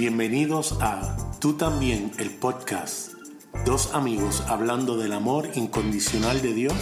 Bienvenidos 0.00 0.78
a 0.80 1.14
Tú 1.42 1.58
también, 1.58 2.10
el 2.18 2.30
podcast. 2.30 3.12
Dos 3.66 3.92
amigos 3.92 4.40
hablando 4.48 4.96
del 4.96 5.12
amor 5.12 5.50
incondicional 5.56 6.40
de 6.40 6.54
Dios 6.54 6.74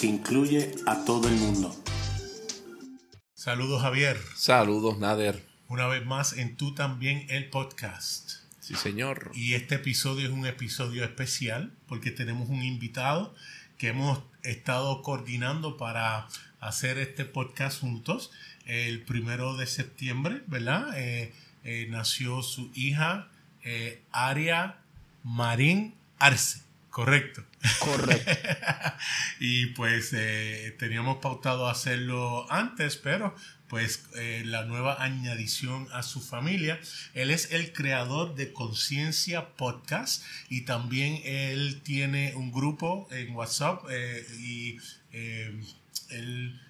que 0.00 0.06
incluye 0.06 0.74
a 0.86 1.04
todo 1.04 1.28
el 1.28 1.34
mundo. 1.34 1.76
Saludos 3.34 3.82
Javier. 3.82 4.16
Saludos 4.34 4.98
Nader. 4.98 5.44
Una 5.68 5.86
vez 5.88 6.06
más 6.06 6.32
en 6.38 6.56
Tú 6.56 6.74
también, 6.74 7.26
el 7.28 7.50
podcast. 7.50 8.30
Sí, 8.60 8.74
señor. 8.76 9.30
Y 9.34 9.52
este 9.52 9.74
episodio 9.74 10.26
es 10.26 10.32
un 10.32 10.46
episodio 10.46 11.04
especial 11.04 11.70
porque 11.86 12.12
tenemos 12.12 12.48
un 12.48 12.62
invitado 12.62 13.34
que 13.76 13.88
hemos 13.88 14.22
estado 14.42 15.02
coordinando 15.02 15.76
para 15.76 16.28
hacer 16.60 16.96
este 16.96 17.26
podcast 17.26 17.82
juntos. 17.82 18.30
El 18.64 19.02
primero 19.02 19.54
de 19.54 19.66
septiembre, 19.66 20.40
¿verdad? 20.46 20.94
Eh, 20.96 21.34
eh, 21.64 21.86
nació 21.88 22.42
su 22.42 22.70
hija 22.74 23.28
eh, 23.62 24.02
Aria 24.12 24.76
Marín 25.22 25.94
Arce. 26.18 26.60
Correcto. 26.90 27.42
Correcto. 27.80 28.30
y 29.40 29.66
pues 29.66 30.12
eh, 30.12 30.76
teníamos 30.78 31.18
pautado 31.18 31.68
hacerlo 31.68 32.46
antes, 32.52 32.96
pero 32.96 33.34
pues 33.68 34.04
la 34.44 34.64
nueva 34.66 35.02
añadición 35.02 35.88
a 35.92 36.04
su 36.04 36.20
familia. 36.20 36.78
Él 37.14 37.32
es 37.32 37.50
el 37.50 37.72
creador 37.72 38.36
de 38.36 38.52
Conciencia 38.52 39.56
Podcast 39.56 40.22
y 40.48 40.60
también 40.60 41.20
él 41.24 41.80
tiene 41.82 42.34
un 42.36 42.52
grupo 42.52 43.08
en 43.10 43.34
WhatsApp 43.34 43.82
y 44.38 44.78
él 46.10 46.60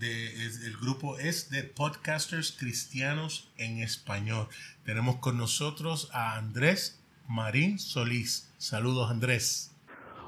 el 0.00 0.76
grupo 0.80 1.18
es 1.18 1.50
de 1.50 1.62
podcasters 1.62 2.52
cristianos 2.52 3.48
en 3.56 3.78
español. 3.78 4.48
Tenemos 4.84 5.16
con 5.16 5.38
nosotros 5.38 6.08
a 6.12 6.36
Andrés 6.36 7.00
Marín 7.28 7.78
Solís. 7.78 8.50
Saludos 8.58 9.10
Andrés. 9.10 9.70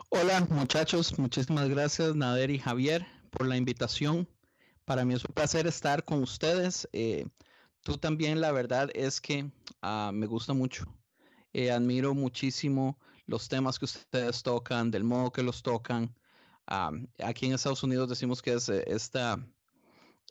Hola 0.09 0.47
muchachos, 0.51 1.19
muchísimas 1.19 1.69
gracias 1.69 2.15
Nader 2.15 2.51
y 2.51 2.59
Javier 2.59 3.07
por 3.31 3.47
la 3.47 3.57
invitación. 3.57 4.29
Para 4.85 5.05
mí 5.05 5.15
es 5.15 5.25
un 5.25 5.35
placer 5.35 5.67
estar 5.67 6.05
con 6.05 6.23
ustedes. 6.23 6.89
Eh, 6.93 7.27
tú 7.83 7.99
también, 7.99 8.41
la 8.41 8.53
verdad 8.53 8.89
es 8.95 9.21
que 9.21 9.51
ah, 9.83 10.13
me 10.15 10.27
gusta 10.27 10.55
mucho. 10.55 10.85
Eh, 11.53 11.73
admiro 11.73 12.15
muchísimo 12.15 12.99
los 13.27 13.49
temas 13.49 13.79
que 13.81 13.87
ustedes 13.87 14.43
tocan, 14.45 14.93
del 14.93 15.03
modo 15.03 15.33
que 15.33 15.43
los 15.43 15.63
tocan. 15.63 16.15
Ah, 16.69 16.93
aquí 17.23 17.47
en 17.47 17.55
Estados 17.55 17.83
Unidos 17.83 18.09
decimos 18.09 18.41
que 18.43 18.55
es 18.55 18.69
eh, 18.69 18.85
esta 18.87 19.45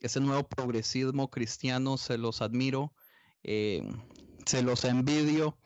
ese 0.02 0.20
nuevo 0.20 0.48
progresismo 0.48 1.30
cristiano 1.30 1.98
se 1.98 2.18
los 2.18 2.42
admiro, 2.42 2.94
eh, 3.44 3.84
se 4.46 4.62
los 4.62 4.86
envidio 4.86 5.58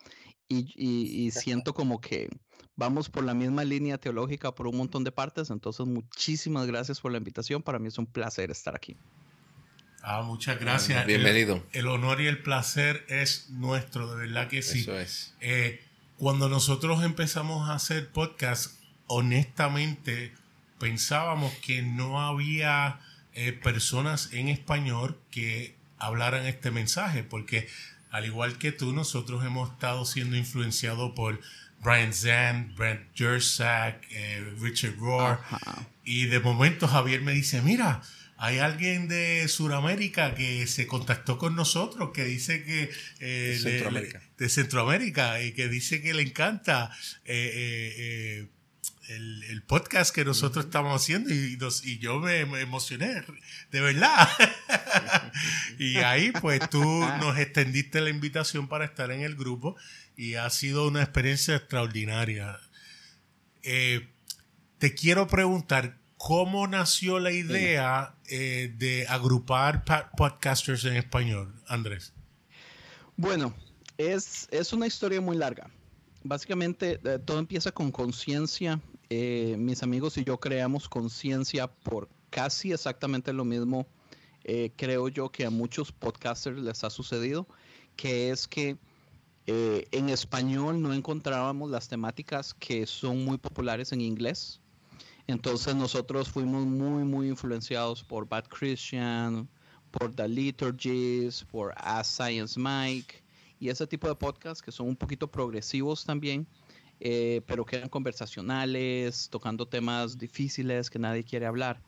y, 0.47 1.31
siento 1.31 1.73
como 1.73 2.01
que 2.01 2.29
vamos 2.75 3.09
por 3.09 3.23
la 3.23 3.33
misma 3.33 3.63
línea 3.63 3.97
teológica 3.97 4.55
por 4.55 4.67
un 4.67 4.77
montón 4.77 5.03
de 5.03 5.11
partes. 5.11 5.49
Entonces, 5.49 5.85
muchísimas 5.85 6.65
gracias 6.65 6.99
por 6.99 7.11
la 7.11 7.19
invitación. 7.19 7.61
Para 7.61 7.77
mí 7.77 7.87
es 7.87 7.97
un 7.97 8.07
placer 8.07 8.49
estar 8.49 8.75
aquí. 8.75 8.97
Ah, 10.01 10.23
muchas 10.23 10.59
gracias. 10.59 11.05
Bienvenido. 11.05 11.63
El, 11.71 11.87
honor 11.87 12.21
y 12.21 12.27
el 12.27 12.41
placer 12.41 13.05
es 13.09 13.49
nuestro, 13.49 14.09
de 14.15 14.27
verdad 14.27 14.47
que 14.47 14.61
sí. 14.61 14.79
Eso 14.79 14.97
es. 14.97 15.35
Eh, 15.41 15.83
cuando 16.17 16.49
nosotros 16.49 17.03
empezamos 17.03 17.69
a 17.69 17.75
hacer 17.75 18.09
podcast, 18.11 18.79
honestamente 19.07 20.33
pensábamos 20.79 21.53
que 21.55 21.81
no 21.81 22.21
había 22.21 22.99
eh, 23.33 23.53
personas 23.53 24.29
en 24.33 24.49
español 24.49 25.17
que 25.31 25.75
hablaran 25.97 26.45
este 26.45 26.71
mensaje, 26.71 27.23
porque 27.23 27.67
al 28.09 28.25
igual 28.25 28.57
que 28.57 28.71
tú, 28.71 28.93
nosotros 28.93 29.45
hemos 29.45 29.71
estado 29.71 30.05
siendo 30.05 30.35
influenciados 30.35 31.11
por 31.15 31.39
Brian 31.81 32.13
Zan, 32.13 32.73
Brent 32.75 33.01
Jersak, 33.15 34.03
eh, 34.11 34.53
Richard 34.59 34.97
Rohr, 34.97 35.39
y 36.03 36.25
de 36.25 36.39
momento 36.39 36.87
Javier 36.87 37.21
me 37.21 37.33
dice, 37.33 37.61
mira, 37.61 38.01
hay 38.37 38.59
alguien 38.59 39.07
de 39.07 39.47
Sudamérica 39.47 40.33
que 40.33 40.65
se 40.65 40.87
contactó 40.87 41.37
con 41.37 41.55
nosotros, 41.55 42.11
que 42.13 42.23
dice 42.23 42.63
que... 42.63 42.89
Eh, 43.19 43.59
Centroamérica. 43.61 44.21
de 44.37 44.49
Centroamérica, 44.49 45.43
y 45.43 45.51
que 45.51 45.67
dice 45.67 46.01
que 46.01 46.13
le 46.13 46.23
encanta 46.23 46.91
el, 49.09 49.63
podcast 49.63 50.13
que 50.13 50.23
nosotros 50.23 50.65
estamos 50.65 51.01
haciendo 51.01 51.33
y, 51.33 51.57
y 51.83 51.99
yo 51.99 52.19
me, 52.19 52.41
emocioné, 52.41 53.23
de 53.71 53.81
verdad. 53.81 54.27
y 55.79 55.97
ahí 55.97 56.31
pues 56.31 56.69
tú 56.69 56.81
nos 57.19 57.37
extendiste 57.37 58.01
la 58.01 58.09
invitación 58.09 58.67
para 58.67 58.85
estar 58.85 59.11
en 59.11 59.21
el 59.21 59.35
grupo 59.35 59.75
y 60.15 60.35
ha 60.35 60.49
sido 60.49 60.87
una 60.87 61.01
experiencia 61.01 61.55
extraordinaria. 61.55 62.59
Eh, 63.63 64.09
te 64.77 64.93
quiero 64.93 65.27
preguntar, 65.27 65.97
¿cómo 66.17 66.67
nació 66.67 67.19
la 67.19 67.31
idea 67.31 68.15
eh, 68.27 68.73
de 68.77 69.07
agrupar 69.07 69.83
podcasters 70.15 70.85
en 70.85 70.95
español, 70.95 71.53
Andrés? 71.67 72.13
Bueno, 73.17 73.55
es, 73.97 74.47
es 74.51 74.71
una 74.71 74.87
historia 74.87 75.19
muy 75.19 75.35
larga. 75.35 75.69
Básicamente 76.23 76.99
eh, 77.03 77.19
todo 77.23 77.39
empieza 77.39 77.71
con 77.71 77.91
conciencia 77.91 78.79
eh, 79.09 79.55
mis 79.57 79.81
amigos 79.81 80.17
y 80.17 80.23
yo 80.23 80.39
creamos 80.39 80.87
conciencia 80.87 81.67
por 81.67 82.09
casi 82.29 82.71
exactamente 82.71 83.33
lo 83.33 83.43
mismo, 83.43 83.87
eh, 84.43 84.71
creo 84.75 85.07
yo 85.07 85.31
que 85.31 85.45
a 85.45 85.49
muchos 85.49 85.91
podcasters 85.91 86.59
les 86.59 86.83
ha 86.83 86.89
sucedido, 86.89 87.47
que 87.95 88.29
es 88.29 88.47
que 88.47 88.77
eh, 89.47 89.87
en 89.91 90.09
español 90.09 90.81
no 90.81 90.93
encontrábamos 90.93 91.71
las 91.71 91.87
temáticas 91.87 92.53
que 92.53 92.85
son 92.85 93.25
muy 93.25 93.37
populares 93.37 93.91
en 93.91 94.01
inglés. 94.01 94.61
Entonces 95.25 95.75
nosotros 95.75 96.29
fuimos 96.29 96.65
muy, 96.65 97.03
muy 97.03 97.29
influenciados 97.29 98.03
por 98.03 98.27
Bad 98.27 98.45
Christian, 98.45 99.49
por 99.91 100.13
The 100.13 100.27
Liturgies, 100.27 101.43
por 101.45 101.73
Ask 101.77 102.11
Science 102.11 102.59
Mike 102.59 103.23
y 103.59 103.69
ese 103.69 103.87
tipo 103.87 104.07
de 104.07 104.15
podcasts 104.15 104.61
que 104.61 104.71
son 104.71 104.87
un 104.87 104.95
poquito 104.95 105.27
progresivos 105.27 106.05
también 106.05 106.47
eh, 106.99 107.41
pero 107.45 107.65
que 107.65 107.77
eran 107.77 107.89
conversacionales, 107.89 109.29
tocando 109.29 109.67
temas 109.67 110.17
difíciles 110.17 110.89
que 110.89 110.99
nadie 110.99 111.23
quiere 111.23 111.45
hablar. 111.45 111.81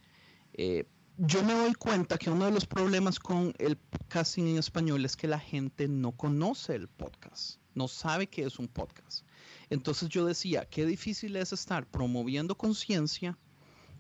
Eh, 0.54 0.86
yo 1.18 1.44
me 1.44 1.54
doy 1.54 1.74
cuenta 1.74 2.18
que 2.18 2.30
uno 2.30 2.46
de 2.46 2.52
los 2.52 2.66
problemas 2.66 3.20
con 3.20 3.54
el 3.60 3.78
podcasting 3.78 4.48
en 4.48 4.58
español 4.58 5.06
es 5.06 5.16
que 5.16 5.28
la 5.28 5.40
gente 5.40 5.88
no 5.88 6.14
conoce 6.14 6.76
el 6.76 6.88
podcast, 6.88 7.60
no 7.76 7.88
sabe 7.88 8.28
qué 8.28 8.44
es 8.44 8.58
un 8.58 8.68
podcast. 8.68 9.26
Entonces 9.70 10.10
yo 10.10 10.26
decía, 10.26 10.66
qué 10.66 10.86
difícil 10.86 11.36
es 11.36 11.54
estar 11.54 11.86
promoviendo 11.86 12.58
conciencia 12.58 13.38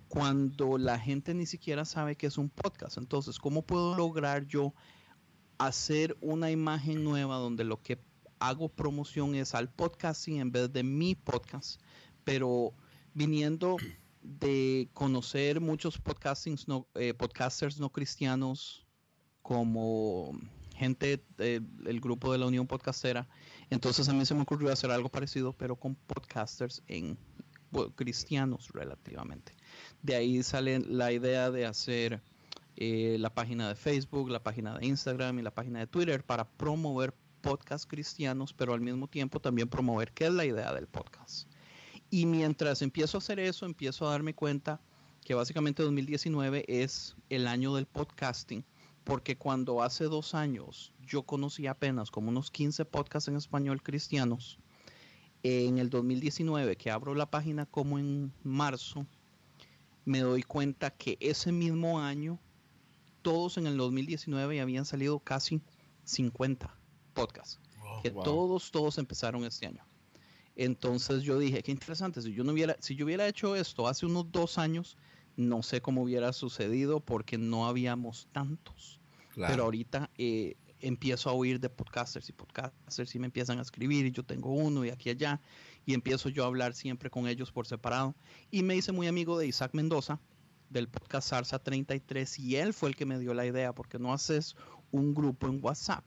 cuando 0.07 0.77
la 0.77 0.99
gente 0.99 1.33
ni 1.33 1.45
siquiera 1.45 1.85
sabe 1.85 2.15
qué 2.15 2.27
es 2.27 2.37
un 2.37 2.49
podcast. 2.49 2.97
Entonces, 2.97 3.39
¿cómo 3.39 3.61
puedo 3.61 3.95
lograr 3.95 4.45
yo 4.47 4.73
hacer 5.57 6.17
una 6.21 6.51
imagen 6.51 7.03
nueva 7.03 7.37
donde 7.37 7.63
lo 7.63 7.81
que 7.81 7.99
hago 8.41 8.69
promoción 8.69 9.35
es 9.35 9.53
al 9.53 9.69
podcasting 9.69 10.39
en 10.39 10.51
vez 10.51 10.73
de 10.73 10.83
mi 10.83 11.15
podcast, 11.15 11.79
pero 12.23 12.73
viniendo 13.13 13.77
de 14.23 14.89
conocer 14.93 15.61
muchos 15.61 15.97
podcastings 15.99 16.67
no, 16.67 16.87
eh, 16.95 17.13
podcasters 17.13 17.79
no 17.79 17.91
cristianos 17.91 18.85
como 19.43 20.31
gente 20.75 21.23
del 21.37 22.01
grupo 22.01 22.31
de 22.31 22.39
la 22.39 22.47
Unión 22.47 22.65
Podcastera, 22.65 23.29
entonces 23.69 24.09
a 24.09 24.13
mí 24.13 24.25
se 24.25 24.33
me 24.33 24.41
ocurrió 24.41 24.71
hacer 24.71 24.89
algo 24.89 25.09
parecido, 25.09 25.53
pero 25.53 25.75
con 25.75 25.93
podcasters 25.95 26.81
en 26.87 27.17
cristianos 27.95 28.69
relativamente. 28.73 29.53
De 30.01 30.15
ahí 30.15 30.41
sale 30.41 30.79
la 30.79 31.11
idea 31.11 31.51
de 31.51 31.67
hacer 31.67 32.21
eh, 32.75 33.17
la 33.19 33.33
página 33.33 33.67
de 33.67 33.75
Facebook, 33.75 34.29
la 34.29 34.41
página 34.41 34.77
de 34.77 34.87
Instagram 34.87 35.37
y 35.37 35.41
la 35.43 35.51
página 35.51 35.79
de 35.79 35.87
Twitter 35.87 36.23
para 36.23 36.49
promover 36.49 37.13
podcast 37.41 37.89
cristianos, 37.89 38.53
pero 38.53 38.73
al 38.73 38.81
mismo 38.81 39.07
tiempo 39.07 39.39
también 39.39 39.67
promover 39.67 40.11
qué 40.13 40.27
es 40.27 40.33
la 40.33 40.45
idea 40.45 40.73
del 40.73 40.87
podcast. 40.87 41.47
Y 42.09 42.25
mientras 42.25 42.81
empiezo 42.81 43.17
a 43.17 43.19
hacer 43.19 43.39
eso, 43.39 43.65
empiezo 43.65 44.07
a 44.07 44.11
darme 44.11 44.35
cuenta 44.35 44.79
que 45.23 45.33
básicamente 45.33 45.83
2019 45.83 46.65
es 46.67 47.15
el 47.29 47.47
año 47.47 47.75
del 47.75 47.85
podcasting, 47.85 48.63
porque 49.03 49.37
cuando 49.37 49.81
hace 49.81 50.05
dos 50.05 50.35
años 50.35 50.93
yo 50.99 51.23
conocí 51.23 51.67
apenas 51.67 52.11
como 52.11 52.29
unos 52.29 52.51
15 52.51 52.85
podcasts 52.85 53.27
en 53.27 53.35
español 53.35 53.81
cristianos, 53.81 54.59
en 55.43 55.79
el 55.79 55.89
2019, 55.89 56.75
que 56.75 56.91
abro 56.91 57.15
la 57.15 57.31
página 57.31 57.65
como 57.65 57.97
en 57.97 58.31
marzo, 58.43 59.07
me 60.05 60.19
doy 60.19 60.43
cuenta 60.43 60.91
que 60.91 61.17
ese 61.19 61.51
mismo 61.51 61.99
año, 61.99 62.39
todos 63.21 63.57
en 63.57 63.67
el 63.67 63.77
2019 63.77 64.61
habían 64.61 64.85
salido 64.85 65.19
casi 65.19 65.61
50 66.03 66.80
podcast. 67.11 67.59
que 68.03 68.11
todos, 68.11 68.71
todos 68.71 68.97
empezaron 68.97 69.43
este 69.45 69.67
año. 69.67 69.85
Entonces 70.55 71.23
yo 71.23 71.39
dije, 71.39 71.63
qué 71.63 71.71
interesante, 71.71 72.21
si 72.21 72.33
yo, 72.33 72.43
no 72.43 72.51
hubiera, 72.51 72.75
si 72.79 72.95
yo 72.95 73.05
hubiera 73.05 73.27
hecho 73.27 73.55
esto 73.55 73.87
hace 73.87 74.05
unos 74.05 74.31
dos 74.31 74.57
años, 74.57 74.97
no 75.35 75.63
sé 75.63 75.81
cómo 75.81 76.03
hubiera 76.03 76.33
sucedido 76.33 76.99
porque 76.99 77.37
no 77.37 77.67
habíamos 77.67 78.27
tantos. 78.31 78.99
Pero 79.35 79.63
ahorita 79.63 80.09
eh, 80.17 80.57
empiezo 80.81 81.29
a 81.29 81.33
oír 81.33 81.59
de 81.59 81.69
podcasters 81.69 82.27
y 82.29 82.33
podcasters 82.33 83.15
y 83.15 83.19
me 83.19 83.27
empiezan 83.27 83.59
a 83.59 83.61
escribir 83.61 84.05
y 84.05 84.11
yo 84.11 84.23
tengo 84.23 84.51
uno 84.51 84.83
y 84.83 84.89
aquí 84.89 85.09
y 85.09 85.13
allá 85.13 85.41
y 85.85 85.93
empiezo 85.93 86.29
yo 86.29 86.43
a 86.43 86.47
hablar 86.47 86.73
siempre 86.73 87.09
con 87.09 87.27
ellos 87.27 87.51
por 87.51 87.65
separado 87.65 88.15
y 88.49 88.63
me 88.63 88.75
hice 88.75 88.91
muy 88.91 89.07
amigo 89.07 89.37
de 89.37 89.47
Isaac 89.47 89.71
Mendoza 89.73 90.19
del 90.69 90.89
podcast 90.89 91.29
Sarsa 91.29 91.59
33 91.59 92.39
y 92.39 92.57
él 92.57 92.73
fue 92.73 92.89
el 92.89 92.95
que 92.95 93.05
me 93.05 93.19
dio 93.19 93.33
la 93.33 93.45
idea 93.45 93.73
porque 93.73 93.99
no 93.99 94.13
haces 94.13 94.55
un 94.91 95.13
grupo 95.13 95.47
en 95.47 95.59
WhatsApp 95.63 96.03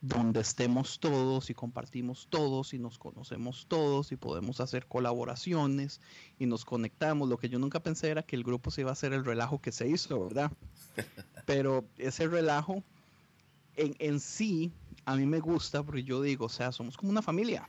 donde 0.00 0.40
estemos 0.40 1.00
todos 1.00 1.50
y 1.50 1.54
compartimos 1.54 2.28
todos 2.30 2.72
y 2.72 2.78
nos 2.78 2.98
conocemos 2.98 3.66
todos 3.68 4.12
y 4.12 4.16
podemos 4.16 4.60
hacer 4.60 4.86
colaboraciones 4.86 6.00
y 6.38 6.46
nos 6.46 6.64
conectamos. 6.64 7.28
Lo 7.28 7.38
que 7.38 7.48
yo 7.48 7.58
nunca 7.58 7.80
pensé 7.80 8.10
era 8.10 8.22
que 8.22 8.36
el 8.36 8.44
grupo 8.44 8.70
se 8.70 8.82
iba 8.82 8.90
a 8.90 8.92
hacer 8.92 9.12
el 9.12 9.24
relajo 9.24 9.60
que 9.60 9.72
se 9.72 9.88
hizo, 9.88 10.24
¿verdad? 10.24 10.52
Pero 11.46 11.84
ese 11.96 12.28
relajo 12.28 12.84
en, 13.76 13.96
en 13.98 14.20
sí 14.20 14.72
a 15.04 15.16
mí 15.16 15.24
me 15.24 15.40
gusta 15.40 15.82
porque 15.82 16.04
yo 16.04 16.20
digo, 16.20 16.46
o 16.46 16.50
sea, 16.50 16.70
somos 16.70 16.96
como 16.96 17.10
una 17.10 17.22
familia. 17.22 17.66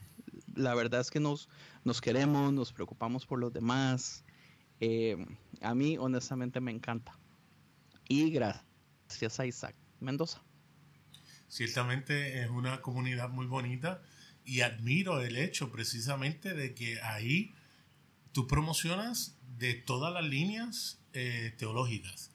La 0.56 0.76
verdad 0.76 1.00
es 1.00 1.10
que 1.10 1.22
nos, 1.22 1.48
nos 1.86 2.02
queremos, 2.02 2.52
nos 2.52 2.74
preocupamos 2.74 3.26
por 3.26 3.40
los 3.40 3.54
demás. 3.54 4.26
Eh, 4.82 5.18
a 5.62 5.74
mí 5.74 5.98
honestamente 5.98 6.60
me 6.60 6.72
encanta. 6.72 7.18
Y 8.10 8.30
gracias 8.30 9.40
a 9.40 9.46
Isaac 9.46 9.76
Mendoza. 10.02 10.44
Ciertamente 11.50 12.42
es 12.42 12.50
una 12.50 12.80
comunidad 12.82 13.30
muy 13.30 13.48
bonita 13.48 14.02
y 14.46 14.62
admiro 14.62 15.22
el 15.22 15.36
hecho 15.36 15.72
precisamente 15.72 16.54
de 16.54 16.74
que 16.74 17.02
ahí 17.02 17.54
tú 18.32 18.48
promocionas 18.48 19.36
de 19.58 19.74
todas 19.74 20.14
las 20.14 20.24
líneas 20.24 21.00
eh, 21.14 21.54
teológicas 21.58 22.32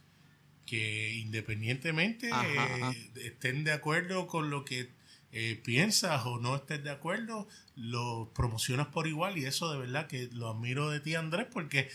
que 0.66 1.14
independientemente 1.14 2.30
eh, 2.30 3.10
estén 3.16 3.64
de 3.64 3.72
acuerdo 3.72 4.26
con 4.26 4.50
lo 4.50 4.64
que 4.64 4.90
eh, 5.30 5.60
piensas 5.62 6.24
o 6.24 6.38
no 6.38 6.56
estés 6.56 6.82
de 6.82 6.90
acuerdo, 6.90 7.46
lo 7.76 8.32
promocionas 8.34 8.86
por 8.88 9.06
igual 9.06 9.36
y 9.38 9.44
eso 9.44 9.70
de 9.72 9.78
verdad 9.78 10.06
que 10.06 10.28
lo 10.32 10.48
admiro 10.48 10.90
de 10.90 11.00
ti 11.00 11.14
Andrés 11.14 11.46
porque 11.52 11.90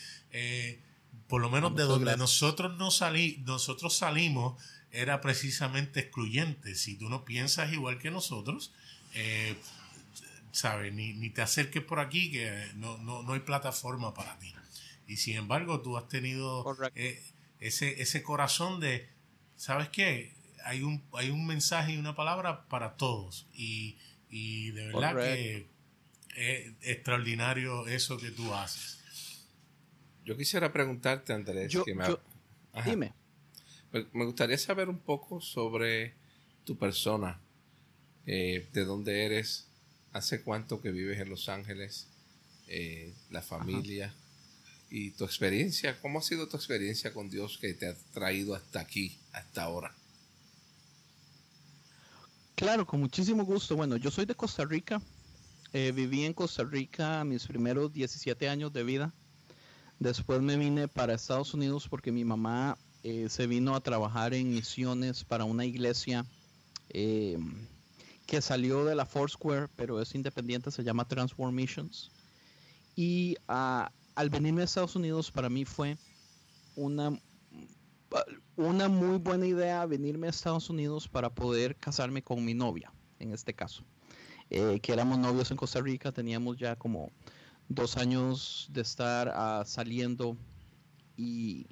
por 1.28 1.42
lo 1.42 1.50
menos 1.50 1.76
de 1.76 1.84
donde 1.84 2.16
nosotros 2.18 2.78
no 2.78 2.92
salí, 2.92 3.42
nosotros 3.46 3.96
salimos 3.96 4.62
era 4.92 5.22
precisamente 5.22 6.00
excluyente. 6.00 6.76
Si 6.76 6.96
tú 6.96 7.10
no 7.10 7.26
piensas 7.26 7.72
igual 7.72 8.00
que 8.00 8.12
nosotros, 8.12 8.74
eh, 9.14 9.56
¿sabes? 10.52 10.94
Ni, 10.94 11.30
te 11.30 11.42
acerques 11.42 11.84
por 11.84 12.00
aquí 12.00 12.32
que 12.32 12.68
no, 12.76 12.98
no, 12.98 13.34
hay 13.34 13.42
plataforma 13.42 14.14
para 14.14 14.38
ti. 14.40 14.54
Y 15.08 15.18
sin 15.18 15.38
embargo, 15.38 15.82
tú 15.82 15.98
has 15.98 16.08
tenido 16.08 16.66
eh, 16.96 17.22
ese, 17.60 18.02
ese 18.02 18.24
corazón 18.24 18.80
de, 18.80 19.10
¿sabes 19.56 19.90
qué? 19.90 20.34
Hay 20.66 20.84
un, 20.84 21.04
hay 21.14 21.30
un 21.30 21.46
mensaje 21.46 21.94
y 21.94 21.98
una 21.98 22.16
palabra 22.16 22.68
para 22.68 22.96
todos. 22.96 23.48
Y, 23.54 23.98
de 24.72 24.88
verdad 24.88 25.16
que 25.16 25.68
es 26.36 26.74
extraordinario 26.82 27.88
eso 27.88 28.18
que 28.18 28.32
tú 28.32 28.54
haces. 28.54 29.00
Yo 30.24 30.38
quisiera 30.38 30.72
preguntarte, 30.72 31.34
Andrés, 31.34 31.76
que 31.84 31.96
me... 31.96 32.06
dime. 32.86 33.14
Me 33.92 34.26
gustaría 34.26 34.58
saber 34.58 34.88
un 34.88 35.00
poco 35.00 35.42
sobre 35.42 36.14
tu 36.64 36.78
persona, 36.78 37.40
eh, 38.26 38.68
de 38.72 38.86
dónde 38.86 39.26
eres, 39.26 39.68
hace 40.14 40.44
cuánto 40.44 40.82
que 40.82 40.92
vives 40.92 41.20
en 41.20 41.30
Los 41.30 41.50
Ángeles, 41.50 42.08
eh, 42.68 43.14
la 43.32 43.42
familia 43.42 44.14
y 44.92 45.12
tu 45.12 45.24
experiencia. 45.24 46.00
¿Cómo 46.02 46.20
ha 46.20 46.22
sido 46.22 46.48
tu 46.48 46.58
experiencia 46.58 47.14
con 47.14 47.30
Dios 47.30 47.58
que 47.58 47.74
te 47.74 47.88
ha 47.88 47.96
traído 48.14 48.54
hasta 48.54 48.80
aquí, 48.80 49.18
hasta 49.32 49.64
ahora? 49.64 49.92
Claro, 52.56 52.86
con 52.86 53.00
muchísimo 53.00 53.44
gusto. 53.46 53.76
Bueno, 53.76 53.98
yo 53.98 54.12
soy 54.12 54.26
de 54.26 54.36
Costa 54.36 54.66
Rica. 54.66 55.02
Eh, 55.74 55.92
viví 55.96 56.26
en 56.26 56.34
Costa 56.34 56.64
Rica 56.64 57.24
mis 57.24 57.48
primeros 57.48 57.94
17 57.94 58.50
años 58.50 58.74
de 58.74 58.84
vida. 58.84 59.14
Después 59.98 60.42
me 60.42 60.58
vine 60.58 60.88
para 60.88 61.14
Estados 61.14 61.54
Unidos 61.54 61.88
porque 61.90 62.12
mi 62.12 62.26
mamá 62.26 62.78
eh, 63.04 63.28
se 63.30 63.48
vino 63.48 63.76
a 63.76 63.82
trabajar 63.82 64.34
en 64.34 64.54
misiones 64.54 65.24
para 65.24 65.46
una 65.46 65.66
iglesia 65.66 66.26
eh, 66.90 67.38
que 68.26 68.42
salió 68.42 68.86
de 68.86 68.96
la 68.96 69.06
Foursquare, 69.06 69.68
pero 69.76 70.02
es 70.02 70.14
independiente, 70.16 70.72
se 70.72 70.84
llama 70.84 71.08
Transform 71.08 71.56
Missions. 71.56 72.12
Y 72.96 73.38
ah, 73.48 73.92
al 74.16 74.30
venirme 74.30 74.62
a 74.62 74.66
Estados 74.66 74.96
Unidos 74.96 75.32
para 75.32 75.50
mí 75.50 75.66
fue 75.66 75.98
una, 76.76 77.18
una 78.58 78.90
muy 78.90 79.18
buena 79.18 79.48
idea 79.48 79.86
venirme 79.86 80.28
a 80.28 80.32
Estados 80.32 80.70
Unidos 80.70 81.08
para 81.08 81.30
poder 81.30 81.76
casarme 81.78 82.22
con 82.22 82.44
mi 82.44 82.54
novia, 82.54 82.92
en 83.20 83.32
este 83.32 83.54
caso. 83.54 83.84
Eh, 84.50 84.80
que 84.82 84.92
éramos 84.92 85.20
novios 85.20 85.52
en 85.52 85.58
Costa 85.58 85.80
Rica, 85.80 86.12
teníamos 86.12 86.58
ya 86.58 86.76
como 86.76 87.12
dos 87.70 87.98
años 87.98 88.68
de 88.74 88.82
estar 88.82 89.32
ah, 89.34 89.64
saliendo 89.66 90.36
y 91.16 91.68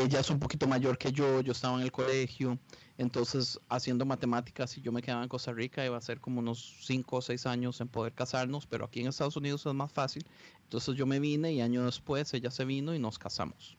ella 0.00 0.20
es 0.20 0.30
un 0.30 0.38
poquito 0.38 0.66
mayor 0.66 0.98
que 0.98 1.12
yo, 1.12 1.40
yo 1.40 1.52
estaba 1.52 1.76
en 1.76 1.82
el 1.82 1.92
colegio, 1.92 2.58
entonces 2.98 3.58
haciendo 3.68 4.04
matemáticas, 4.04 4.70
si 4.70 4.80
yo 4.80 4.92
me 4.92 5.02
quedaba 5.02 5.22
en 5.22 5.28
Costa 5.28 5.52
Rica, 5.52 5.84
iba 5.84 5.96
a 5.96 6.00
ser 6.00 6.20
como 6.20 6.40
unos 6.40 6.76
5 6.82 7.16
o 7.16 7.22
6 7.22 7.46
años 7.46 7.80
en 7.80 7.88
poder 7.88 8.12
casarnos, 8.12 8.66
pero 8.66 8.84
aquí 8.84 9.00
en 9.00 9.08
Estados 9.08 9.36
Unidos 9.36 9.64
es 9.66 9.74
más 9.74 9.92
fácil. 9.92 10.26
Entonces 10.64 10.96
yo 10.96 11.06
me 11.06 11.18
vine 11.18 11.52
y 11.52 11.60
año 11.60 11.84
después 11.84 12.32
ella 12.34 12.50
se 12.50 12.64
vino 12.64 12.94
y 12.94 12.98
nos 12.98 13.18
casamos. 13.18 13.76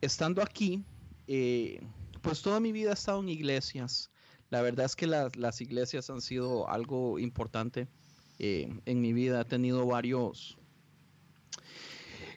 Estando 0.00 0.42
aquí, 0.42 0.84
eh, 1.26 1.80
pues 2.22 2.42
toda 2.42 2.60
mi 2.60 2.72
vida 2.72 2.90
he 2.90 2.94
estado 2.94 3.20
en 3.20 3.28
iglesias. 3.28 4.10
La 4.50 4.62
verdad 4.62 4.86
es 4.86 4.96
que 4.96 5.06
las 5.06 5.60
iglesias 5.60 6.10
han 6.10 6.20
sido 6.20 6.68
algo 6.68 7.18
importante 7.18 7.88
eh, 8.38 8.72
en 8.86 9.00
mi 9.00 9.12
vida. 9.12 9.40
He 9.40 9.44
tenido 9.44 9.86
varios, 9.86 10.56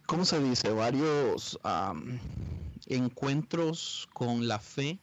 ¿cómo 0.06 0.26
se 0.26 0.42
dice? 0.44 0.70
Varios 0.72 1.60
encuentros 2.88 4.08
con 4.14 4.48
la 4.48 4.60
fe 4.60 5.00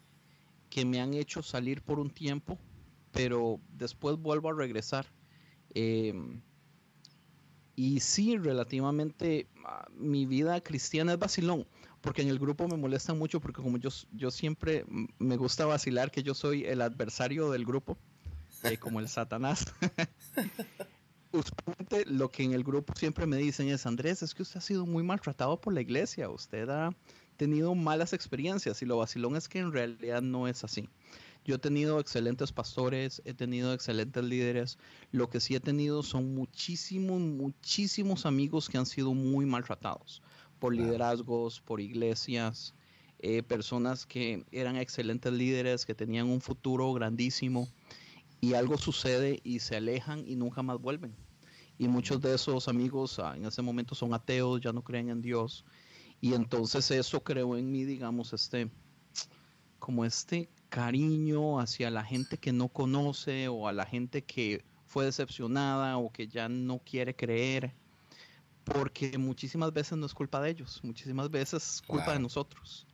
que 0.69 0.85
me 0.85 1.01
han 1.01 1.15
hecho 1.15 1.43
salir 1.43 1.83
por 1.83 1.99
un 1.99 2.11
tiempo, 2.11 2.59
pero 3.13 3.61
después 3.73 4.17
vuelvo 4.17 4.51
a 4.51 4.55
regresar. 4.55 5.07
Em, 5.75 6.41
y 7.77 8.01
sí, 8.01 8.37
relativamente 8.37 9.49
ah, 9.65 9.89
mi 9.97 10.27
vida 10.27 10.61
cristiana 10.61 11.13
es 11.13 11.19
vacilón, 11.19 11.67
porque 12.01 12.23
en 12.23 12.29
el 12.29 12.39
grupo 12.39 12.69
me 12.69 12.77
molesta 12.77 13.15
mucho 13.15 13.41
porque 13.41 13.63
como 13.63 13.79
yo, 13.79 13.91
yo 14.13 14.31
siempre 14.31 14.85
me 15.19 15.37
gusta 15.37 15.67
vacilar 15.67 16.11
que 16.11 16.23
yo 16.23 16.35
soy 16.35 16.65
el 16.65 16.83
adversario 16.83 17.51
del 17.51 17.65
grupo, 17.65 17.99
eh, 18.63 18.77
como 18.79 19.01
el 19.01 19.09
Satanás. 19.09 19.65
Usualmente 21.33 22.05
lo 22.07 22.31
que 22.31 22.43
en 22.43 22.53
el 22.53 22.65
grupo 22.65 22.93
siempre 22.97 23.25
me 23.25 23.37
dicen 23.37 23.69
es, 23.69 23.87
Andrés, 23.87 24.23
es 24.23 24.35
que 24.35 24.43
usted 24.43 24.59
ha 24.59 24.63
sido 24.63 24.85
muy 24.85 25.05
maltratado 25.05 25.61
por 25.61 25.73
la 25.73 25.81
iglesia, 25.81 26.29
usted 26.29 26.69
ha 26.69 26.93
tenido 27.41 27.75
malas 27.75 28.13
experiencias 28.13 28.83
y 28.83 28.85
lo 28.85 28.99
vacilón 28.99 29.35
es 29.35 29.49
que 29.49 29.61
en 29.61 29.73
realidad 29.73 30.21
no 30.21 30.47
es 30.47 30.63
así. 30.63 30.91
Yo 31.43 31.55
he 31.55 31.59
tenido 31.59 31.99
excelentes 31.99 32.53
pastores, 32.53 33.23
he 33.25 33.33
tenido 33.33 33.73
excelentes 33.73 34.23
líderes. 34.23 34.79
Lo 35.11 35.31
que 35.31 35.41
sí 35.41 35.55
he 35.55 35.61
tenido 35.61 36.03
son 36.03 36.35
muchísimos, 36.35 37.19
muchísimos 37.19 38.27
amigos 38.27 38.69
que 38.69 38.77
han 38.77 38.85
sido 38.85 39.15
muy 39.15 39.47
maltratados 39.47 40.21
por 40.59 40.75
liderazgos, 40.75 41.63
por 41.63 41.81
iglesias, 41.81 42.75
eh, 43.21 43.43
personas 43.43 44.05
que 44.05 44.45
eran 44.53 44.77
excelentes 44.77 45.33
líderes, 45.33 45.87
que 45.87 45.95
tenían 45.95 46.29
un 46.29 46.43
futuro 46.43 46.93
grandísimo 46.93 47.71
y 48.43 48.53
algo 48.53 48.77
sucede 48.77 49.41
y 49.45 49.61
se 49.61 49.77
alejan 49.77 50.25
y 50.27 50.37
nunca 50.37 50.63
más 50.63 50.79
vuelven. 50.79 51.17
Y 51.79 51.89
muchos 51.89 52.21
de 52.21 52.35
esos 52.35 52.69
amigos 52.69 53.19
ah, 53.19 53.33
en 53.35 53.47
ese 53.47 53.63
momento 53.63 53.95
son 53.95 54.13
ateos, 54.13 54.61
ya 54.61 54.75
no 54.75 54.85
creen 54.85 55.09
en 55.09 55.23
Dios 55.23 55.65
y 56.21 56.35
entonces 56.35 56.91
eso 56.91 57.23
creó 57.23 57.57
en 57.57 57.71
mí, 57.71 57.85
digamos, 57.85 58.33
este, 58.33 58.71
como 59.79 60.05
este 60.05 60.51
cariño 60.69 61.59
hacia 61.59 61.91
la 61.91 62.05
gente 62.05 62.37
que 62.37 62.53
no 62.53 62.69
conoce 62.69 63.49
o 63.49 63.67
a 63.67 63.73
la 63.73 63.87
gente 63.87 64.23
que 64.23 64.63
fue 64.87 65.07
decepcionada 65.07 65.97
o 65.97 66.13
que 66.13 66.29
ya 66.29 66.49
no 66.49 66.79
quiere 66.79 67.15
creer, 67.15 67.73
porque 68.65 69.17
muchísimas 69.19 69.73
veces 69.73 69.97
no 69.97 70.07
es 70.07 70.15
culpa 70.15 70.41
de 70.41 70.51
ellos, 70.51 70.81
muchísimas 70.83 71.31
veces 71.31 71.75
es 71.75 71.83
culpa 71.83 72.13
de 72.13 72.19
nosotros. 72.19 72.87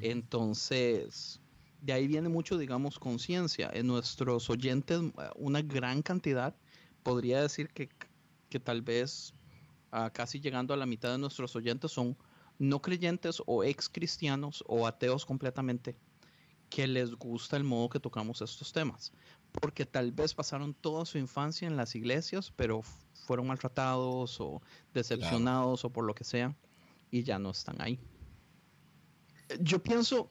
Entonces, 0.00 1.40
de 1.82 1.92
ahí 1.92 2.08
viene 2.08 2.30
mucho, 2.30 2.56
digamos, 2.56 2.98
conciencia. 2.98 3.70
En 3.74 3.86
nuestros 3.86 4.48
oyentes, 4.48 5.00
una 5.36 5.60
gran 5.62 6.02
cantidad, 6.02 6.56
podría 7.02 7.42
decir 7.42 7.68
que, 7.68 7.90
que 8.48 8.58
tal 8.58 8.80
vez 8.80 9.34
ah, 9.92 10.10
casi 10.10 10.40
llegando 10.40 10.72
a 10.72 10.78
la 10.78 10.86
mitad 10.86 11.12
de 11.12 11.18
nuestros 11.18 11.54
oyentes 11.54 11.92
son 11.92 12.16
no 12.58 12.80
creyentes 12.80 13.42
o 13.46 13.64
ex 13.64 13.88
cristianos 13.88 14.62
o 14.66 14.86
ateos 14.86 15.24
completamente 15.26 15.96
que 16.70 16.86
les 16.86 17.14
gusta 17.14 17.56
el 17.56 17.64
modo 17.64 17.88
que 17.88 18.00
tocamos 18.00 18.42
estos 18.42 18.72
temas, 18.72 19.12
porque 19.52 19.86
tal 19.86 20.12
vez 20.12 20.34
pasaron 20.34 20.74
toda 20.74 21.04
su 21.04 21.18
infancia 21.18 21.68
en 21.68 21.76
las 21.76 21.94
iglesias, 21.94 22.52
pero 22.56 22.82
fueron 23.26 23.46
maltratados 23.46 24.40
o 24.40 24.60
decepcionados 24.92 25.84
o 25.84 25.90
por 25.90 26.04
lo 26.04 26.14
que 26.14 26.24
sea, 26.24 26.56
y 27.10 27.22
ya 27.22 27.38
no 27.38 27.50
están 27.50 27.80
ahí. 27.80 28.00
Yo 29.60 29.82
pienso 29.82 30.28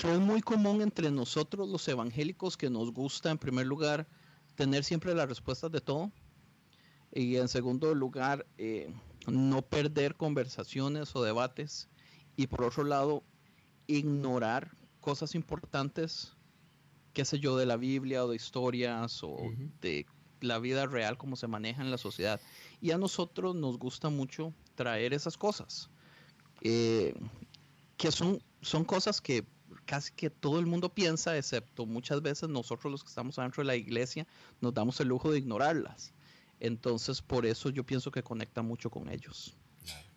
que 0.00 0.12
es 0.12 0.20
muy 0.20 0.40
común 0.40 0.80
entre 0.82 1.10
nosotros 1.10 1.68
los 1.68 1.86
evangélicos 1.88 2.56
que 2.56 2.70
nos 2.70 2.92
gusta 2.92 3.30
en 3.30 3.38
primer 3.38 3.66
lugar 3.66 4.06
tener 4.54 4.84
siempre 4.84 5.14
las 5.14 5.28
respuestas 5.28 5.72
de 5.72 5.80
todo 5.80 6.12
y 7.12 7.36
en 7.36 7.48
segundo 7.48 7.94
lugar 7.94 8.46
eh, 8.58 8.92
no 9.28 9.62
perder 9.62 10.16
conversaciones 10.16 11.14
o 11.16 11.22
debates 11.22 11.88
y 12.36 12.46
por 12.46 12.64
otro 12.64 12.84
lado 12.84 13.22
ignorar 13.86 14.76
cosas 15.00 15.34
importantes, 15.34 16.32
qué 17.12 17.24
sé 17.24 17.38
yo, 17.38 17.56
de 17.56 17.66
la 17.66 17.76
Biblia 17.76 18.24
o 18.24 18.28
de 18.28 18.36
historias 18.36 19.22
o 19.22 19.36
de 19.80 20.06
la 20.40 20.58
vida 20.58 20.86
real, 20.86 21.16
cómo 21.16 21.36
se 21.36 21.46
maneja 21.46 21.82
en 21.82 21.90
la 21.90 21.98
sociedad. 21.98 22.40
Y 22.80 22.90
a 22.90 22.98
nosotros 22.98 23.54
nos 23.54 23.78
gusta 23.78 24.08
mucho 24.08 24.52
traer 24.74 25.14
esas 25.14 25.36
cosas, 25.36 25.90
eh, 26.62 27.14
que 27.96 28.10
son, 28.10 28.42
son 28.62 28.84
cosas 28.84 29.20
que 29.20 29.44
casi 29.84 30.12
que 30.12 30.30
todo 30.30 30.58
el 30.58 30.66
mundo 30.66 30.88
piensa, 30.88 31.36
excepto 31.36 31.86
muchas 31.86 32.22
veces 32.22 32.48
nosotros 32.48 32.90
los 32.90 33.02
que 33.02 33.08
estamos 33.08 33.36
dentro 33.36 33.62
de 33.62 33.66
la 33.66 33.76
iglesia 33.76 34.26
nos 34.60 34.72
damos 34.74 35.00
el 35.00 35.08
lujo 35.08 35.30
de 35.30 35.38
ignorarlas. 35.38 36.12
Entonces, 36.60 37.20
por 37.22 37.46
eso 37.46 37.70
yo 37.70 37.84
pienso 37.84 38.10
que 38.10 38.22
conecta 38.22 38.62
mucho 38.62 38.90
con 38.90 39.08
ellos. 39.08 39.56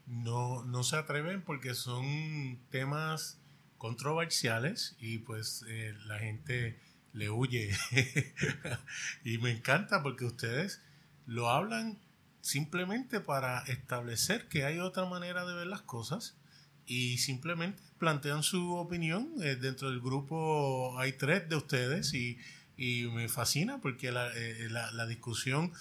No, 0.06 0.64
no 0.64 0.84
se 0.84 0.96
atreven 0.96 1.44
porque 1.44 1.74
son 1.74 2.60
temas 2.70 3.40
controversiales 3.78 4.96
y 5.00 5.20
pues 5.20 5.66
eh, 5.68 5.94
la 6.06 6.20
gente 6.20 6.80
le 7.14 7.30
huye. 7.30 7.72
y 9.24 9.38
me 9.40 9.52
encanta 9.52 10.04
porque 10.04 10.26
ustedes 10.26 10.82
lo 11.26 11.50
hablan 11.50 12.00
simplemente 12.42 13.20
para 13.20 13.60
establecer 13.64 14.48
que 14.48 14.64
hay 14.64 14.80
otra 14.80 15.06
manera 15.06 15.46
de 15.46 15.54
ver 15.54 15.68
las 15.68 15.82
cosas 15.82 16.38
y 16.86 17.18
simplemente 17.18 17.84
plantean 17.98 18.44
su 18.44 18.76
opinión. 18.76 19.34
Eh, 19.42 19.58
dentro 19.58 19.90
del 19.90 20.00
grupo 20.00 20.98
hay 20.98 21.14
tres 21.14 21.48
de 21.50 21.56
ustedes 21.56 22.14
y, 22.14 22.38
me 22.78 23.28
fascina 23.28 23.82
porque 23.82 24.12
la, 24.12 24.30
eh, 24.36 24.70
la, 24.70 25.08
discusión, 25.08 25.74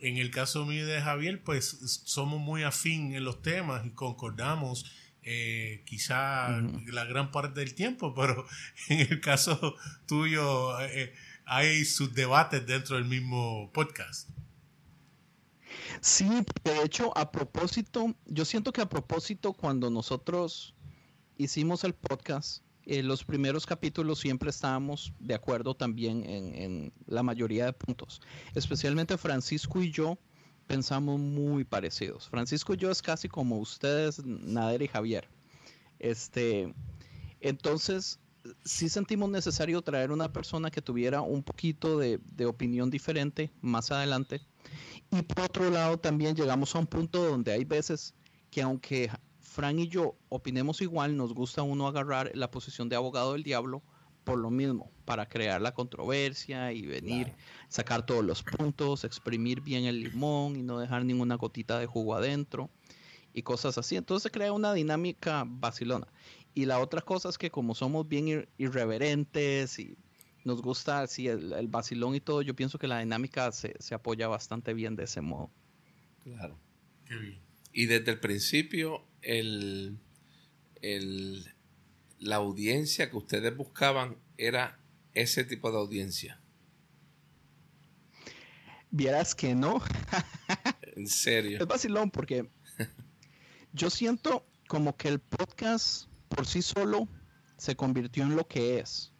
en 0.00 0.16
el 0.16 0.30
caso 0.30 0.64
mío 0.64 0.86
de 0.86 1.00
Javier, 1.00 1.42
pues 1.42 2.00
somos 2.04 2.40
muy 2.40 2.62
afín 2.62 3.14
en 3.14 3.24
los 3.24 3.42
temas 3.42 3.84
y 3.86 3.90
concordamos. 3.90 4.84
Eh, 5.22 5.82
quizá 5.84 6.48
la 6.86 7.04
gran 7.04 7.30
parte 7.30 7.60
del 7.60 7.74
tiempo, 7.74 8.14
pero 8.16 8.46
en 8.88 9.00
el 9.00 9.20
caso 9.20 9.76
tuyo 10.06 10.74
hay 11.44 11.84
sus 11.84 12.14
debates 12.14 12.66
dentro 12.66 12.96
del 12.96 13.04
mismo 13.04 13.70
podcast. 13.74 14.30
Sí, 16.00 16.28
de 16.64 16.82
hecho, 16.82 17.16
a 17.16 17.30
propósito, 17.30 18.14
yo 18.26 18.44
siento 18.44 18.72
que 18.72 18.80
a 18.80 18.88
propósito, 18.88 19.52
cuando 19.52 19.90
nosotros 19.90 20.74
hicimos 21.36 21.84
el 21.84 21.94
podcast, 21.94 22.62
en 22.86 23.06
los 23.08 23.24
primeros 23.24 23.66
capítulos 23.66 24.18
siempre 24.18 24.50
estábamos 24.50 25.12
de 25.18 25.34
acuerdo 25.34 25.74
también 25.74 26.24
en, 26.24 26.92
la 27.06 27.22
mayoría 27.22 27.66
de 27.66 27.72
puntos. 27.72 28.20
Especialmente 28.54 29.16
Francisco 29.18 29.82
y 29.82 29.90
yo 29.90 30.18
pensamos 30.66 31.18
muy 31.18 31.64
parecidos. 31.64 32.28
Francisco 32.28 32.74
y 32.74 32.76
yo 32.76 32.90
es 32.90 33.02
casi 33.02 33.28
como 33.28 33.58
ustedes, 33.58 34.24
Nader 34.24 34.82
y 34.82 34.88
Javier. 34.88 35.28
Este, 35.98 36.72
entonces, 37.40 38.18
sí 38.64 38.88
sentimos 38.88 39.30
necesario 39.30 39.82
traer 39.82 40.12
una 40.12 40.32
persona 40.32 40.70
que 40.70 40.80
tuviera 40.80 41.20
un 41.20 41.42
poquito 41.42 41.98
de, 41.98 42.20
de 42.36 42.46
opinión 42.46 42.90
diferente 42.90 43.50
más 43.60 43.90
adelante 43.90 44.40
y 45.10 45.22
por 45.22 45.44
otro 45.44 45.70
lado, 45.70 45.98
también 45.98 46.36
llegamos 46.36 46.74
a 46.74 46.78
un 46.78 46.86
punto 46.86 47.24
donde 47.24 47.52
hay 47.52 47.64
veces 47.64 48.14
que 48.50 48.62
aunque 48.62 49.10
Fran 49.50 49.80
y 49.80 49.88
yo 49.88 50.14
opinemos 50.28 50.80
igual, 50.80 51.16
nos 51.16 51.34
gusta 51.34 51.62
uno 51.62 51.88
agarrar 51.88 52.30
la 52.34 52.52
posición 52.52 52.88
de 52.88 52.94
abogado 52.94 53.32
del 53.32 53.42
diablo 53.42 53.82
por 54.22 54.38
lo 54.38 54.48
mismo, 54.48 54.92
para 55.04 55.28
crear 55.28 55.60
la 55.60 55.74
controversia 55.74 56.72
y 56.72 56.86
venir, 56.86 57.32
sacar 57.68 58.06
todos 58.06 58.24
los 58.24 58.44
puntos, 58.44 59.02
exprimir 59.02 59.60
bien 59.60 59.86
el 59.86 60.04
limón 60.04 60.54
y 60.54 60.62
no 60.62 60.78
dejar 60.78 61.04
ninguna 61.04 61.34
gotita 61.34 61.80
de 61.80 61.86
jugo 61.86 62.14
adentro 62.14 62.70
y 63.34 63.42
cosas 63.42 63.76
así. 63.76 63.96
Entonces 63.96 64.22
se 64.22 64.30
crea 64.30 64.52
una 64.52 64.72
dinámica 64.72 65.44
vacilona. 65.44 66.06
Y 66.54 66.66
la 66.66 66.78
otra 66.78 67.00
cosa 67.00 67.28
es 67.28 67.36
que 67.36 67.50
como 67.50 67.74
somos 67.74 68.06
bien 68.06 68.48
irreverentes 68.56 69.80
y 69.80 69.96
nos 70.44 70.62
gusta 70.62 71.04
sí, 71.08 71.26
el, 71.26 71.54
el, 71.54 71.66
vacilón 71.66 72.14
y 72.14 72.20
todo, 72.20 72.42
yo 72.42 72.54
pienso 72.54 72.78
que 72.78 72.86
la 72.86 73.00
dinámica 73.00 73.50
se, 73.50 73.74
apoya 73.92 74.28
bastante 74.28 74.74
bien 74.74 74.94
de 74.94 75.04
ese 75.04 75.22
modo. 75.22 75.50
Claro. 76.22 76.56
Y 77.72 77.86
desde 77.86 78.12
el 78.12 78.20
principio, 78.20 79.09
el, 79.22 79.98
la 82.18 82.36
audiencia 82.36 83.10
que 83.10 83.16
ustedes 83.16 83.56
buscaban 83.56 84.16
era 84.36 84.78
ese 85.14 85.44
tipo 85.44 85.70
de 85.70 85.78
audiencia. 85.78 86.40
Vieras 88.90 89.34
que 89.34 89.54
no. 89.54 89.82
en 90.96 91.06
serio. 91.06 91.58
Es 91.60 91.66
vacilón 91.66 92.10
porque 92.10 92.50
yo 93.72 93.90
siento 93.90 94.44
como 94.66 94.96
que 94.96 95.08
el 95.08 95.20
podcast 95.20 96.06
por 96.28 96.46
sí 96.46 96.62
solo 96.62 97.08
se 97.56 97.76
convirtió 97.76 98.24
en 98.24 98.36
lo 98.36 98.46
que 98.48 98.80
es 98.80 99.12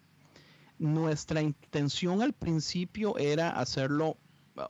nuestra 0.81 1.43
intención 1.43 2.23
al 2.23 2.33
principio 2.33 3.15
era 3.17 3.51
hacerlo 3.51 4.17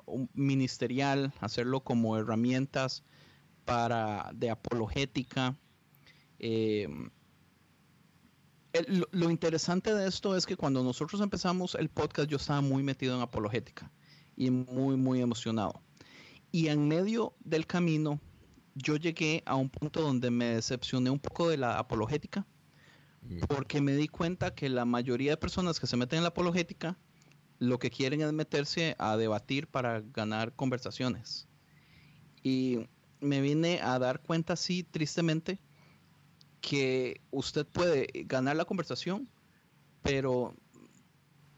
uh, 0.06 0.28
ministerial, 0.34 1.34
hacerlo 1.40 1.80
como 1.80 2.18
herramientas 2.18 3.04
para 3.66 4.32
de 4.34 4.50
apologética. 4.50 5.58
Em, 6.40 7.10
lo, 9.12 9.30
interesante 9.30 9.94
de 9.94 10.08
esto 10.08 10.36
es 10.36 10.46
que 10.46 10.56
cuando 10.56 10.84
nosotros 10.84 11.22
empezamos 11.22 11.76
el 11.76 11.90
podcast 11.90 12.30
yo 12.30 12.38
estaba 12.38 12.62
muy 12.62 12.84
metido 12.84 13.16
en 13.16 13.22
apologética 13.22 13.92
y 14.36 14.50
muy 14.50 14.96
muy 14.96 15.22
emocionado. 15.22 15.82
Y 16.52 16.68
en 16.68 16.88
medio 16.88 17.34
del 17.42 17.68
camino 17.68 18.20
yo 18.76 18.96
llegué 18.96 19.44
a 19.46 19.56
un 19.56 19.70
punto 19.70 20.02
donde 20.02 20.32
me 20.32 20.46
decepcioné 20.46 21.10
un 21.10 21.20
poco 21.20 21.50
de 21.50 21.58
la 21.58 21.78
apologética 21.80 22.46
porque 23.48 23.82
me 23.82 23.96
di 23.96 24.08
cuenta 24.08 24.56
que 24.56 24.70
la 24.70 24.86
mayoría 24.86 25.32
de 25.32 25.38
personas 25.38 25.80
que 25.80 25.88
se 25.88 25.98
meten 25.98 26.18
en 26.18 26.24
la 26.24 26.30
apologética 26.30 26.98
lo 27.60 27.78
que 27.78 27.92
quieren 27.92 28.22
es 28.22 28.34
meterse 28.34 28.96
a 28.98 29.18
debatir 29.18 29.68
para 29.68 30.02
ganar 30.02 30.56
conversaciones. 30.56 31.48
Y 32.42 32.88
me 33.22 33.40
vine 33.42 33.80
a 33.82 33.98
dar 34.00 34.22
cuenta 34.22 34.54
así 34.54 34.84
tristemente 34.84 35.60
que 36.60 37.22
usted 37.32 37.66
puede 37.66 38.08
ganar 38.26 38.56
la 38.56 38.66
conversación, 38.66 39.30
pero, 40.02 40.54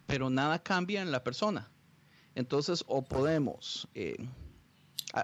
pero 0.05 0.29
nada 0.29 0.62
cambia 0.62 1.01
en 1.01 1.12
la 1.12 1.24
persona. 1.24 1.70
Entonces, 2.36 2.84
o 2.88 3.03
podemos, 3.03 3.88
eh, 3.93 4.15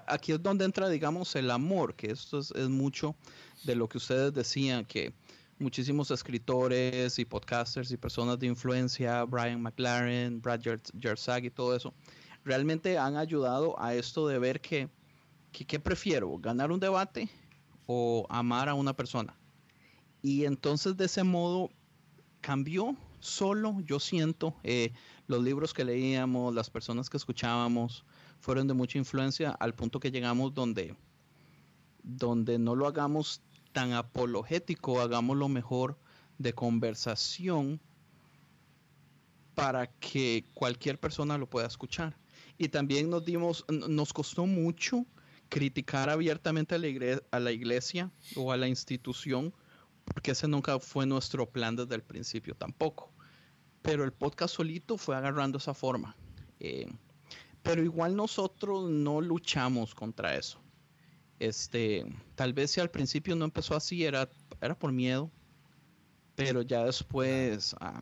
aquí 0.07 0.31
es 0.31 0.41
donde 0.41 0.65
entra, 0.65 0.89
digamos, 0.89 1.35
el 1.35 1.49
amor, 1.51 1.95
que 1.95 2.11
esto 2.11 2.39
es, 2.39 2.51
es 2.51 2.69
mucho 2.69 3.15
de 3.63 3.75
lo 3.75 3.87
que 3.87 3.97
ustedes 3.97 4.33
decían, 4.33 4.85
que 4.85 5.13
muchísimos 5.59 6.09
escritores 6.11 7.19
y 7.19 7.25
podcasters 7.25 7.91
y 7.91 7.97
personas 7.97 8.39
de 8.39 8.47
influencia, 8.47 9.23
Brian 9.25 9.61
McLaren, 9.61 10.41
Brad 10.41 10.61
Jersag 10.99 11.45
y 11.45 11.49
todo 11.49 11.75
eso, 11.75 11.93
realmente 12.45 12.97
han 12.97 13.17
ayudado 13.17 13.79
a 13.79 13.93
esto 13.93 14.27
de 14.27 14.39
ver 14.39 14.61
que, 14.61 14.89
¿qué 15.51 15.79
prefiero? 15.79 16.37
¿Ganar 16.37 16.71
un 16.71 16.79
debate 16.79 17.29
o 17.85 18.25
amar 18.29 18.69
a 18.69 18.73
una 18.73 18.93
persona? 18.93 19.35
Y 20.21 20.45
entonces 20.45 20.97
de 20.97 21.05
ese 21.05 21.23
modo 21.23 21.69
cambió 22.41 22.95
solo, 23.19 23.79
yo 23.81 23.99
siento, 23.99 24.55
eh, 24.63 24.93
los 25.27 25.43
libros 25.43 25.73
que 25.73 25.85
leíamos, 25.85 26.53
las 26.53 26.69
personas 26.69 27.09
que 27.09 27.17
escuchábamos, 27.17 28.05
fueron 28.39 28.67
de 28.67 28.73
mucha 28.73 28.97
influencia 28.97 29.51
al 29.51 29.73
punto 29.73 29.99
que 29.99 30.11
llegamos 30.11 30.53
donde, 30.53 30.95
donde 32.03 32.57
no 32.57 32.75
lo 32.75 32.87
hagamos 32.87 33.41
tan 33.73 33.93
apologético, 33.93 35.01
hagámoslo 35.01 35.49
mejor 35.49 35.97
de 36.37 36.53
conversación 36.53 37.79
para 39.55 39.87
que 39.87 40.45
cualquier 40.53 40.99
persona 40.99 41.37
lo 41.37 41.49
pueda 41.49 41.67
escuchar. 41.67 42.17
Y 42.57 42.69
también 42.69 43.09
nos 43.09 43.25
dimos, 43.25 43.65
nos 43.69 44.13
costó 44.13 44.45
mucho 44.45 45.05
criticar 45.49 46.09
abiertamente 46.09 46.75
a 46.75 46.77
la, 46.77 46.87
iglesia, 46.87 47.23
a 47.31 47.39
la 47.39 47.51
iglesia 47.51 48.11
o 48.35 48.51
a 48.51 48.57
la 48.57 48.67
institución, 48.67 49.53
porque 50.05 50.31
ese 50.31 50.47
nunca 50.47 50.79
fue 50.79 51.05
nuestro 51.05 51.49
plan 51.49 51.75
desde 51.75 51.95
el 51.95 52.03
principio 52.03 52.55
tampoco. 52.55 53.11
Pero 53.81 54.03
el 54.03 54.13
podcast 54.13 54.55
solito 54.55 54.97
fue 54.97 55.15
agarrando 55.15 55.57
esa 55.57 55.73
forma. 55.73 56.15
Eh, 56.59 56.87
pero 57.63 57.83
igual 57.83 58.15
nosotros 58.15 58.89
no 58.89 59.21
luchamos 59.21 59.93
contra 59.93 60.35
eso. 60.35 60.59
Este, 61.39 62.05
tal 62.35 62.53
vez 62.53 62.71
si 62.71 62.81
al 62.81 62.91
principio 62.91 63.35
no 63.35 63.45
empezó 63.45 63.75
así, 63.75 64.03
era, 64.03 64.29
era 64.61 64.77
por 64.77 64.91
miedo, 64.91 65.31
pero 66.35 66.61
ya 66.61 66.83
después 66.83 67.75
ah, 67.79 68.01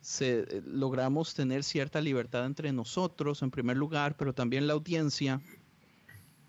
se, 0.00 0.62
logramos 0.66 1.34
tener 1.34 1.64
cierta 1.64 2.00
libertad 2.00 2.44
entre 2.44 2.72
nosotros, 2.72 3.42
en 3.42 3.50
primer 3.50 3.76
lugar, 3.76 4.16
pero 4.16 4.34
también 4.34 4.66
la 4.66 4.74
audiencia 4.74 5.40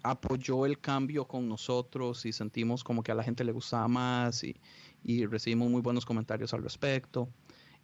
apoyó 0.03 0.65
el 0.65 0.79
cambio 0.79 1.27
con 1.27 1.47
nosotros 1.47 2.25
y 2.25 2.33
sentimos 2.33 2.83
como 2.83 3.03
que 3.03 3.11
a 3.11 3.15
la 3.15 3.23
gente 3.23 3.43
le 3.43 3.51
gustaba 3.51 3.87
más 3.87 4.43
y, 4.43 4.55
y 5.03 5.25
recibimos 5.25 5.69
muy 5.69 5.81
buenos 5.81 6.05
comentarios 6.05 6.53
al 6.53 6.63
respecto. 6.63 7.29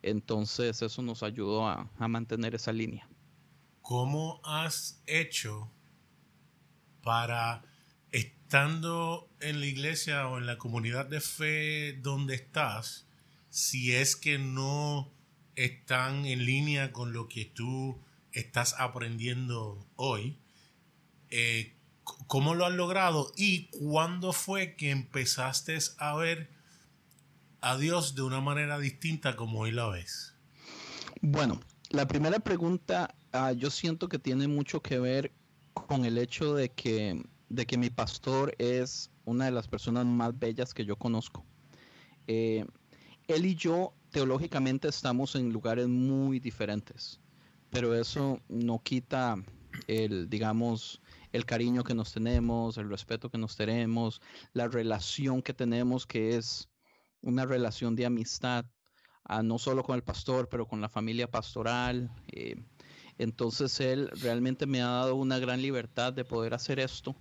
Entonces 0.02 0.82
eso 0.82 1.02
nos 1.02 1.24
ayudó 1.24 1.68
a, 1.68 1.90
a 1.98 2.08
mantener 2.08 2.56
esa 2.56 2.72
línea. 2.72 3.08
¿Cómo 3.82 4.42
has 4.44 5.02
hecho 5.06 5.72
para, 7.04 7.64
estando 8.12 9.30
en 9.40 9.60
la 9.60 9.68
iglesia 9.68 10.28
o 10.28 10.38
en 10.38 10.48
la 10.48 10.58
comunidad 10.58 11.06
de 11.06 11.22
fe 11.22 11.94
donde 12.02 12.36
estás, 12.36 13.08
si 13.50 13.94
es 13.94 14.16
que 14.16 14.38
no 14.40 15.12
están 15.56 16.26
en 16.26 16.46
línea 16.46 16.92
con 16.92 17.14
lo 17.14 17.28
que 17.28 17.46
tú 17.46 18.02
estás 18.32 18.76
aprendiendo 18.80 19.88
hoy, 19.96 20.38
eh, 21.30 21.75
¿cómo 22.28 22.56
lo 22.56 22.66
has 22.66 22.74
logrado 22.74 23.32
y 23.36 23.68
cuándo 23.68 24.34
fue 24.34 24.76
que 24.76 24.92
empezaste 24.92 25.78
a 25.98 26.16
ver 26.16 26.50
a 27.62 27.78
Dios 27.78 28.16
de 28.16 28.22
una 28.22 28.42
manera 28.42 28.80
distinta 28.80 29.36
como 29.36 29.62
hoy 29.62 29.72
la 29.72 29.88
ves? 29.88 30.36
Bueno, 31.22 31.60
la 31.90 32.08
primera 32.08 32.40
pregunta 32.40 33.16
ah, 33.34 33.52
yo 33.52 33.70
siento 33.70 34.08
que 34.08 34.20
tiene 34.20 34.48
mucho 34.48 34.82
que 34.82 35.00
ver 35.00 35.32
con 35.74 36.06
el 36.06 36.18
hecho 36.18 36.54
de 36.56 36.70
que, 36.72 37.24
de 37.50 37.66
que 37.66 37.78
mi 37.78 37.90
pastor 37.90 38.56
es 38.60 39.12
una 39.26 39.46
de 39.46 39.52
las 39.52 39.68
personas 39.68 40.06
más 40.06 40.38
bellas 40.38 40.74
que 40.74 40.86
yo 40.86 40.96
conozco. 40.96 41.46
Eh, 42.28 42.66
él 43.28 43.46
y 43.46 43.56
yo 43.56 43.94
teológicamente 44.12 44.88
estamos 44.88 45.36
en 45.36 45.52
lugares 45.52 45.88
muy 45.88 46.40
diferentes, 46.40 47.20
pero 47.70 47.94
eso 47.96 48.40
no 48.48 48.80
quita 48.80 49.36
el, 49.88 50.30
digamos, 50.30 51.02
el 51.36 51.46
cariño 51.46 51.84
que 51.84 51.94
nos 51.94 52.14
tenemos, 52.14 52.78
el 52.78 52.90
respeto 52.90 53.30
que 53.30 53.38
nos 53.38 53.58
tenemos, 53.58 54.22
la 54.54 54.70
relación 54.70 55.42
que 55.42 55.54
tenemos, 55.54 56.08
que 56.08 56.38
es 56.38 56.70
una 57.22 57.46
relación 57.46 57.96
de 57.96 58.06
amistad, 58.06 58.66
ah, 59.26 59.44
no 59.44 59.60
solo 59.60 59.84
con 59.84 59.96
el 59.96 60.04
pastor, 60.04 60.48
pero 60.48 60.66
con 60.66 60.80
la 60.80 60.88
familia 60.88 61.30
pastoral. 61.30 62.10
Eh, 62.32 62.56
entonces 63.18 63.82
él 63.82 64.10
realmente 64.22 64.66
me 64.66 64.82
ha 64.82 64.88
dado 64.88 65.16
una 65.16 65.38
gran 65.38 65.62
libertad 65.62 66.14
de 66.14 66.24
poder 66.24 66.54
hacer 66.54 66.80
esto. 66.80 67.16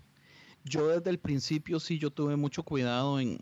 Yo 0.62 0.86
desde 0.86 1.10
el 1.10 1.18
principio 1.18 1.80
sí, 1.80 1.98
yo 1.98 2.12
tuve 2.12 2.36
mucho 2.36 2.62
cuidado 2.62 3.18
en, 3.18 3.40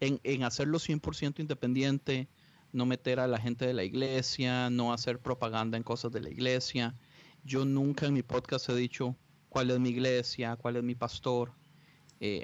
en, 0.00 0.20
en 0.24 0.42
hacerlo 0.42 0.80
100% 0.80 1.38
independiente, 1.38 2.28
no 2.72 2.86
meter 2.86 3.20
a 3.20 3.28
la 3.28 3.38
gente 3.38 3.66
de 3.66 3.74
la 3.74 3.84
iglesia, 3.84 4.68
no 4.68 4.92
hacer 4.92 5.20
propaganda 5.20 5.76
en 5.76 5.84
cosas 5.84 6.10
de 6.10 6.22
la 6.22 6.30
iglesia. 6.30 6.96
Yo 7.44 7.64
nunca 7.64 8.06
en 8.06 8.14
mi 8.14 8.24
podcast 8.24 8.68
he 8.68 8.74
dicho 8.74 9.16
cuál 9.52 9.70
es 9.70 9.78
mi 9.78 9.90
iglesia, 9.90 10.56
cuál 10.56 10.76
es 10.76 10.82
mi 10.82 10.94
pastor. 10.94 11.52
Eh, 12.20 12.42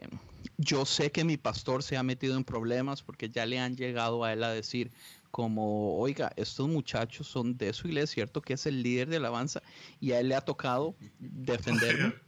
yo 0.59 0.85
sé 0.85 1.11
que 1.11 1.25
mi 1.25 1.39
pastor 1.39 1.83
se 1.83 1.97
ha 1.97 2.03
metido 2.03 2.37
en 2.37 2.45
problemas 2.45 3.01
porque 3.01 3.31
ya 3.31 3.47
le 3.47 3.59
han 3.59 3.77
llegado 3.77 4.25
a 4.25 4.35
él 4.35 4.45
a 4.45 4.51
decir 4.51 4.91
como, 5.31 5.97
oiga, 5.99 6.31
estos 6.37 6.69
muchachos 6.69 7.27
son 7.27 7.57
de 7.57 7.73
su 7.73 7.89
iglesia, 7.89 8.13
¿cierto? 8.13 8.43
Que 8.43 8.53
es 8.53 8.67
el 8.67 8.83
líder 8.83 9.09
de 9.09 9.17
alabanza 9.17 9.63
y 10.01 10.13
a 10.13 10.21
él 10.21 10.29
le 10.29 10.35
ha 10.35 10.43
tocado 10.43 10.95
defenderme. 11.19 12.15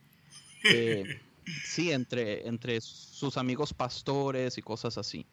Eh, 0.74 1.18
sí, 1.64 1.90
entre, 1.90 2.46
entre 2.46 2.82
sus 2.82 3.38
amigos 3.38 3.72
pastores 3.72 4.58
y 4.58 4.60
cosas 4.60 4.98
así. 4.98 5.24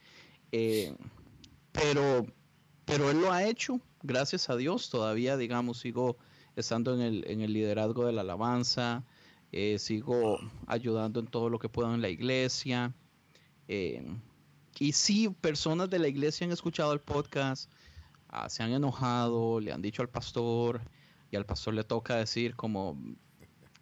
Eh, 0.54 0.96
pero, 1.74 2.26
pero 2.86 3.12
él 3.12 3.20
lo 3.20 3.34
ha 3.34 3.44
hecho, 3.44 3.82
gracias 4.04 4.50
a 4.50 4.56
Dios, 4.56 4.90
todavía, 4.90 5.36
digamos, 5.36 5.80
sigo 5.80 6.16
estando 6.56 6.94
en 6.94 7.02
el, 7.02 7.26
en 7.28 7.42
el 7.42 7.52
liderazgo 7.52 8.06
de 8.06 8.14
la 8.14 8.22
alabanza, 8.22 9.04
eh, 9.52 9.80
sigo 9.80 10.40
ayudando 10.66 11.20
en 11.20 11.28
todo 11.28 11.50
lo 11.50 11.60
que 11.60 11.70
puedo 11.70 11.94
en 11.94 12.02
la 12.02 12.10
iglesia. 12.10 12.94
Eh, 13.68 14.04
y 14.80 14.92
sí, 14.92 15.30
personas 15.30 15.90
de 15.90 16.00
la 16.00 16.08
iglesia 16.08 16.46
han 16.46 16.52
escuchado 16.52 16.94
el 16.94 17.00
podcast, 17.00 17.72
ah, 18.30 18.50
se 18.50 18.64
han 18.64 18.72
enojado, 18.72 19.60
le 19.60 19.72
han 19.72 19.82
dicho 19.82 20.02
al 20.02 20.10
pastor 20.10 20.82
y 21.32 21.36
al 21.36 21.46
pastor 21.46 21.74
le 21.74 21.84
toca 21.84 22.16
decir 22.16 22.56
como, 22.56 22.98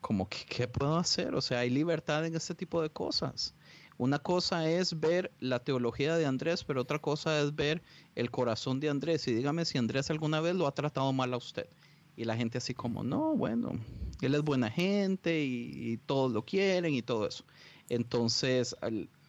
como 0.01 0.29
¿qué, 0.29 0.67
puedo 0.67 0.97
hacer? 0.97 1.35
O 1.35 1.41
sea, 1.41 1.59
hay 1.59 1.69
libertad 1.69 2.25
en 2.25 2.35
este 2.35 2.55
tipo 2.55 2.81
de 2.81 2.89
cosas. 2.89 3.53
Una 3.97 4.19
cosa 4.19 4.69
es 4.69 4.99
ver 4.99 5.31
la 5.39 5.59
teología 5.59 6.17
de 6.17 6.25
Andrés, 6.25 6.63
pero 6.63 6.81
otra 6.81 6.99
cosa 6.99 7.39
es 7.41 7.55
ver 7.55 7.81
el 8.15 8.29
corazón 8.29 8.79
de 8.79 8.89
Andrés. 8.89 9.27
Y 9.27 9.33
dígame 9.33 9.63
si 9.65 9.77
Andrés 9.77 10.09
alguna 10.09 10.41
vez 10.41 10.55
lo 10.55 10.67
ha 10.67 10.73
tratado 10.73 11.11
mal 11.13 11.33
a 11.33 11.37
usted. 11.37 11.67
Y 12.15 12.23
la 12.23 12.37
gente 12.37 12.57
así 12.57 12.73
como, 12.73 13.03
no, 13.03 13.35
bueno, 13.35 13.73
él 14.21 14.35
es 14.35 14.41
buena 14.41 14.71
gente 14.71 15.43
y, 15.43 15.97
todos 16.05 16.31
lo 16.31 16.45
quieren 16.45 16.93
y 16.93 17.01
todo 17.01 17.27
eso. 17.27 17.45
Entonces, 17.89 18.75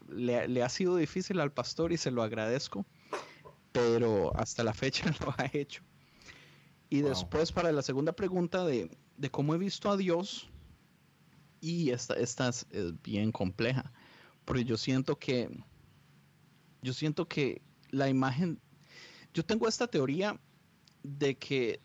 le, 0.09 0.63
ha 0.63 0.69
sido 0.69 0.97
difícil 0.97 1.41
al 1.41 1.53
pastor 1.53 1.93
y 1.93 1.97
se 1.97 2.11
lo 2.11 2.23
agradezco, 2.23 2.87
pero 3.73 4.37
hasta 4.37 4.63
la 4.65 4.73
fecha 4.73 5.07
lo 5.21 5.35
ha 5.37 5.51
hecho. 5.53 5.83
Y 6.89 7.01
después 7.01 7.51
para 7.51 7.73
la 7.73 7.83
segunda 7.83 8.13
pregunta 8.13 8.65
de, 8.65 8.91
cómo 9.31 9.55
he 9.55 9.59
visto 9.59 9.91
a 9.91 9.97
Dios, 9.97 10.49
y 11.61 11.91
esta, 11.91 12.15
esta 12.15 12.49
es, 12.49 12.67
bien 13.03 13.33
compleja, 13.33 13.93
porque 14.45 14.65
yo 14.65 14.77
siento 14.77 15.19
que, 15.19 15.51
yo 16.83 16.93
siento 16.93 17.27
que 17.27 17.63
la 17.91 18.09
imagen, 18.09 18.61
yo 19.35 19.45
tengo 19.45 19.67
esta 19.67 19.89
teoría 19.89 20.41
de 21.03 21.37
que 21.37 21.81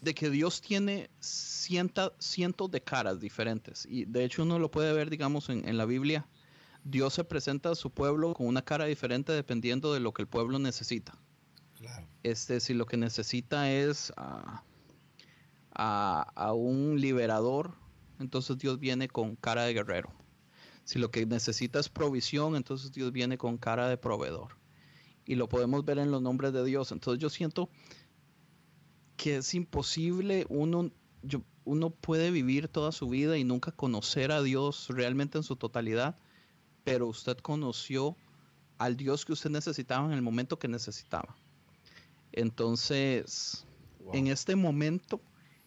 de 0.00 0.14
que 0.14 0.30
Dios 0.30 0.60
tiene 0.60 1.10
cientos 1.20 2.70
de 2.70 2.82
caras 2.82 3.20
diferentes. 3.20 3.86
Y 3.86 4.04
de 4.04 4.24
hecho 4.24 4.42
uno 4.42 4.58
lo 4.58 4.70
puede 4.70 4.92
ver, 4.92 5.10
digamos, 5.10 5.48
en, 5.48 5.76
la 5.76 5.84
Biblia. 5.84 6.26
Dios 6.84 7.14
se 7.14 7.24
presenta 7.24 7.70
a 7.70 7.74
su 7.74 7.90
pueblo 7.90 8.34
con 8.34 8.46
una 8.46 8.62
cara 8.62 8.84
diferente 8.84 9.32
dependiendo 9.32 9.92
de 9.92 10.00
lo 10.00 10.12
que 10.12 10.22
el 10.22 10.28
pueblo 10.28 10.58
necesita. 10.58 11.18
Este, 12.22 12.60
si 12.60 12.74
lo 12.74 12.86
que 12.86 12.96
necesita 12.96 13.70
es 13.70 14.12
a, 14.16 14.64
a, 15.74 16.52
un 16.52 17.00
liberador, 17.00 17.74
entonces 18.18 18.58
Dios 18.58 18.78
viene 18.78 19.08
con 19.08 19.36
cara 19.36 19.64
de 19.64 19.74
guerrero. 19.74 20.12
Si 20.84 20.98
lo 20.98 21.10
que 21.10 21.26
necesita 21.26 21.78
es 21.78 21.88
provisión, 21.88 22.56
entonces 22.56 22.90
Dios 22.92 23.12
viene 23.12 23.38
con 23.38 23.58
cara 23.58 23.88
de 23.88 23.96
proveedor. 23.96 24.56
Y 25.24 25.34
lo 25.34 25.48
podemos 25.48 25.84
ver 25.84 25.98
en 25.98 26.10
los 26.10 26.22
nombres 26.22 26.52
de 26.52 26.64
Dios. 26.64 26.90
Entonces 26.90 27.20
yo 27.20 27.28
siento 27.28 27.68
que 29.18 29.36
es 29.36 29.52
imposible, 29.52 30.46
uno, 30.48 30.90
yo, 31.22 31.42
uno 31.64 31.90
puede 31.90 32.30
vivir 32.30 32.68
toda 32.68 32.92
su 32.92 33.08
vida 33.08 33.36
y 33.36 33.44
nunca 33.44 33.72
conocer 33.72 34.30
a 34.30 34.40
Dios 34.42 34.86
realmente 34.88 35.36
en 35.36 35.44
su 35.44 35.56
totalidad, 35.56 36.16
pero 36.84 37.08
usted 37.08 37.36
conoció 37.38 38.16
al 38.78 38.96
Dios 38.96 39.24
que 39.24 39.32
usted 39.32 39.50
necesitaba 39.50 40.06
en 40.06 40.12
el 40.12 40.22
momento 40.22 40.58
que 40.58 40.68
necesitaba. 40.68 41.36
Entonces, 42.30 43.66
en 44.12 44.28
este 44.28 44.54
momento, 44.54 45.20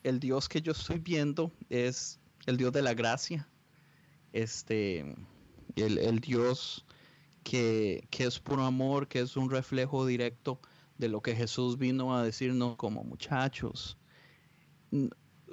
el 0.04 0.22
Dios 0.22 0.48
que 0.48 0.62
yo 0.62 0.72
estoy 0.72 1.00
viendo 1.00 1.52
es 1.70 2.20
el 2.46 2.56
Dios 2.56 2.72
de 2.72 2.82
la 2.82 2.94
gracia, 2.94 3.50
este, 4.32 5.14
el, 5.76 5.98
el 5.98 6.20
Dios 6.22 6.86
que, 7.44 8.08
que, 8.10 8.24
es 8.24 8.40
puro 8.40 8.64
amor, 8.64 9.10
que 9.10 9.20
es 9.20 9.36
un 9.36 9.50
reflejo 9.50 10.06
directo 10.06 10.62
de 11.02 11.10
lo 11.10 11.20
que 11.22 11.36
Jesús 11.36 11.80
vino 11.80 12.16
a 12.16 12.24
decirnos 12.24 12.76
como 12.76 13.04
muchachos. 13.04 13.98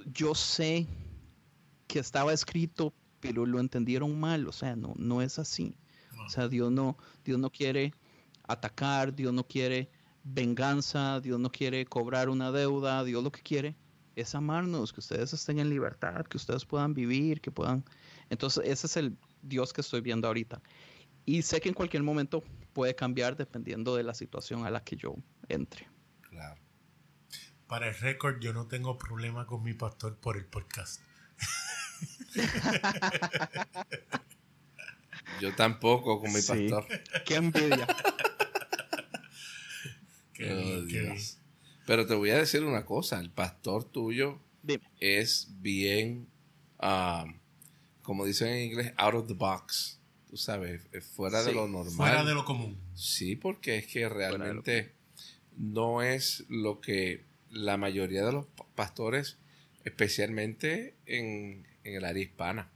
Yo 0.04 0.34
sé 0.34 0.86
que 1.86 1.98
estaba 1.98 2.34
escrito, 2.34 2.92
pero 3.18 3.46
lo 3.46 3.58
entendieron 3.58 4.20
mal, 4.20 4.46
o 4.46 4.52
sea, 4.52 4.76
no, 4.76 4.92
no 4.98 5.22
es 5.22 5.38
así. 5.38 5.74
O 6.26 6.28
sea, 6.28 6.48
Dios 6.48 6.70
no, 6.70 6.98
Dios 7.24 7.38
no 7.38 7.50
quiere 7.50 7.94
atacar, 8.46 9.14
Dios 9.14 9.32
no 9.32 9.42
quiere 9.42 9.90
venganza, 10.22 11.18
Dios 11.20 11.40
no 11.40 11.50
quiere 11.50 11.86
cobrar 11.86 12.28
una 12.28 12.52
deuda, 12.52 13.02
Dios 13.02 13.24
lo 13.24 13.32
que 13.32 13.40
quiere 13.40 13.74
es 14.16 14.34
amarnos, 14.34 14.92
que 14.92 15.00
ustedes 15.00 15.32
estén 15.32 15.60
en 15.60 15.70
libertad, 15.70 16.26
que 16.26 16.36
ustedes 16.36 16.66
puedan 16.66 16.92
vivir, 16.92 17.40
que 17.40 17.50
puedan... 17.50 17.82
Entonces, 18.28 18.64
ese 18.66 18.86
es 18.86 18.96
el 18.98 19.16
Dios 19.40 19.72
que 19.72 19.80
estoy 19.80 20.02
viendo 20.02 20.26
ahorita. 20.26 20.60
Y 21.24 21.40
sé 21.40 21.58
que 21.60 21.70
en 21.70 21.74
cualquier 21.74 22.02
momento 22.02 22.42
puede 22.74 22.94
cambiar 22.94 23.34
dependiendo 23.36 23.96
de 23.96 24.02
la 24.02 24.12
situación 24.12 24.66
a 24.66 24.70
la 24.70 24.84
que 24.84 24.96
yo 24.96 25.14
entre. 25.48 25.88
Claro. 26.22 26.60
Para 27.66 27.88
el 27.88 27.94
récord, 27.94 28.40
yo 28.40 28.52
no 28.52 28.66
tengo 28.66 28.98
problema 28.98 29.46
con 29.46 29.62
mi 29.62 29.74
pastor 29.74 30.16
por 30.16 30.36
el 30.36 30.46
podcast. 30.46 31.00
yo 35.40 35.54
tampoco 35.54 36.20
con 36.20 36.32
mi 36.32 36.40
pastor. 36.40 36.86
Qué 37.24 37.36
envidia. 37.36 37.86
qué, 40.32 40.52
oh, 40.52 41.16
Pero 41.86 42.06
te 42.06 42.14
voy 42.14 42.30
a 42.30 42.38
decir 42.38 42.64
una 42.64 42.84
cosa, 42.86 43.20
el 43.20 43.30
pastor 43.30 43.84
tuyo 43.84 44.40
es 45.00 45.48
bien, 45.60 46.28
ah, 46.78 47.26
como 48.02 48.24
dicen 48.24 48.48
en 48.48 48.64
inglés, 48.64 48.92
out 48.96 49.14
of 49.14 49.26
the 49.26 49.34
box 49.34 49.98
tú 50.28 50.36
sabes, 50.36 50.82
fuera 51.14 51.42
de 51.42 51.52
lo 51.52 51.66
normal. 51.68 51.94
Fuera 51.94 52.24
de 52.24 52.34
lo 52.34 52.44
común. 52.44 52.78
Sí, 52.94 53.36
porque 53.36 53.78
es 53.78 53.86
que 53.86 54.08
realmente 54.08 54.94
no 55.58 56.02
es 56.02 56.44
lo 56.48 56.80
que 56.80 57.24
la 57.50 57.76
mayoría 57.76 58.24
de 58.24 58.32
los 58.32 58.46
pastores, 58.74 59.38
especialmente 59.84 60.96
en, 61.06 61.66
el 61.84 62.04
área 62.04 62.22
hispana, 62.22 62.70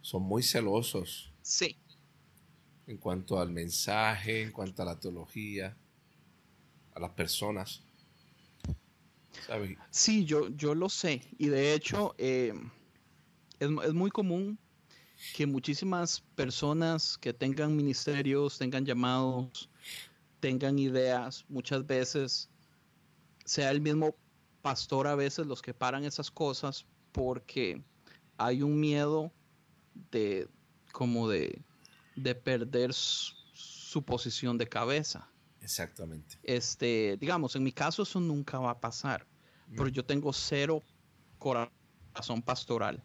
son 0.00 0.22
muy 0.22 0.42
celosos. 0.42 1.30
Sí. 1.42 1.76
en 2.86 2.96
cuanto 2.96 3.38
al 3.38 3.50
mensaje, 3.50 4.42
en 4.42 4.50
cuanto 4.50 4.82
a 4.82 4.86
la 4.86 4.98
teología, 4.98 5.76
a 6.94 7.00
las 7.00 7.10
personas. 7.10 7.82
¿Sabes? 9.46 9.76
Sí, 9.90 10.24
yo, 10.24 10.48
yo 10.56 10.74
lo 10.74 10.88
sé. 10.88 11.22
Y 11.38 11.48
de 11.48 11.74
hecho, 11.74 12.14
eh, 12.18 12.54
es, 13.58 13.68
es 13.84 13.94
muy 13.94 14.10
común 14.10 14.58
que 15.34 15.46
muchísimas 15.46 16.22
personas 16.34 17.18
que 17.18 17.32
tengan 17.32 17.76
ministerios, 17.76 18.58
tengan 18.58 18.84
llamados, 18.84 19.68
tengan 20.44 20.78
ideas, 20.78 21.46
muchas 21.48 21.86
veces 21.86 22.50
sea 23.46 23.70
el 23.70 23.80
mismo 23.80 24.14
pastor 24.60 25.06
a 25.06 25.14
veces 25.14 25.46
los 25.46 25.62
que 25.62 25.72
paran 25.72 26.04
esas 26.04 26.30
cosas 26.30 26.84
porque 27.12 27.82
hay 28.36 28.62
un 28.62 28.78
miedo 28.78 29.32
de 30.10 30.46
como 30.92 31.30
de, 31.30 31.62
de 32.14 32.34
perder 32.34 32.92
su, 32.92 34.02
posición 34.04 34.58
de 34.58 34.68
cabeza. 34.68 35.30
Exactamente. 35.62 36.38
Este, 36.42 37.16
digamos, 37.18 37.56
en 37.56 37.62
mi 37.62 37.72
caso 37.72 38.02
eso 38.02 38.20
nunca 38.20 38.58
va 38.58 38.72
a 38.72 38.80
pasar, 38.80 39.26
pero 39.70 39.88
yo 39.88 40.04
tengo 40.04 40.30
cero 40.34 40.82
corazón 41.38 42.42
pastoral. 42.44 43.02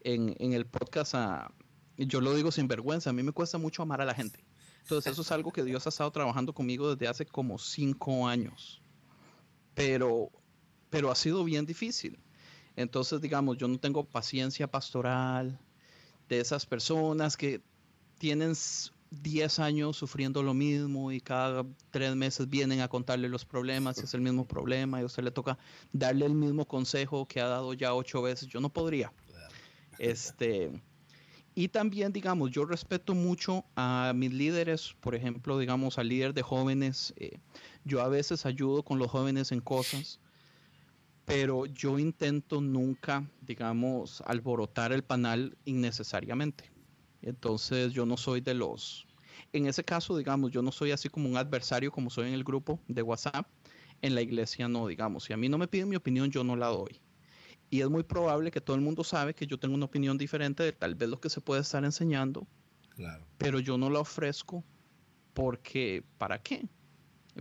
En, 0.00 0.36
en 0.38 0.52
el 0.52 0.66
podcast, 0.66 1.14
ah, 1.14 1.50
yo 1.96 2.20
lo 2.20 2.34
digo 2.34 2.52
sin 2.52 2.68
vergüenza, 2.68 3.08
a 3.08 3.14
mí 3.14 3.22
me 3.22 3.32
cuesta 3.32 3.56
mucho 3.56 3.80
amar 3.80 4.02
a 4.02 4.04
la 4.04 4.12
gente. 4.12 4.44
Entonces 4.88 5.12
eso 5.12 5.20
es 5.20 5.30
algo 5.32 5.52
que 5.52 5.64
Dios 5.64 5.84
ha 5.84 5.90
estado 5.90 6.10
trabajando 6.10 6.54
conmigo 6.54 6.94
desde 6.94 7.08
hace 7.08 7.26
como 7.26 7.58
cinco 7.58 8.26
años. 8.26 8.80
Pero 9.74 10.30
pero 10.88 11.10
ha 11.10 11.14
sido 11.14 11.44
bien 11.44 11.66
difícil. 11.66 12.18
Entonces, 12.74 13.20
digamos, 13.20 13.58
yo 13.58 13.68
no 13.68 13.78
tengo 13.78 14.04
paciencia 14.04 14.66
pastoral 14.66 15.60
de 16.26 16.40
esas 16.40 16.64
personas 16.64 17.36
que 17.36 17.60
tienen 18.16 18.54
10 19.10 19.58
años 19.58 19.98
sufriendo 19.98 20.42
lo 20.42 20.54
mismo 20.54 21.12
y 21.12 21.20
cada 21.20 21.66
tres 21.90 22.16
meses 22.16 22.48
vienen 22.48 22.80
a 22.80 22.88
contarle 22.88 23.28
los 23.28 23.44
problemas, 23.44 23.98
es 23.98 24.14
el 24.14 24.22
mismo 24.22 24.46
problema 24.46 25.00
y 25.00 25.02
a 25.02 25.06
usted 25.06 25.22
le 25.22 25.30
toca 25.30 25.58
darle 25.92 26.24
el 26.24 26.34
mismo 26.34 26.66
consejo 26.66 27.26
que 27.26 27.42
ha 27.42 27.48
dado 27.48 27.74
ya 27.74 27.94
ocho 27.94 28.22
veces. 28.22 28.48
Yo 28.48 28.60
no 28.60 28.70
podría. 28.70 29.12
Este, 29.98 30.80
y 31.58 31.68
también, 31.68 32.12
digamos, 32.12 32.52
yo 32.52 32.64
respeto 32.64 33.14
mucho 33.14 33.64
a 33.74 34.12
mis 34.14 34.32
líderes, 34.32 34.94
por 35.00 35.16
ejemplo, 35.16 35.58
digamos, 35.58 35.98
al 35.98 36.08
líder 36.08 36.32
de 36.32 36.42
jóvenes. 36.42 37.12
Eh, 37.16 37.38
yo 37.84 38.00
a 38.00 38.08
veces 38.08 38.46
ayudo 38.46 38.84
con 38.84 39.00
los 39.00 39.10
jóvenes 39.10 39.50
en 39.50 39.60
cosas 39.60 40.20
pero 41.24 41.66
yo 41.66 41.98
intento 41.98 42.62
nunca, 42.62 43.28
digamos, 43.42 44.22
alborotar 44.24 44.92
el 44.92 45.02
panal 45.02 45.58
innecesariamente. 45.66 46.70
Entonces 47.20 47.92
yo 47.92 48.06
no 48.06 48.16
soy 48.16 48.40
de 48.40 48.54
los, 48.54 49.06
en 49.52 49.66
ese 49.66 49.84
caso, 49.84 50.16
digamos, 50.16 50.52
yo 50.52 50.62
no 50.62 50.72
soy 50.72 50.92
así 50.92 51.08
como 51.08 51.28
un 51.28 51.36
adversario 51.36 51.90
como 51.90 52.08
soy 52.08 52.28
en 52.28 52.34
el 52.34 52.44
grupo 52.44 52.80
de 52.88 53.02
WhatsApp. 53.02 53.46
En 54.00 54.14
la 54.14 54.22
iglesia 54.22 54.68
no, 54.68 54.86
digamos, 54.86 55.24
si 55.24 55.32
a 55.32 55.36
mí 55.36 55.48
no 55.48 55.58
me 55.58 55.66
piden 55.66 55.88
mi 55.88 55.96
opinión, 55.96 56.30
yo 56.30 56.44
no 56.44 56.54
la 56.54 56.68
doy. 56.68 57.00
Y 57.70 57.80
es 57.82 57.88
muy 57.88 58.02
probable 58.02 58.50
que 58.50 58.60
todo 58.60 58.76
el 58.76 58.82
mundo 58.82 59.04
sabe 59.04 59.34
que 59.34 59.46
yo 59.46 59.58
tengo 59.58 59.74
una 59.74 59.84
opinión 59.84 60.16
diferente 60.16 60.62
de 60.62 60.72
tal 60.72 60.94
vez 60.94 61.08
lo 61.08 61.20
que 61.20 61.28
se 61.28 61.40
puede 61.40 61.60
estar 61.60 61.84
enseñando. 61.84 62.46
Claro. 62.90 63.26
Pero 63.36 63.60
yo 63.60 63.76
no 63.76 63.90
la 63.90 64.00
ofrezco 64.00 64.64
porque, 65.34 66.02
¿para 66.16 66.42
qué? 66.42 66.68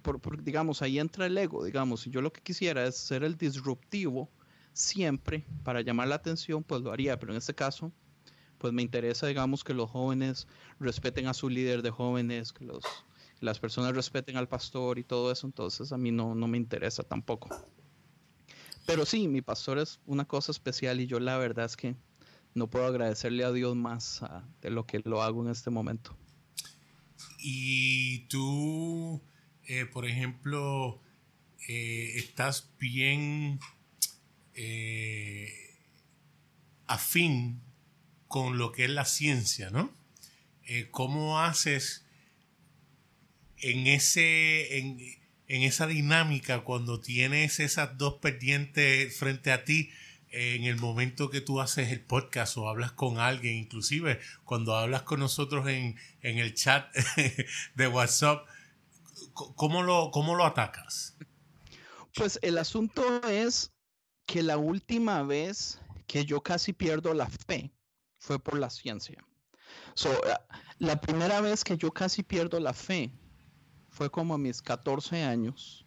por, 0.01 0.43
digamos, 0.43 0.81
ahí 0.81 0.99
entra 0.99 1.25
el 1.25 1.37
ego, 1.37 1.63
digamos, 1.63 2.01
si 2.01 2.09
yo 2.09 2.21
lo 2.21 2.31
que 2.31 2.41
quisiera 2.41 2.85
es 2.85 2.95
ser 2.97 3.23
el 3.23 3.37
disruptivo 3.37 4.29
siempre 4.73 5.45
para 5.63 5.81
llamar 5.81 6.07
la 6.07 6.15
atención, 6.15 6.63
pues 6.63 6.81
lo 6.81 6.91
haría, 6.91 7.17
pero 7.19 7.31
en 7.31 7.37
este 7.37 7.55
caso, 7.55 7.91
pues 8.57 8.73
me 8.73 8.81
interesa, 8.81 9.27
digamos, 9.27 9.63
que 9.63 9.73
los 9.73 9.89
jóvenes 9.89 10.47
respeten 10.79 11.27
a 11.27 11.33
su 11.33 11.49
líder 11.49 11.81
de 11.81 11.89
jóvenes, 11.89 12.53
que 12.53 12.65
los, 12.65 12.83
las 13.39 13.59
personas 13.59 13.95
respeten 13.95 14.37
al 14.37 14.47
pastor 14.47 14.99
y 14.99 15.03
todo 15.03 15.31
eso, 15.31 15.47
entonces 15.47 15.91
a 15.91 15.97
mí 15.97 16.11
no, 16.11 16.35
no 16.35 16.47
me 16.47 16.57
interesa 16.57 17.03
tampoco. 17.03 17.49
Pero 18.87 19.05
sí, 19.05 19.27
mi 19.27 19.41
pastor 19.41 19.77
es 19.77 19.99
una 20.07 20.25
cosa 20.25 20.51
especial 20.51 20.99
y 20.99 21.05
yo 21.05 21.19
la 21.19 21.37
verdad 21.37 21.65
es 21.65 21.77
que 21.77 21.95
no 22.55 22.71
puedo 22.71 22.87
agradecerle 22.87 23.43
a 23.43 23.51
Dios 23.51 23.75
más 23.75 24.23
ah, 24.23 24.43
de 24.61 24.71
lo 24.71 24.87
que 24.87 24.99
lo 25.05 25.21
hago 25.21 25.43
en 25.43 25.51
este 25.51 25.69
momento. 25.69 26.17
Y 27.37 28.21
tú 28.29 29.21
eh, 29.69 29.85
por 29.85 30.07
ejemplo, 30.07 31.01
eh, 31.67 32.13
estás 32.15 32.69
bien 32.79 33.59
eh, 34.53 35.75
afín 36.85 37.61
con 38.29 38.57
lo 38.57 38.71
que 38.71 38.85
es 38.85 38.89
la 38.89 39.03
ciencia, 39.03 39.69
¿no? 39.69 39.93
¿Cómo 40.91 41.39
haces 41.39 42.05
en, 43.57 43.87
ese, 43.87 44.79
en, 45.47 45.63
esa 45.63 45.87
dinámica 45.87 46.63
cuando 46.63 46.99
tienes 46.99 47.59
esas 47.59 47.97
dos 47.97 48.15
pendientes 48.15 49.17
frente 49.17 49.51
a 49.51 49.63
ti? 49.63 49.89
en 50.29 50.65
el 50.65 50.75
momento 50.75 51.29
que 51.29 51.39
tú 51.39 51.61
haces 51.61 51.89
el 51.89 52.01
podcast 52.01 52.57
o 52.57 52.67
hablas 52.67 52.91
con 52.91 53.17
alguien, 53.17 53.55
inclusive 53.55 54.19
cuando 54.43 54.75
hablas 54.75 55.03
con 55.03 55.21
nosotros 55.21 55.67
en, 55.69 55.95
en 56.21 56.37
el 56.37 56.53
chat 56.53 56.93
de 57.75 57.87
WhatsApp, 57.87 58.45
¿cómo 59.33 59.83
lo, 59.83 60.11
cómo 60.11 60.35
lo 60.35 60.45
atacas? 60.45 61.15
Pues 62.13 62.39
el 62.41 62.57
asunto 62.57 63.21
es 63.29 63.71
que 64.25 64.43
la 64.43 64.57
última 64.57 65.23
vez 65.23 65.79
que 66.07 66.25
yo 66.25 66.41
casi 66.41 66.73
pierdo 66.73 67.13
la 67.13 67.29
fe 67.29 67.71
fue 68.19 68.39
por 68.39 68.59
la 68.59 68.69
ciencia. 68.69 69.25
Eh, 70.05 70.33
la 70.79 70.99
primera 70.99 71.41
vez 71.41 71.63
que 71.63 71.77
yo 71.77 71.91
casi 71.91 72.23
pierdo 72.23 72.59
la 72.59 72.73
fe 72.73 73.11
fue 73.97 74.11
como 74.11 74.35
a 74.35 74.37
mis 74.37 74.61
14 74.61 75.23
años 75.23 75.83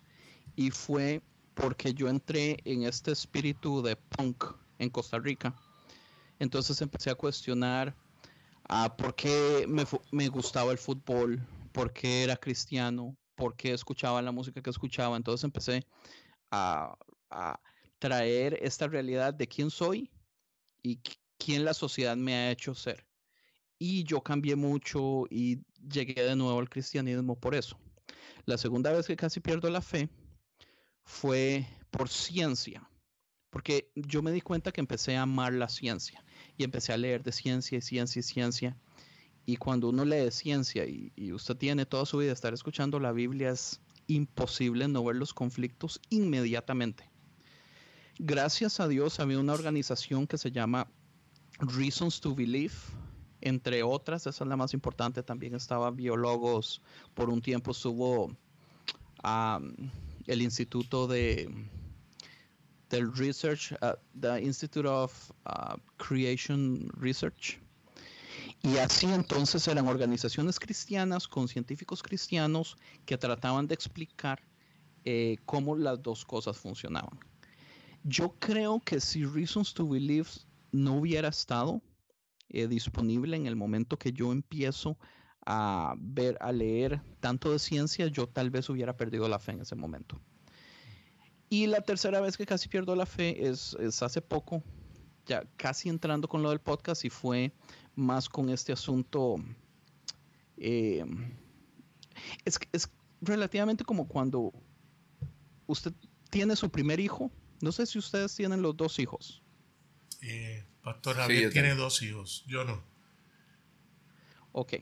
y 0.57 0.73
fue 0.73 1.23
porque 1.55 1.95
yo 1.95 2.09
entré 2.09 2.57
en 2.65 2.83
este 2.83 3.13
espíritu 3.13 3.83
de 3.83 3.95
punk 3.95 4.47
en 4.81 4.91
Costa 4.91 5.21
Rica. 5.21 5.55
Entonces 6.41 6.81
empecé 6.83 7.11
a 7.11 7.15
cuestionar 7.15 7.95
ah, 8.69 8.97
por 8.97 9.15
qué 9.15 9.65
me, 9.69 9.85
me, 10.11 10.27
gustaba 10.27 10.73
el 10.73 10.79
fútbol, 10.79 11.41
por 11.71 11.93
qué 11.93 12.25
era 12.25 12.37
cristiano, 12.37 13.17
por 13.37 13.55
qué 13.55 13.73
escuchaba 13.73 14.21
la 14.21 14.33
música 14.33 14.61
que 14.61 14.71
escuchaba. 14.71 15.17
Entonces 15.17 15.45
empecé 15.45 15.87
a, 16.51 16.99
traer 18.01 18.59
esta 18.61 18.89
realidad 18.89 19.35
de 19.35 19.47
quién 19.47 19.71
soy 19.71 20.11
y 20.83 21.01
quién 21.39 21.65
la 21.65 21.75
sociedad 21.75 22.17
me 22.17 22.35
ha 22.35 22.51
hecho 22.51 22.75
ser. 22.75 23.07
Y 23.79 24.03
yo 24.03 24.21
cambié 24.21 24.57
mucho 24.57 25.27
y 25.31 25.61
llegué 25.89 26.25
de 26.25 26.35
nuevo 26.35 26.59
al 26.59 26.69
cristianismo 26.69 27.39
por 27.39 27.55
eso. 27.55 27.79
La 28.45 28.59
segunda 28.59 28.93
vez 28.93 29.07
que 29.07 29.17
casi 29.17 29.41
pierdo 29.41 29.71
la 29.71 29.83
fe 29.83 30.09
fue 31.05 31.67
por 31.91 32.09
ciencia, 32.09 32.89
porque 33.51 33.91
yo 33.95 34.23
me 34.23 34.33
di 34.33 34.41
cuenta 34.41 34.73
que 34.73 34.81
empecé 34.81 35.17
a 35.17 35.23
amar 35.23 35.53
la 35.53 35.69
ciencia 35.69 36.25
y 36.57 36.65
empecé 36.65 36.93
a 36.93 36.97
leer 36.97 37.23
de 37.23 37.33
ciencia 37.33 37.79
y 37.79 37.83
ciencia 37.83 38.21
y 38.21 38.23
ciencia 38.23 38.77
y 39.47 39.57
cuando 39.57 39.89
uno 39.89 40.05
lee 40.05 40.31
ciencia 40.31 40.87
y, 40.87 41.33
usted 41.33 41.57
tiene 41.57 41.87
toda 41.87 42.07
su 42.07 42.19
vida 42.19 42.33
estar 42.33 42.55
escuchando 42.55 43.01
la 43.01 43.13
Biblia, 43.13 43.51
es 43.51 43.81
imposible 44.07 44.87
no 44.87 45.05
ver 45.05 45.17
los 45.17 45.35
conflictos 45.35 46.01
inmediatamente. 46.09 47.11
Gracias 48.19 48.81
a 48.81 48.87
Dios 48.87 49.19
había 49.19 49.39
una 49.39 49.55
organización 49.55 50.27
que 50.27 50.39
se 50.39 50.53
llama 50.53 50.89
Reasons 51.59 52.21
to 52.21 52.35
Believe, 52.35 52.75
entre 53.41 53.83
otras, 53.83 54.27
esa 54.27 54.45
es 54.45 54.49
la 54.49 54.57
más 54.57 54.75
importante, 54.75 55.23
también 55.23 55.55
estaba 55.55 55.91
Biólogos, 55.91 56.83
por 57.15 57.31
un 57.31 57.41
tiempo 57.41 57.73
estuvo 57.73 58.31
el 60.27 60.43
Instituto 60.43 61.07
de 61.07 61.49
del 62.89 63.15
Research, 63.15 63.73
uh, 63.83 63.95
the 64.19 64.41
Institute 64.43 64.87
of 64.89 65.31
uh, 65.47 65.77
Creation 65.97 66.91
Research, 66.97 67.61
y 68.63 68.79
así 68.79 69.07
entonces 69.07 69.67
eran 69.69 69.87
organizaciones 69.87 70.59
cristianas 70.59 71.29
con 71.29 71.47
científicos 71.47 72.03
cristianos 72.03 72.77
que 73.07 73.17
trataban 73.17 73.69
de 73.69 73.75
explicar 73.75 74.43
eh, 75.05 75.37
cómo 75.47 75.77
las 75.77 76.03
dos 76.03 76.25
cosas 76.25 76.59
funcionaban. 76.59 77.19
Yo 78.03 78.35
creo 78.39 78.81
que 78.81 79.01
si 79.01 79.25
Reasons 79.25 79.73
to 79.73 79.89
Believe 79.89 80.29
no 80.73 80.95
hubiera 80.95 81.29
estado 81.29 81.81
eh, 82.51 82.67
disponible 82.69 83.37
en 83.37 83.47
el 83.47 83.57
momento 83.57 83.99
que 83.99 84.13
yo 84.13 84.33
empiezo 84.33 84.99
a 85.47 85.95
ver, 85.99 86.37
a 86.41 86.53
leer 86.53 87.01
tanto 87.21 87.53
de 87.53 87.59
ciencia, 87.59 88.07
yo 88.09 88.29
tal 88.29 88.51
vez 88.51 88.69
hubiera 88.69 88.97
perdido 88.97 89.29
la 89.29 89.39
fe 89.39 89.53
en 89.53 89.61
ese 89.61 89.75
momento. 89.75 90.21
Y 91.49 91.67
la 91.67 91.81
tercera 91.81 92.21
vez 92.21 92.37
que 92.37 92.47
casi 92.47 92.69
pierdo 92.69 92.95
la 92.95 93.07
fe 93.07 93.49
es, 93.49 93.77
es 93.81 94.03
hace 94.03 94.21
poco, 94.21 94.63
ya 95.27 95.45
casi 95.57 95.89
entrando 95.89 96.29
con 96.29 96.43
lo 96.43 96.51
del 96.51 96.61
podcast 96.61 97.05
y 97.05 97.11
fue 97.11 97.53
más 97.97 98.29
con 98.29 98.51
este 98.51 98.73
asunto. 98.73 99.37
Eh, 100.57 101.05
es, 102.45 102.59
es 102.73 102.91
relativamente 103.21 103.85
como 103.85 104.07
cuando 104.07 104.53
usted 105.67 105.93
tiene 106.31 106.57
su 106.57 106.71
primer 106.71 107.01
hijo. 107.01 107.31
No 107.61 107.73
sé 107.73 107.87
si 107.87 107.99
ustedes 107.99 108.35
tienen 108.35 108.63
los 108.63 108.77
dos 108.77 108.99
hijos. 108.99 109.43
Eh, 110.23 110.65
Pastor 110.83 111.17
Javier 111.17 111.53
tiene 111.53 111.75
dos 111.75 112.03
hijos, 112.03 112.45
yo 112.47 112.65
no. 112.65 112.83
Ok. 114.53 114.75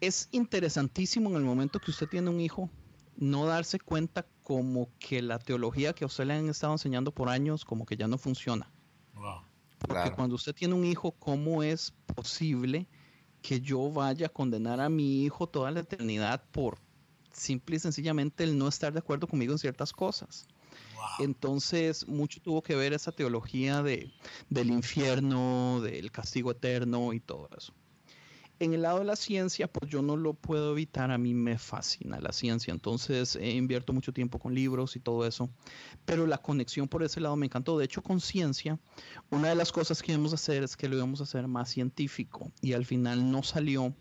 es 0.00 0.28
interesantísimo 0.30 1.30
en 1.30 1.36
el 1.36 1.42
momento 1.42 1.80
que 1.80 1.90
usted 1.90 2.08
tiene 2.08 2.30
un 2.30 2.40
hijo, 2.40 2.70
no 3.16 3.46
darse 3.46 3.80
cuenta 3.80 4.26
como 4.42 4.90
que 4.98 5.22
la 5.22 5.38
teología 5.38 5.94
que 5.94 6.04
a 6.04 6.06
usted 6.06 6.26
le 6.26 6.34
han 6.34 6.48
estado 6.48 6.74
enseñando 6.74 7.12
por 7.12 7.28
años, 7.28 7.64
como 7.64 7.86
que 7.86 7.96
ya 7.96 8.06
no 8.06 8.18
funciona. 8.18 8.70
Porque 9.78 10.12
cuando 10.12 10.34
usted 10.34 10.54
tiene 10.54 10.74
un 10.74 10.84
hijo, 10.84 11.12
¿cómo 11.12 11.62
es 11.62 11.92
posible 12.14 12.88
que 13.42 13.60
yo 13.60 13.90
vaya 13.90 14.26
a 14.26 14.30
condenar 14.30 14.80
a 14.80 14.88
mi 14.88 15.24
hijo 15.24 15.48
toda 15.48 15.70
la 15.70 15.80
eternidad 15.80 16.44
por 16.50 16.78
simple 17.32 17.76
y 17.76 17.78
sencillamente 17.78 18.44
el 18.44 18.56
no 18.58 18.68
estar 18.68 18.92
de 18.92 18.98
acuerdo 18.98 19.26
conmigo 19.26 19.52
en 19.52 19.58
ciertas 19.58 19.92
cosas? 19.92 20.46
Entonces, 21.18 22.06
mucho 22.06 22.40
tuvo 22.40 22.62
que 22.62 22.76
ver 22.76 22.92
esa 22.92 23.12
teología 23.12 23.82
de, 23.82 24.12
del 24.48 24.70
infierno, 24.70 25.80
del 25.80 26.10
castigo 26.10 26.50
eterno 26.50 27.12
y 27.12 27.20
todo 27.20 27.48
eso. 27.56 27.72
En 28.58 28.72
el 28.72 28.82
lado 28.82 29.00
de 29.00 29.04
la 29.04 29.16
ciencia, 29.16 29.70
pues 29.70 29.90
yo 29.90 30.00
no 30.00 30.16
lo 30.16 30.32
puedo 30.32 30.72
evitar, 30.72 31.10
a 31.10 31.18
mí 31.18 31.34
me 31.34 31.58
fascina 31.58 32.20
la 32.20 32.32
ciencia, 32.32 32.72
entonces 32.72 33.36
eh, 33.36 33.50
invierto 33.50 33.92
mucho 33.92 34.14
tiempo 34.14 34.38
con 34.38 34.54
libros 34.54 34.96
y 34.96 35.00
todo 35.00 35.26
eso, 35.26 35.50
pero 36.06 36.26
la 36.26 36.38
conexión 36.38 36.88
por 36.88 37.02
ese 37.02 37.20
lado 37.20 37.36
me 37.36 37.44
encantó. 37.44 37.76
De 37.76 37.84
hecho, 37.84 38.02
con 38.02 38.18
ciencia, 38.18 38.78
una 39.28 39.50
de 39.50 39.56
las 39.56 39.72
cosas 39.72 40.02
que 40.02 40.12
íbamos 40.12 40.32
a 40.32 40.36
hacer 40.36 40.62
es 40.62 40.74
que 40.74 40.88
lo 40.88 40.96
íbamos 40.96 41.20
a 41.20 41.24
hacer 41.24 41.46
más 41.48 41.68
científico 41.68 42.50
y 42.62 42.72
al 42.72 42.86
final 42.86 43.30
no 43.30 43.42
salió 43.42 43.94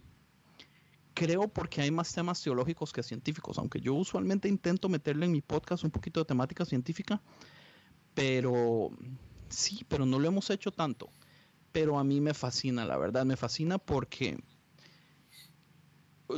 creo 1.16 1.48
porque 1.48 1.82
hay 1.82 1.90
más 1.90 2.14
temas 2.14 2.44
teológicos 2.44 2.94
que 2.94 3.02
científicos, 3.02 3.58
aunque 3.58 3.80
yo 3.80 3.96
usualmente 3.96 4.48
intento 4.48 4.90
meterle 4.90 5.26
en 5.26 5.32
mi 5.32 5.42
podcast 5.42 5.84
un 5.84 5.90
poquito 5.90 6.20
de 6.20 6.26
temática 6.26 6.66
científica, 6.66 7.20
pero 8.14 8.92
sí, 9.50 9.84
pero 9.88 10.06
no 10.06 10.20
lo 10.20 10.28
hemos 10.28 10.50
hecho 10.52 10.72
tanto. 10.72 11.10
Pero 11.72 11.98
a 11.98 12.04
mí 12.04 12.22
me 12.22 12.34
fascina, 12.34 12.86
la 12.86 12.98
verdad, 12.98 13.26
me 13.26 13.36
fascina 13.36 13.78
porque 13.78 14.38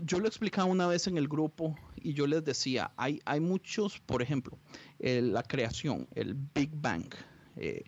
yo 0.04 0.20
lo 0.20 0.28
explicaba 0.28 0.70
una 0.70 0.88
vez 0.88 1.08
en 1.08 1.18
el 1.18 1.28
grupo 1.28 1.76
y 1.96 2.14
yo 2.14 2.28
les 2.28 2.44
decía, 2.44 2.92
hay, 2.98 3.20
hay 3.26 3.40
muchos, 3.40 4.00
por 4.00 4.22
ejemplo, 4.22 4.58
la 5.00 5.44
creación, 5.44 6.08
el 6.14 6.36
Big 6.36 6.72
Bang. 6.74 7.14
Eh, 7.56 7.84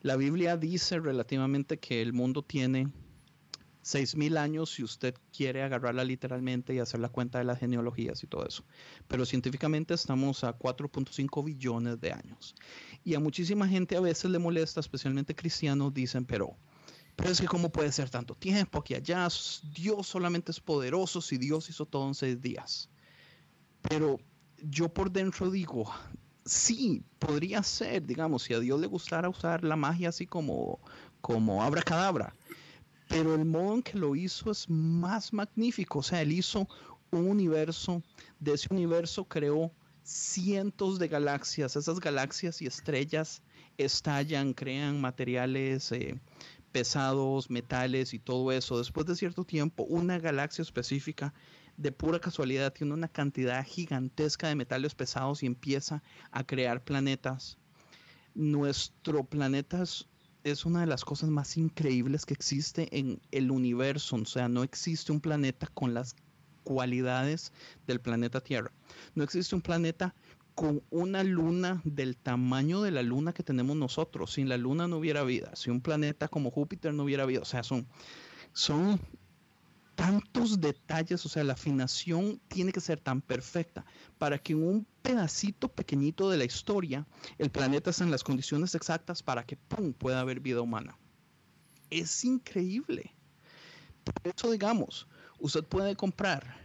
la 0.00 0.16
Biblia 0.16 0.56
dice 0.56 1.00
relativamente 1.00 1.78
que 1.78 2.00
el 2.00 2.12
mundo 2.12 2.42
tiene 2.42 2.88
6.000 3.88 4.36
años 4.36 4.70
si 4.70 4.82
usted 4.82 5.14
quiere 5.34 5.62
agarrarla 5.62 6.04
literalmente 6.04 6.74
y 6.74 6.78
hacer 6.78 7.00
la 7.00 7.08
cuenta 7.08 7.38
de 7.38 7.44
las 7.44 7.58
genealogías 7.58 8.22
y 8.22 8.26
todo 8.26 8.46
eso. 8.46 8.62
Pero 9.06 9.24
científicamente 9.24 9.94
estamos 9.94 10.44
a 10.44 10.58
4.5 10.58 11.42
billones 11.42 11.98
de 11.98 12.12
años. 12.12 12.54
Y 13.02 13.14
a 13.14 13.20
muchísima 13.20 13.66
gente 13.66 13.96
a 13.96 14.00
veces 14.00 14.30
le 14.30 14.38
molesta, 14.38 14.80
especialmente 14.80 15.34
cristianos, 15.34 15.94
dicen, 15.94 16.26
pero, 16.26 16.54
pero 17.16 17.30
es 17.30 17.40
que 17.40 17.46
cómo 17.46 17.72
puede 17.72 17.90
ser 17.90 18.10
tanto 18.10 18.34
tiempo 18.34 18.80
aquí 18.80 18.94
allá, 18.94 19.26
Dios 19.74 20.06
solamente 20.06 20.52
es 20.52 20.60
poderoso 20.60 21.22
si 21.22 21.38
Dios 21.38 21.70
hizo 21.70 21.86
todo 21.86 22.08
en 22.08 22.14
seis 22.14 22.42
días. 22.42 22.90
Pero 23.80 24.18
yo 24.62 24.90
por 24.90 25.10
dentro 25.10 25.50
digo, 25.50 25.90
sí, 26.44 27.02
podría 27.18 27.62
ser, 27.62 28.04
digamos, 28.04 28.42
si 28.42 28.52
a 28.52 28.60
Dios 28.60 28.78
le 28.78 28.86
gustara 28.86 29.30
usar 29.30 29.64
la 29.64 29.76
magia 29.76 30.10
así 30.10 30.26
como, 30.26 30.78
como 31.22 31.62
abracadabra 31.62 32.34
pero 33.08 33.34
el 33.34 33.44
modo 33.44 33.74
en 33.74 33.82
que 33.82 33.98
lo 33.98 34.14
hizo 34.14 34.50
es 34.50 34.68
más 34.68 35.32
magnífico. 35.32 36.00
O 36.00 36.02
sea, 36.02 36.22
él 36.22 36.32
hizo 36.32 36.68
un 37.10 37.28
universo, 37.28 38.02
de 38.38 38.52
ese 38.52 38.68
universo 38.70 39.24
creó 39.24 39.72
cientos 40.02 40.98
de 40.98 41.08
galaxias. 41.08 41.76
Esas 41.76 42.00
galaxias 42.00 42.62
y 42.62 42.66
estrellas 42.66 43.42
estallan, 43.78 44.54
crean 44.54 45.00
materiales 45.00 45.90
eh, 45.92 46.20
pesados, 46.72 47.50
metales 47.50 48.14
y 48.14 48.18
todo 48.18 48.52
eso. 48.52 48.78
Después 48.78 49.06
de 49.06 49.16
cierto 49.16 49.44
tiempo, 49.44 49.84
una 49.84 50.18
galaxia 50.18 50.62
específica 50.62 51.34
de 51.76 51.92
pura 51.92 52.20
casualidad 52.20 52.72
tiene 52.72 52.92
una 52.92 53.08
cantidad 53.08 53.64
gigantesca 53.64 54.48
de 54.48 54.56
metales 54.56 54.94
pesados 54.94 55.42
y 55.42 55.46
empieza 55.46 56.02
a 56.30 56.44
crear 56.44 56.82
planetas. 56.82 57.56
Nuestro 58.34 59.24
planeta 59.24 59.82
es 59.82 60.06
es 60.44 60.64
una 60.64 60.80
de 60.80 60.86
las 60.86 61.04
cosas 61.04 61.30
más 61.30 61.56
increíbles 61.56 62.26
que 62.26 62.34
existe 62.34 62.88
en 62.96 63.20
el 63.30 63.50
universo. 63.50 64.16
O 64.16 64.24
sea, 64.24 64.48
no 64.48 64.62
existe 64.62 65.12
un 65.12 65.20
planeta 65.20 65.66
con 65.74 65.94
las 65.94 66.14
cualidades 66.64 67.52
del 67.86 68.00
planeta 68.00 68.40
Tierra. 68.40 68.70
No 69.14 69.24
existe 69.24 69.54
un 69.54 69.62
planeta 69.62 70.14
con 70.54 70.82
una 70.90 71.22
luna 71.22 71.80
del 71.84 72.16
tamaño 72.16 72.82
de 72.82 72.90
la 72.90 73.02
luna 73.02 73.32
que 73.32 73.42
tenemos 73.42 73.76
nosotros. 73.76 74.32
Sin 74.32 74.48
la 74.48 74.56
luna 74.56 74.88
no 74.88 74.98
hubiera 74.98 75.22
vida. 75.22 75.54
Si 75.54 75.70
un 75.70 75.80
planeta 75.80 76.28
como 76.28 76.50
Júpiter 76.50 76.92
no 76.92 77.04
hubiera 77.04 77.26
vida. 77.26 77.40
O 77.40 77.44
sea, 77.44 77.62
son, 77.62 77.86
son 78.52 79.00
tantos 79.98 80.60
detalles, 80.60 81.26
o 81.26 81.28
sea, 81.28 81.42
la 81.42 81.54
afinación 81.54 82.40
tiene 82.46 82.70
que 82.70 82.80
ser 82.80 83.00
tan 83.00 83.20
perfecta 83.20 83.84
para 84.16 84.38
que 84.38 84.52
en 84.52 84.62
un 84.62 84.86
pedacito 85.02 85.68
pequeñito 85.68 86.30
de 86.30 86.36
la 86.36 86.44
historia 86.44 87.04
el 87.36 87.50
planeta 87.50 87.90
esté 87.90 88.04
en 88.04 88.12
las 88.12 88.22
condiciones 88.22 88.76
exactas 88.76 89.24
para 89.24 89.44
que 89.44 89.56
¡pum! 89.56 89.92
pueda 89.92 90.20
haber 90.20 90.38
vida 90.38 90.60
humana. 90.60 90.96
Es 91.90 92.24
increíble. 92.24 93.12
Por 94.04 94.32
eso, 94.32 94.52
digamos, 94.52 95.08
usted 95.40 95.64
puede 95.64 95.96
comprar, 95.96 96.64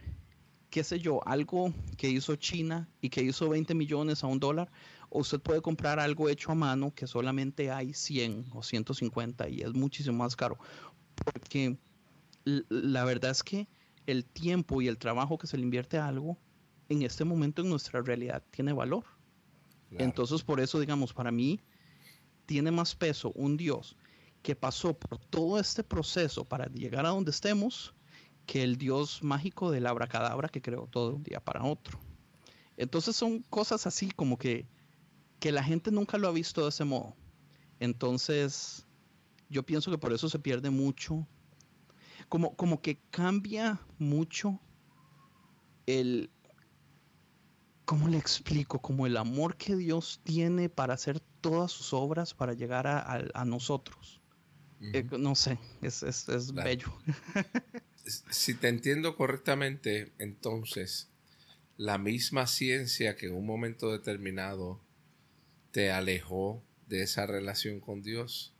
qué 0.70 0.84
sé 0.84 1.00
yo, 1.00 1.18
algo 1.26 1.74
que 1.96 2.08
hizo 2.08 2.36
China 2.36 2.88
y 3.00 3.10
que 3.10 3.24
hizo 3.24 3.48
20 3.48 3.74
millones 3.74 4.22
a 4.22 4.28
un 4.28 4.38
dólar, 4.38 4.70
o 5.10 5.18
usted 5.18 5.40
puede 5.40 5.60
comprar 5.60 5.98
algo 5.98 6.28
hecho 6.28 6.52
a 6.52 6.54
mano 6.54 6.94
que 6.94 7.08
solamente 7.08 7.72
hay 7.72 7.94
100 7.94 8.46
o 8.52 8.62
150 8.62 9.48
y 9.48 9.62
es 9.62 9.74
muchísimo 9.74 10.18
más 10.18 10.36
caro. 10.36 10.56
Porque 11.16 11.76
la 12.44 13.04
verdad 13.04 13.30
es 13.30 13.42
que 13.42 13.68
el 14.06 14.24
tiempo 14.24 14.82
y 14.82 14.88
el 14.88 14.98
trabajo 14.98 15.38
que 15.38 15.46
se 15.46 15.56
le 15.56 15.62
invierte 15.62 15.98
a 15.98 16.08
algo 16.08 16.38
en 16.88 17.02
este 17.02 17.24
momento 17.24 17.62
en 17.62 17.70
nuestra 17.70 18.02
realidad 18.02 18.42
tiene 18.50 18.72
valor. 18.72 19.04
Entonces, 19.90 20.42
por 20.42 20.60
eso, 20.60 20.80
digamos, 20.80 21.12
para 21.12 21.30
mí 21.30 21.60
tiene 22.46 22.70
más 22.70 22.94
peso 22.94 23.32
un 23.34 23.56
Dios 23.56 23.96
que 24.42 24.56
pasó 24.56 24.92
por 24.92 25.18
todo 25.18 25.58
este 25.58 25.82
proceso 25.82 26.44
para 26.44 26.66
llegar 26.66 27.06
a 27.06 27.10
donde 27.10 27.30
estemos 27.30 27.94
que 28.44 28.62
el 28.62 28.76
Dios 28.76 29.22
mágico 29.22 29.70
del 29.70 29.86
abracadabra 29.86 30.48
que 30.48 30.60
creó 30.60 30.86
todo 30.86 31.10
de 31.10 31.14
un 31.16 31.22
día 31.22 31.40
para 31.40 31.64
otro. 31.64 31.98
Entonces 32.76 33.16
son 33.16 33.40
cosas 33.42 33.86
así 33.86 34.10
como 34.10 34.36
que, 34.36 34.66
que 35.38 35.52
la 35.52 35.62
gente 35.62 35.90
nunca 35.90 36.18
lo 36.18 36.28
ha 36.28 36.32
visto 36.32 36.62
de 36.62 36.68
ese 36.70 36.84
modo. 36.84 37.14
Entonces, 37.78 38.86
yo 39.48 39.62
pienso 39.62 39.90
que 39.90 39.98
por 39.98 40.12
eso 40.12 40.28
se 40.28 40.38
pierde 40.38 40.70
mucho 40.70 41.26
como, 42.28 42.54
como 42.56 42.80
que 42.80 42.98
cambia 43.10 43.80
mucho 43.98 44.60
el, 45.86 46.30
¿cómo 47.84 48.08
le 48.08 48.18
explico? 48.18 48.80
Como 48.80 49.06
el 49.06 49.16
amor 49.16 49.56
que 49.56 49.76
Dios 49.76 50.20
tiene 50.24 50.68
para 50.68 50.94
hacer 50.94 51.20
todas 51.40 51.72
sus 51.72 51.92
obras 51.92 52.34
para 52.34 52.54
llegar 52.54 52.86
a, 52.86 53.44
nosotros. 53.44 54.20
Eh, 54.80 55.04
no 55.18 55.34
sé, 55.34 55.58
es, 55.82 56.02
es, 56.02 56.52
bello. 56.52 56.92
si 58.30 58.54
te 58.54 58.68
entiendo 58.68 59.16
correctamente, 59.16 60.12
entonces, 60.18 61.10
la 61.76 61.98
misma 61.98 62.46
ciencia 62.46 63.16
que 63.16 63.26
en 63.26 63.34
un 63.34 63.46
momento 63.46 63.92
determinado 63.92 64.80
te 65.70 65.90
alejó 65.90 66.62
de 66.86 67.02
esa 67.02 67.26
relación 67.26 67.80
con 67.80 68.02
Dios, 68.02 68.54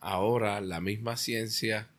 ahora 0.00 0.60
la 0.60 0.80
misma 0.80 1.16
ciencia 1.16 1.93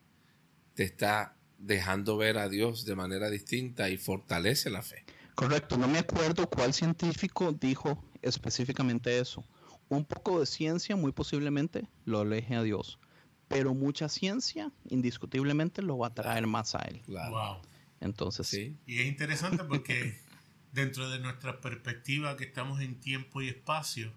te 0.76 0.84
está 0.84 1.36
dejando 1.58 2.18
ver 2.18 2.38
a 2.38 2.50
Dios 2.50 2.86
de 2.86 2.96
manera 2.96 3.30
distinta 3.30 3.90
y 3.90 3.98
fortalece 3.98 4.70
la 4.70 4.82
fe. 4.82 5.04
Correcto, 5.34 5.78
no 5.78 5.88
me 5.88 6.00
acuerdo 6.00 6.50
cuál 6.50 6.74
científico 6.74 7.52
dijo 7.52 8.04
específicamente 8.22 9.20
eso. 9.20 9.46
Un 9.90 10.06
poco 10.06 10.40
de 10.40 10.46
ciencia 10.46 10.96
muy 10.96 11.12
posiblemente 11.12 11.88
lo 12.06 12.22
aleje 12.22 12.56
a 12.56 12.64
Dios, 12.64 13.00
pero 13.48 13.74
mucha 13.74 14.10
ciencia 14.10 14.72
indiscutiblemente 14.90 15.82
lo 15.82 15.98
va 15.98 16.08
a 16.08 16.14
traer 16.14 16.48
más 16.48 16.76
a 16.76 16.80
él. 16.80 17.02
Wow. 17.08 17.62
Entonces, 18.00 18.48
sí. 18.48 18.78
Y 18.86 19.00
es 19.00 19.08
interesante 19.08 19.64
porque 19.64 20.20
dentro 20.72 21.10
de 21.10 21.20
nuestra 21.20 21.62
perspectiva 21.62 22.36
que 22.38 22.46
estamos 22.46 22.82
en 22.82 23.00
tiempo 23.00 23.42
y 23.42 23.50
espacio, 23.50 24.14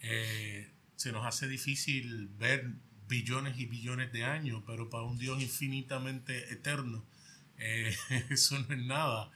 eh, 0.00 0.70
se 0.96 1.12
nos 1.12 1.26
hace 1.26 1.48
difícil 1.48 2.28
ver 2.28 2.74
billones 3.12 3.58
y 3.58 3.66
billones 3.66 4.10
de 4.10 4.24
años, 4.24 4.62
pero 4.66 4.88
para 4.88 5.04
un 5.04 5.18
Dios 5.18 5.42
infinitamente 5.42 6.50
eterno, 6.50 7.04
eh, 7.58 7.94
eso 8.30 8.58
no 8.58 8.74
es 8.74 8.82
nada. 8.82 9.30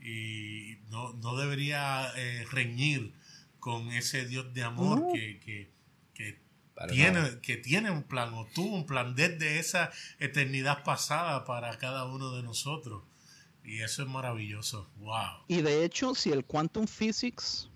Y 0.00 0.78
no, 0.90 1.12
debería 1.36 2.10
eh, 2.16 2.44
reñir 2.50 3.12
con 3.60 3.92
ese 3.92 4.26
Dios 4.26 4.52
de 4.52 4.64
amor 4.64 5.12
que, 5.12 5.70
tiene, 6.88 7.38
que 7.40 7.56
tiene 7.58 7.92
un 7.92 8.02
plan 8.02 8.34
o 8.34 8.44
tuvo 8.46 8.74
un 8.74 8.86
plan 8.86 9.14
desde 9.14 9.60
esa 9.60 9.92
eternidad 10.18 10.82
pasada 10.82 11.44
para 11.44 11.78
cada 11.78 12.04
uno 12.06 12.32
de 12.32 12.42
nosotros. 12.42 13.04
Y 13.62 13.82
eso 13.82 14.02
es 14.02 14.08
maravilloso. 14.08 14.90
Wow. 14.96 15.44
Y 15.46 15.62
de 15.62 15.84
hecho, 15.84 16.16
si 16.16 16.32
el 16.32 16.44
quantum 16.44 16.88
physics, 16.88 17.70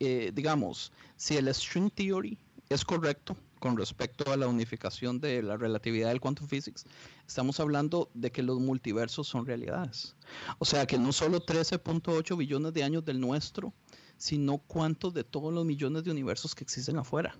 eh, 0.00 0.30
digamos, 0.32 0.90
si 1.16 1.36
el 1.36 1.54
string 1.54 1.90
theory 1.90 2.38
es 2.70 2.82
correcto 2.82 3.36
con 3.58 3.76
respecto 3.76 4.32
a 4.32 4.36
la 4.36 4.48
unificación 4.48 5.20
de 5.20 5.42
la 5.42 5.56
relatividad 5.56 6.08
del 6.08 6.20
quantum 6.20 6.48
physics. 6.48 6.84
Estamos 7.26 7.60
hablando 7.60 8.10
de 8.14 8.30
que 8.30 8.42
los 8.42 8.58
multiversos 8.60 9.26
son 9.26 9.46
realidades. 9.46 10.16
O 10.58 10.64
sea 10.64 10.86
que 10.86 10.98
no 10.98 11.12
solo 11.12 11.44
13.8 11.44 12.36
billones 12.36 12.72
de 12.72 12.84
años 12.84 13.04
del 13.04 13.20
nuestro, 13.20 13.72
sino 14.16 14.58
cuántos 14.58 15.14
de 15.14 15.24
todos 15.24 15.52
los 15.52 15.64
millones 15.64 16.04
de 16.04 16.10
universos 16.10 16.54
que 16.54 16.64
existen 16.64 16.98
afuera. 16.98 17.36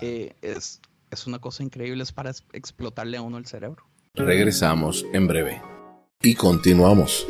Eh, 0.00 0.34
es, 0.42 0.80
es 1.10 1.26
una 1.26 1.38
cosa 1.38 1.62
increíble, 1.62 2.02
es 2.02 2.12
para 2.12 2.32
explotarle 2.52 3.16
a 3.16 3.22
uno 3.22 3.38
el 3.38 3.46
cerebro. 3.46 3.86
Regresamos 4.14 5.04
en 5.12 5.26
breve 5.26 5.62
y 6.20 6.34
continuamos. 6.34 7.26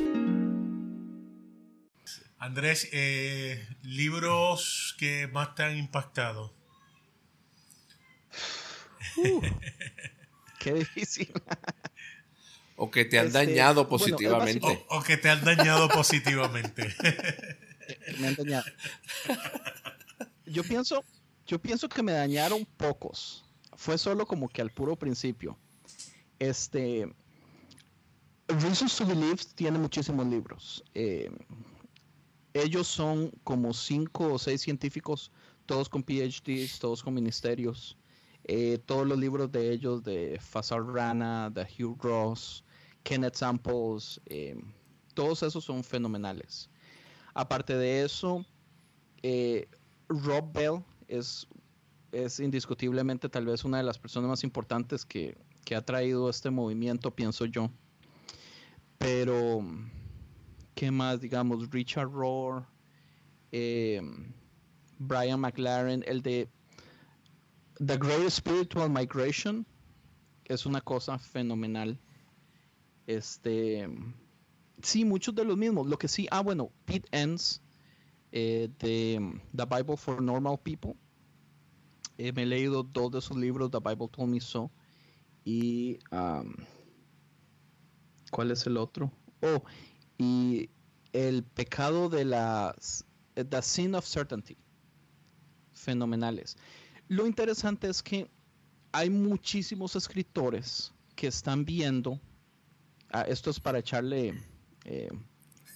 Andrés, 2.38 2.88
eh, 2.92 3.64
libros 3.82 4.96
que 4.98 5.28
más 5.28 5.54
te 5.54 5.62
han 5.62 5.76
impactado. 5.76 6.52
Uh, 9.16 9.40
qué 10.58 10.74
difícil. 10.74 11.32
o 12.76 12.90
que 12.90 13.04
te 13.04 13.18
han 13.18 13.26
este, 13.26 13.38
dañado 13.38 13.88
positivamente. 13.88 14.84
o, 14.88 15.02
que 15.02 15.16
te 15.16 15.28
han 15.30 15.44
dañado 15.44 15.88
positivamente. 15.88 16.94
me 18.18 18.28
han 18.28 18.34
dañado. 18.34 18.64
Yo 20.46 20.62
pienso, 20.64 21.04
yo 21.46 21.60
pienso 21.60 21.88
que 21.88 22.02
me 22.02 22.12
dañaron 22.12 22.66
pocos. 22.76 23.44
Fue 23.76 23.98
solo 23.98 24.26
como 24.26 24.48
que 24.48 24.62
al 24.62 24.70
puro 24.70 24.96
principio. 24.96 25.58
Este. 26.38 27.08
Reasons 28.48 28.96
to 28.96 29.06
Believe 29.06 29.42
tiene 29.54 29.78
muchísimos 29.78 30.26
libros. 30.26 30.84
Eh, 30.94 31.30
ellos 32.54 32.86
son 32.86 33.30
como 33.44 33.72
cinco 33.72 34.34
o 34.34 34.38
seis 34.38 34.60
científicos, 34.60 35.30
todos 35.66 35.88
con 35.88 36.02
PhDs, 36.02 36.78
todos 36.78 37.02
con 37.02 37.14
ministerios. 37.14 37.96
Eh, 38.44 38.78
todos 38.86 39.06
los 39.06 39.18
libros 39.18 39.52
de 39.52 39.70
ellos, 39.70 40.02
de 40.02 40.38
Fasar 40.40 40.84
Rana, 40.84 41.50
de 41.50 41.62
Hugh 41.62 41.96
Ross, 42.02 42.64
Kenneth 43.04 43.36
Samples, 43.36 44.20
eh, 44.26 44.56
todos 45.14 45.42
esos 45.42 45.64
son 45.64 45.84
fenomenales. 45.84 46.68
Aparte 47.34 47.76
de 47.76 48.02
eso, 48.02 48.44
eh, 49.22 49.68
Rob 50.08 50.52
Bell 50.52 50.84
es, 51.06 51.46
indiscutiblemente 52.40 53.28
tal 53.28 53.46
vez 53.46 53.64
una 53.64 53.78
de 53.78 53.84
las 53.84 53.98
personas 53.98 54.28
más 54.28 54.44
importantes 54.44 55.06
que, 55.06 55.36
que 55.64 55.76
ha 55.76 55.82
traído 55.82 56.28
este 56.28 56.50
movimiento, 56.50 57.10
pienso 57.10 57.46
yo. 57.46 57.70
Pero, 58.98 59.64
¿qué 60.74 60.90
más? 60.90 61.20
Digamos, 61.20 61.70
Richard 61.70 62.10
Rohr, 62.10 62.66
Brian 64.98 65.40
McLaren, 65.40 66.04
el 66.06 66.22
de 66.22 66.48
The 67.84 67.96
Great 67.96 68.30
Spiritual 68.30 68.88
Migration 68.90 69.66
es 70.44 70.66
una 70.66 70.80
cosa 70.80 71.18
fenomenal. 71.18 71.98
Este, 73.08 73.88
sí, 74.82 75.04
muchos 75.04 75.34
de 75.34 75.44
los 75.44 75.56
mismos. 75.56 75.88
Lo 75.88 75.98
que 75.98 76.06
sí, 76.06 76.28
ah, 76.30 76.42
bueno, 76.42 76.70
Pete 76.84 77.08
Enns 77.10 77.60
eh, 78.30 78.68
de 78.78 79.40
The 79.56 79.64
Bible 79.64 79.96
for 79.96 80.22
Normal 80.22 80.60
People. 80.62 80.94
Eh, 82.18 82.32
me 82.32 82.42
he 82.42 82.46
leído 82.46 82.84
dos 82.84 83.10
de 83.10 83.20
sus 83.20 83.36
libros, 83.36 83.72
The 83.72 83.80
Bible 83.80 84.08
Told 84.12 84.30
Me 84.30 84.40
So. 84.40 84.70
Y, 85.44 85.98
¿cuál 88.30 88.52
es 88.52 88.64
el 88.64 88.76
otro? 88.76 89.10
Oh, 89.40 89.64
y 90.18 90.70
El 91.12 91.42
pecado 91.42 92.08
de 92.08 92.26
las, 92.26 93.04
The 93.34 93.60
Sin 93.60 93.96
of 93.96 94.06
Certainty. 94.06 94.56
Fenomenales. 95.72 96.56
Lo 97.12 97.26
interesante 97.26 97.90
es 97.90 98.02
que 98.02 98.26
hay 98.90 99.10
muchísimos 99.10 99.96
escritores 99.96 100.94
que 101.14 101.26
están 101.26 101.62
viendo, 101.66 102.18
ah, 103.10 103.20
esto 103.28 103.50
es 103.50 103.60
para 103.60 103.80
echarle 103.80 104.32
eh, 104.86 105.10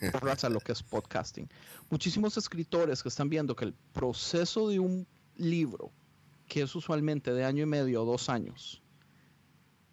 a 0.01 0.49
lo 0.49 0.61
que 0.61 0.72
es 0.72 0.83
podcasting, 0.83 1.46
muchísimos 1.90 2.38
escritores 2.38 3.03
que 3.03 3.11
están 3.11 3.29
viendo 3.29 3.55
que 3.55 3.66
el 3.66 3.75
proceso 3.92 4.70
de 4.70 4.79
un 4.79 5.07
libro, 5.35 5.92
que 6.49 6.62
es 6.62 6.75
usualmente 6.75 7.35
de 7.35 7.44
año 7.44 7.64
y 7.64 7.66
medio 7.66 8.03
o 8.03 8.07
dos 8.07 8.31
años, 8.31 8.83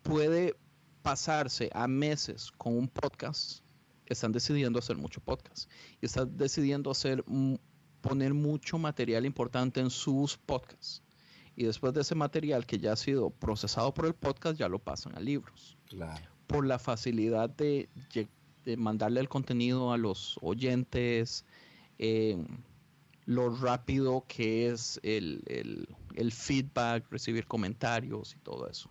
puede 0.01 0.56
pasarse 1.01 1.69
a 1.73 1.89
meses 1.89 2.53
con 2.53 2.77
un 2.77 2.88
podcast, 2.88 3.60
están 4.06 4.32
decidiendo 4.32 4.79
hacer 4.79 4.95
mucho 4.95 5.19
podcast 5.19 5.69
y 5.99 6.06
están 6.06 6.38
decidiendo 6.38 6.89
hacer 6.89 7.21
poner 7.99 8.34
mucho 8.34 8.77
material 8.77 9.25
importante 9.25 9.82
en 9.82 9.89
sus 9.89 10.38
podcasts 10.38 11.03
y 11.56 11.66
después 11.66 11.94
de 11.94 12.02
ese 12.02 12.16
material 12.16 12.66
que 12.66 12.80
ya 12.80 12.94
ha 12.94 12.96
sido 12.96 13.30
procesado 13.30 13.94
por 13.94 14.06
el 14.06 14.13
podcast, 14.13 14.58
ya 14.58 14.68
lo 14.68 14.80
pasan 14.80 15.16
a 15.16 15.20
libros. 15.20 15.78
Claro. 15.88 16.26
Por 16.48 16.66
la 16.66 16.80
facilidad 16.80 17.50
de, 17.50 17.89
mandarle 18.78 19.20
el 19.20 19.30
contenido 19.30 19.92
a 19.92 19.98
los 19.98 20.38
oyentes, 20.42 21.46
eh, 22.00 22.44
lo 23.26 23.56
rápido 23.56 24.26
que 24.28 24.70
es 24.70 25.00
el, 25.04 25.88
feedback, 26.32 27.06
recibir 27.12 27.46
comentarios 27.46 28.36
y 28.36 28.39
todo 28.39 28.68
eso. 28.68 28.89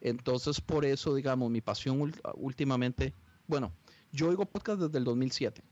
Entonces, 0.00 0.60
por 0.60 0.84
eso, 0.84 1.14
digamos, 1.14 1.50
mi 1.50 1.60
pasión 1.60 2.12
últimamente, 2.34 3.14
bueno, 3.46 3.72
yo 4.10 4.28
oigo 4.28 4.44
podcast 4.46 4.80
desde 4.80 4.98
el 4.98 5.04
2007, 5.04 5.62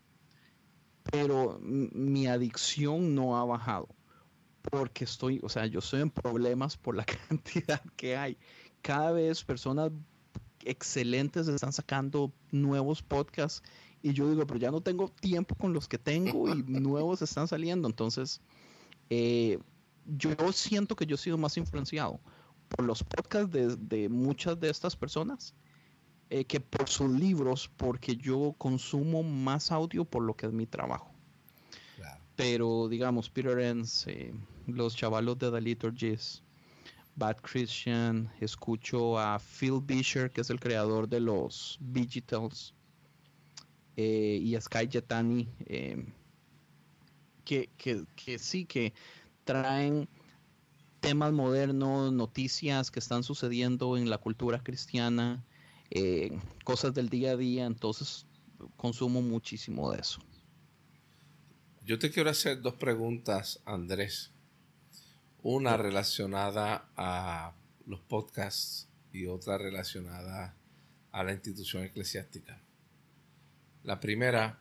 pero 1.10 1.58
mi 1.60 2.28
adicción 2.28 3.14
no 3.14 3.36
ha 3.36 3.44
bajado 3.44 3.88
porque 4.62 5.04
estoy, 5.04 5.40
o 5.42 5.48
sea, 5.48 5.66
yo 5.66 5.78
estoy 5.78 6.02
en 6.02 6.10
problemas 6.10 6.76
por 6.76 6.96
la 6.96 7.04
cantidad 7.28 7.82
que 7.96 8.16
hay. 8.16 8.36
Cada 8.82 9.12
vez 9.12 9.44
personas 9.44 9.92
excelentes 10.64 11.48
están 11.48 11.72
sacando 11.72 12.32
nuevos 12.50 13.02
podcasts 13.02 13.62
y 14.02 14.12
yo 14.12 14.30
digo, 14.30 14.46
pero 14.46 14.58
ya 14.58 14.70
no 14.70 14.80
tengo 14.80 15.08
tiempo 15.08 15.54
con 15.54 15.72
los 15.72 15.88
que 15.88 15.98
tengo 15.98 16.48
y 16.48 16.62
nuevos 16.66 17.22
están 17.22 17.48
saliendo. 17.48 17.88
Entonces, 17.88 18.40
eh, 19.10 19.58
yo 20.06 20.52
siento 20.52 20.96
que 20.96 21.06
yo 21.06 21.14
he 21.14 21.18
sido 21.18 21.38
más 21.38 21.56
influenciado 21.56 22.20
por 22.68 22.84
los 22.84 23.02
podcasts 23.02 23.50
de, 23.50 24.08
muchas 24.08 24.58
de 24.58 24.70
estas 24.70 24.96
personas 24.96 25.54
eh, 26.30 26.44
que 26.44 26.60
por 26.60 26.88
sus 26.88 27.10
libros, 27.10 27.70
porque 27.76 28.16
yo 28.16 28.54
consumo 28.56 29.22
más 29.22 29.72
audio 29.72 30.04
por 30.04 30.22
lo 30.22 30.34
que 30.34 30.46
es 30.46 30.52
mi 30.52 30.66
trabajo. 30.66 31.12
Pero 32.40 32.88
digamos, 32.88 33.28
Peter 33.28 33.58
Enns, 33.58 34.06
eh, 34.06 34.32
los 34.66 34.96
chavalos 34.96 35.38
de 35.38 35.50
The 35.50 35.60
Liturgies, 35.60 36.42
Bad 37.14 37.36
Christian, 37.42 38.32
escucho 38.40 39.18
a 39.18 39.38
Phil 39.38 39.78
Bisher, 39.82 40.30
que 40.30 40.40
es 40.40 40.48
el 40.48 40.58
creador 40.58 41.06
de 41.06 41.20
los 41.20 41.76
Digitals, 41.82 42.72
eh, 43.94 44.38
y 44.42 44.54
a 44.54 44.60
Sky 44.62 44.88
Jetani, 44.90 45.50
eh, 45.66 46.02
que, 47.44 47.68
que, 47.76 48.38
sí, 48.38 48.64
que 48.64 48.94
traen 49.44 50.08
temas 51.00 51.34
modernos, 51.34 52.10
noticias 52.10 52.90
que 52.90 53.00
están 53.00 53.22
sucediendo 53.22 53.98
en 53.98 54.08
la 54.08 54.16
cultura 54.16 54.62
cristiana, 54.62 55.44
cosas 56.64 56.94
del 56.94 57.10
día 57.10 57.32
a 57.32 57.36
día, 57.36 57.66
entonces 57.66 58.24
consumo 58.78 59.20
muchísimo 59.20 59.92
de 59.92 60.00
eso. 60.00 60.22
Yo 61.82 61.98
te 61.98 62.10
quiero 62.10 62.28
hacer 62.28 62.60
dos 62.60 62.74
preguntas, 62.74 63.62
Andrés. 63.64 64.32
Una 65.42 65.78
relacionada 65.78 66.90
a 66.94 67.54
los 67.86 68.00
podcasts 68.00 68.86
y 69.12 69.24
otra 69.26 69.56
relacionada 69.56 70.54
a 71.10 71.24
la 71.24 71.32
institución 71.32 71.82
eclesiástica. 71.82 72.62
La 73.82 73.98
primera, 73.98 74.60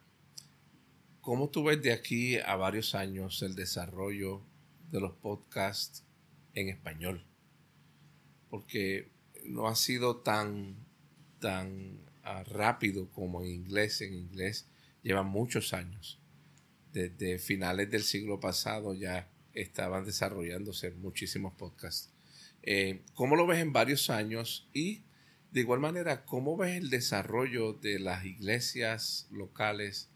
¿cómo 1.19 1.49
tú 1.49 1.65
ves 1.65 1.81
de 1.81 1.91
aquí 1.91 2.37
a 2.37 2.55
varios 2.55 2.95
años 2.95 3.41
el 3.41 3.53
desarrollo 3.53 4.41
de 4.89 5.01
los 5.01 5.11
podcasts 5.11 6.05
en 6.53 6.69
español? 6.69 7.25
Porque 8.49 9.11
no 9.43 9.67
ha 9.67 9.75
sido 9.75 10.21
tan, 10.21 10.77
tan 11.39 11.99
ah, 12.23 12.43
rápido 12.45 13.09
como 13.11 13.41
en 13.41 13.49
inglés. 13.49 13.99
En 13.99 14.13
inglés 14.13 14.69
lleva 15.03 15.23
muchos 15.23 15.73
años 15.73 16.18
desde 16.93 17.39
finales 17.39 17.89
del 17.89 18.03
siglo 18.03 18.39
pasado 18.39 18.93
ya 18.93 19.29
estaban 19.53 20.05
desarrollándose 20.05 20.91
muchísimos 20.91 21.53
podcasts. 21.53 22.11
Eh, 22.63 23.01
¿Cómo 23.13 23.35
lo 23.35 23.47
ves 23.47 23.59
en 23.59 23.73
varios 23.73 24.09
años? 24.09 24.67
Y 24.73 25.03
de 25.51 25.61
igual 25.61 25.79
manera, 25.79 26.25
¿cómo 26.25 26.57
ves 26.57 26.77
el 26.77 26.89
desarrollo 26.89 27.73
de 27.73 27.99
las 27.99 28.25
iglesias 28.25 29.27
locales 29.31 30.09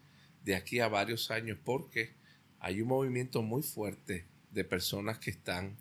de 0.43 0.55
aquí 0.55 0.80
a 0.80 0.88
varios 0.88 1.32
años? 1.32 1.57
Porque 1.63 2.15
hay 2.59 2.82
un 2.82 2.89
movimiento 2.89 3.41
muy 3.41 3.63
fuerte 3.63 4.28
de 4.51 4.63
personas 4.63 5.19
que 5.19 5.32
están 5.32 5.78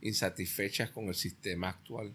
insatisfechas 0.00 0.90
con 0.90 1.06
el 1.06 1.14
sistema 1.14 1.68
actual 1.68 2.14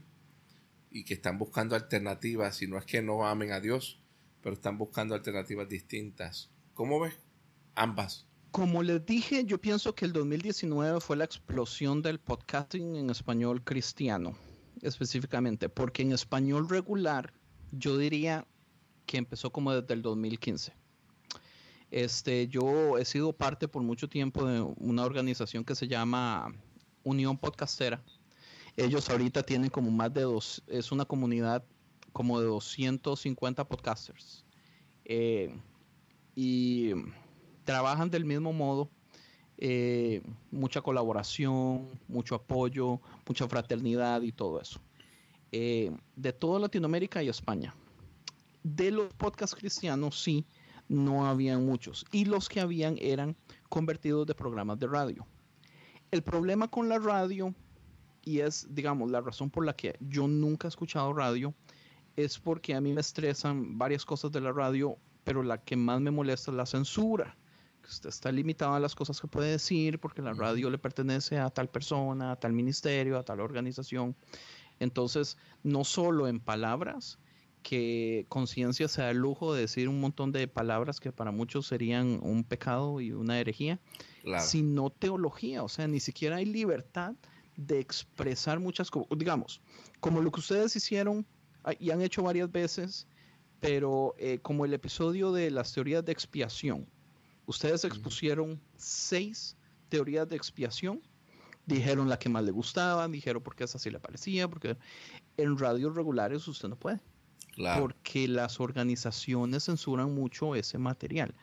y 0.92 1.04
que 1.04 1.14
están 1.14 1.38
buscando 1.38 1.76
alternativas, 1.76 2.62
y 2.62 2.68
no 2.68 2.78
es 2.78 2.86
que 2.86 3.02
no 3.02 3.28
amen 3.28 3.52
a 3.52 3.60
Dios, 3.60 4.02
pero 4.42 4.56
están 4.56 4.78
buscando 4.78 5.14
alternativas 5.14 5.70
distintas. 5.70 6.50
¿Cómo 6.74 7.00
ves 7.00 7.16
ambas 7.80 8.28
Como 8.52 8.84
les 8.84 9.06
dije, 9.06 9.46
yo 9.46 9.60
pienso 9.60 9.96
que 9.96 10.06
el 10.06 10.14
2019 10.14 11.00
fue 11.00 11.16
la 11.16 11.24
explosión 11.24 12.02
del 12.02 12.20
podcasting 12.20 12.96
en 12.96 13.10
español 13.10 13.64
cristiano, 13.64 14.36
específicamente, 14.82 15.70
porque 15.70 16.02
en 16.02 16.12
español 16.12 16.68
regular 16.68 17.34
yo 17.72 17.98
diría 17.98 18.46
que 19.06 19.18
empezó 19.18 19.52
como 19.52 19.74
desde 19.74 19.94
el 19.94 20.02
2015. 20.02 20.74
Este, 21.92 22.48
yo 22.48 22.98
he 22.98 23.06
sido 23.06 23.34
parte 23.34 23.68
por 23.68 23.82
mucho 23.82 24.08
tiempo 24.08 24.46
de 24.46 24.62
una 24.62 25.06
organización 25.06 25.64
que 25.64 25.76
se 25.76 25.88
llama 25.88 26.54
Unión 27.04 27.38
Podcastera. 27.38 28.04
Ellos 28.78 29.10
ahorita 29.10 29.44
tienen 29.44 29.70
como 29.70 29.90
más 29.90 30.14
de 30.14 30.22
dos, 30.22 30.64
es 30.68 30.92
una 30.92 31.06
comunidad 31.06 31.64
como 32.14 32.40
de 32.42 32.48
250 32.48 33.68
podcasters. 33.68 34.46
Eh, 35.06 35.56
y 36.36 36.94
trabajan 37.70 38.10
del 38.10 38.26
mismo 38.26 38.52
modo. 38.52 38.90
Eh, 39.60 40.24
mucha 40.50 40.82
colaboración, 40.82 41.88
mucho 42.08 42.34
apoyo, 42.34 43.00
mucha 43.28 43.48
fraternidad 43.48 44.24
y 44.24 44.32
todo 44.32 44.60
eso. 44.60 44.80
Eh, 45.52 45.92
de 46.16 46.34
toda 46.34 46.60
Latinoamérica 46.60 47.22
y 47.22 47.30
España. 47.30 47.76
De 48.64 48.90
los 48.90 49.14
podcasts 49.14 49.56
cristianos, 49.56 50.20
sí, 50.20 50.48
no 50.88 51.28
habían 51.28 51.64
muchos. 51.64 52.08
Y 52.12 52.26
los 52.26 52.50
que 52.50 52.60
habían 52.60 52.98
eran 53.00 53.36
convertidos 53.70 54.26
de 54.26 54.34
programas 54.34 54.80
de 54.80 54.88
radio. 54.88 55.28
El 56.10 56.24
problema 56.24 56.70
con 56.70 56.90
la 56.90 56.98
radio, 56.98 57.54
y 58.26 58.40
es, 58.40 58.66
digamos, 58.72 59.12
la 59.12 59.22
razón 59.22 59.52
por 59.52 59.64
la 59.64 59.76
que 59.76 59.96
yo 60.00 60.28
nunca 60.28 60.68
he 60.68 60.70
escuchado 60.70 61.14
radio, 61.14 61.54
es 62.16 62.40
porque 62.40 62.74
a 62.74 62.82
mí 62.82 62.94
me 62.94 63.02
estresan 63.02 63.78
varias 63.78 64.06
cosas 64.06 64.32
de 64.32 64.42
la 64.42 64.52
radio, 64.52 64.98
pero 65.24 65.44
la 65.44 65.64
que 65.64 65.76
más 65.76 66.02
me 66.02 66.10
molesta 66.10 66.50
es 66.50 66.58
la 66.58 66.66
censura. 66.66 67.38
Está 68.06 68.32
limitado 68.32 68.74
a 68.74 68.80
las 68.80 68.96
cosas 68.96 69.20
que 69.20 69.28
puede 69.28 69.52
decir 69.52 70.00
porque 70.00 70.22
la 70.22 70.34
radio 70.34 70.70
le 70.70 70.78
pertenece 70.78 71.38
a 71.38 71.50
tal 71.50 71.70
persona, 71.70 72.32
a 72.32 72.36
tal 72.36 72.54
ministerio, 72.54 73.18
a 73.18 73.24
tal 73.24 73.40
organización. 73.40 74.16
Entonces, 74.80 75.38
no 75.64 75.84
solo 75.84 76.28
en 76.28 76.40
palabras, 76.40 77.20
que 77.62 78.26
conciencia 78.30 78.88
se 78.88 79.02
da 79.02 79.12
el 79.12 79.18
lujo 79.18 79.54
de 79.54 79.62
decir 79.62 79.90
un 79.90 80.00
montón 80.00 80.32
de 80.32 80.48
palabras 80.48 81.00
que 81.00 81.12
para 81.12 81.32
muchos 81.32 81.68
serían 81.68 82.20
un 82.24 82.44
pecado 82.44 83.02
y 83.02 83.12
una 83.12 83.40
herejía, 83.40 83.80
sino 84.40 84.90
teología, 84.90 85.64
o 85.64 85.70
sea, 85.70 85.88
ni 85.88 86.00
siquiera 86.00 86.38
hay 86.38 86.46
libertad 86.46 87.16
de 87.58 87.80
expresar 87.80 88.60
muchas 88.60 88.90
cosas, 88.90 89.10
digamos, 89.18 89.62
como 90.00 90.22
lo 90.22 90.32
que 90.32 90.40
ustedes 90.40 90.76
hicieron 90.76 91.26
ah, 91.64 91.74
y 91.78 91.92
han 91.92 92.02
hecho 92.02 92.24
varias 92.24 92.52
veces, 92.52 93.08
pero 93.60 94.16
eh, 94.18 94.40
como 94.42 94.64
el 94.64 94.74
episodio 94.74 95.32
de 95.34 95.52
las 95.52 95.74
teorías 95.74 96.06
de 96.06 96.14
expiación, 96.14 96.88
ustedes 97.50 97.84
expusieron 97.84 98.62
seis 98.78 99.58
teorías 99.89 100.30
de 100.30 100.36
expiación 100.36 101.02
dijeron 101.66 102.10
la 102.10 102.20
que 102.20 102.30
más 102.30 102.43
le 102.43 102.52
gustaba, 102.52 103.08
dijeron 103.08 103.41
porque 103.41 103.64
esa 103.64 103.80
sí 103.80 103.89
le 103.89 104.00
parecía, 104.00 104.47
porque 104.47 104.78
en 105.38 105.58
radios 105.58 105.95
regulares 105.95 106.47
usted 106.47 106.68
no 106.68 106.76
puede. 106.76 107.00
Porque 107.80 108.28
las 108.28 108.60
organizaciones 108.60 109.66
censuran 109.66 110.14
mucho 110.14 110.56
ese 110.56 110.78
material. 110.78 111.36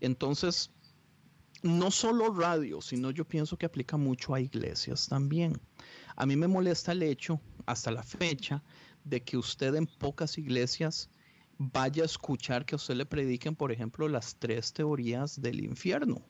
Entonces, 0.00 0.70
no 1.62 1.90
solo 1.90 2.32
radio, 2.32 2.80
sino 2.80 3.10
yo 3.10 3.24
pienso 3.24 3.56
que 3.56 3.66
aplica 3.66 3.96
mucho 3.96 4.34
a 4.34 4.40
iglesias 4.40 5.08
también. 5.08 5.60
A 6.16 6.26
mí 6.26 6.36
me 6.36 6.46
molesta 6.46 6.92
el 6.92 7.02
hecho, 7.02 7.40
hasta 7.66 7.90
la 7.90 8.02
fecha, 8.02 8.62
de 9.04 9.22
que 9.22 9.36
usted 9.36 9.74
en 9.74 9.86
pocas 9.86 10.38
iglesias 10.38 11.10
vaya 11.58 12.02
a 12.02 12.06
escuchar 12.06 12.64
que 12.64 12.74
a 12.74 12.76
usted 12.76 12.94
le 12.94 13.06
prediquen, 13.06 13.54
por 13.56 13.72
ejemplo, 13.72 14.08
las 14.08 14.36
tres 14.36 14.72
teorías 14.72 15.40
del 15.40 15.64
infierno. 15.64 16.22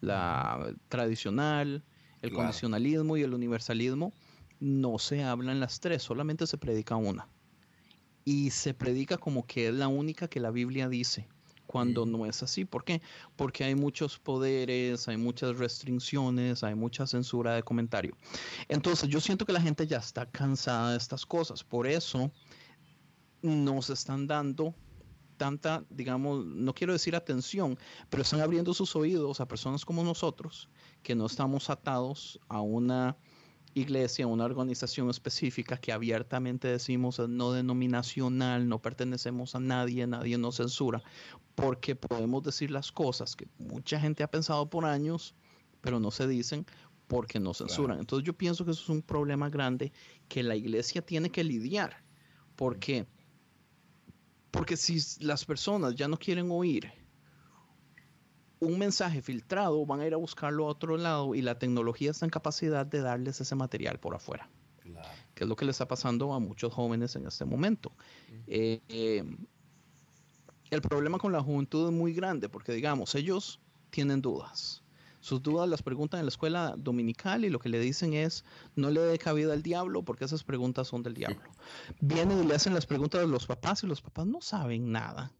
La 0.00 0.74
tradicional, 0.88 1.84
el 2.22 2.32
condicionalismo 2.32 3.16
y 3.16 3.22
el 3.22 3.34
universalismo. 3.34 4.12
No 4.60 4.98
se 4.98 5.22
hablan 5.22 5.60
las 5.60 5.80
tres, 5.80 6.02
solamente 6.02 6.46
se 6.46 6.58
predica 6.58 6.96
una 6.96 7.28
y 8.26 8.50
se 8.50 8.74
predica 8.74 9.16
como 9.16 9.46
que 9.46 9.68
es 9.68 9.74
la 9.74 9.86
única 9.88 10.28
que 10.28 10.40
la 10.40 10.50
Biblia 10.50 10.88
dice, 10.88 11.28
cuando 11.66 12.04
mm. 12.04 12.10
no 12.10 12.26
es 12.26 12.42
así. 12.42 12.64
¿Por 12.64 12.84
qué? 12.84 13.00
Porque 13.36 13.62
hay 13.62 13.76
muchos 13.76 14.18
poderes, 14.18 15.06
hay 15.06 15.16
muchas 15.16 15.56
restricciones, 15.56 16.64
hay 16.64 16.74
mucha 16.74 17.06
censura 17.06 17.54
de 17.54 17.62
comentario. 17.62 18.16
Entonces 18.68 19.08
yo 19.08 19.20
siento 19.20 19.46
que 19.46 19.52
la 19.52 19.60
gente 19.60 19.86
ya 19.86 19.98
está 19.98 20.26
cansada 20.26 20.90
de 20.90 20.98
estas 20.98 21.24
cosas, 21.24 21.62
por 21.62 21.86
eso 21.86 22.32
nos 23.50 23.90
están 23.90 24.26
dando 24.26 24.74
tanta, 25.36 25.84
digamos, 25.90 26.44
no 26.44 26.74
quiero 26.74 26.92
decir 26.92 27.14
atención, 27.14 27.78
pero 28.10 28.22
están 28.22 28.40
abriendo 28.40 28.74
sus 28.74 28.96
oídos 28.96 29.40
a 29.40 29.48
personas 29.48 29.84
como 29.84 30.02
nosotros, 30.02 30.68
que 31.02 31.14
no 31.14 31.26
estamos 31.26 31.70
atados 31.70 32.40
a 32.48 32.60
una 32.60 33.16
iglesia, 33.74 34.26
una 34.26 34.46
organización 34.46 35.10
específica 35.10 35.76
que 35.76 35.92
abiertamente 35.92 36.66
decimos 36.68 37.18
no 37.28 37.52
denominacional, 37.52 38.66
no 38.66 38.80
pertenecemos 38.80 39.54
a 39.54 39.60
nadie, 39.60 40.06
nadie 40.06 40.38
nos 40.38 40.56
censura, 40.56 41.02
porque 41.54 41.94
podemos 41.94 42.42
decir 42.42 42.70
las 42.70 42.90
cosas 42.90 43.36
que 43.36 43.46
mucha 43.58 44.00
gente 44.00 44.22
ha 44.22 44.30
pensado 44.30 44.68
por 44.70 44.86
años, 44.86 45.34
pero 45.82 46.00
no 46.00 46.10
se 46.10 46.26
dicen 46.26 46.64
porque 47.06 47.38
no 47.38 47.52
censuran. 47.52 47.98
Entonces 47.98 48.26
yo 48.26 48.32
pienso 48.32 48.64
que 48.64 48.70
eso 48.70 48.82
es 48.82 48.88
un 48.88 49.02
problema 49.02 49.50
grande 49.50 49.92
que 50.28 50.42
la 50.42 50.56
iglesia 50.56 51.02
tiene 51.02 51.30
que 51.30 51.44
lidiar, 51.44 52.02
porque 52.56 53.06
porque 54.56 54.76
si 54.78 54.98
las 55.20 55.44
personas 55.44 55.94
ya 55.94 56.08
no 56.08 56.16
quieren 56.16 56.50
oír 56.50 56.90
un 58.58 58.78
mensaje 58.78 59.20
filtrado, 59.20 59.84
van 59.84 60.00
a 60.00 60.06
ir 60.06 60.14
a 60.14 60.16
buscarlo 60.16 60.64
a 60.64 60.68
otro 60.68 60.96
lado 60.96 61.34
y 61.34 61.42
la 61.42 61.58
tecnología 61.58 62.10
está 62.10 62.24
en 62.24 62.30
capacidad 62.30 62.86
de 62.86 63.02
darles 63.02 63.38
ese 63.38 63.54
material 63.54 64.00
por 64.00 64.14
afuera. 64.14 64.48
Que 65.34 65.44
es 65.44 65.48
lo 65.48 65.56
que 65.56 65.66
le 65.66 65.72
está 65.72 65.86
pasando 65.86 66.32
a 66.32 66.40
muchos 66.40 66.72
jóvenes 66.72 67.14
en 67.16 67.26
este 67.26 67.44
momento. 67.44 67.92
Eh, 68.46 68.80
eh, 68.88 69.24
el 70.70 70.80
problema 70.80 71.18
con 71.18 71.32
la 71.32 71.42
juventud 71.42 71.88
es 71.88 71.92
muy 71.92 72.14
grande 72.14 72.48
porque, 72.48 72.72
digamos, 72.72 73.14
ellos 73.14 73.60
tienen 73.90 74.22
dudas. 74.22 74.82
Sus 75.26 75.42
dudas 75.42 75.68
las 75.68 75.82
preguntan 75.82 76.20
en 76.20 76.26
la 76.26 76.28
escuela 76.28 76.76
dominical 76.78 77.44
y 77.44 77.50
lo 77.50 77.58
que 77.58 77.68
le 77.68 77.80
dicen 77.80 78.14
es, 78.14 78.44
no 78.76 78.90
le 78.90 79.00
dé 79.00 79.18
cabida 79.18 79.54
al 79.54 79.62
diablo 79.64 80.04
porque 80.04 80.24
esas 80.24 80.44
preguntas 80.44 80.86
son 80.86 81.02
del 81.02 81.14
diablo. 81.14 81.42
Vienen 81.98 82.44
y 82.44 82.46
le 82.46 82.54
hacen 82.54 82.74
las 82.74 82.86
preguntas 82.86 83.24
a 83.24 83.26
los 83.26 83.44
papás 83.44 83.82
y 83.82 83.88
los 83.88 84.00
papás 84.00 84.24
no 84.24 84.40
saben 84.40 84.92
nada 84.92 85.32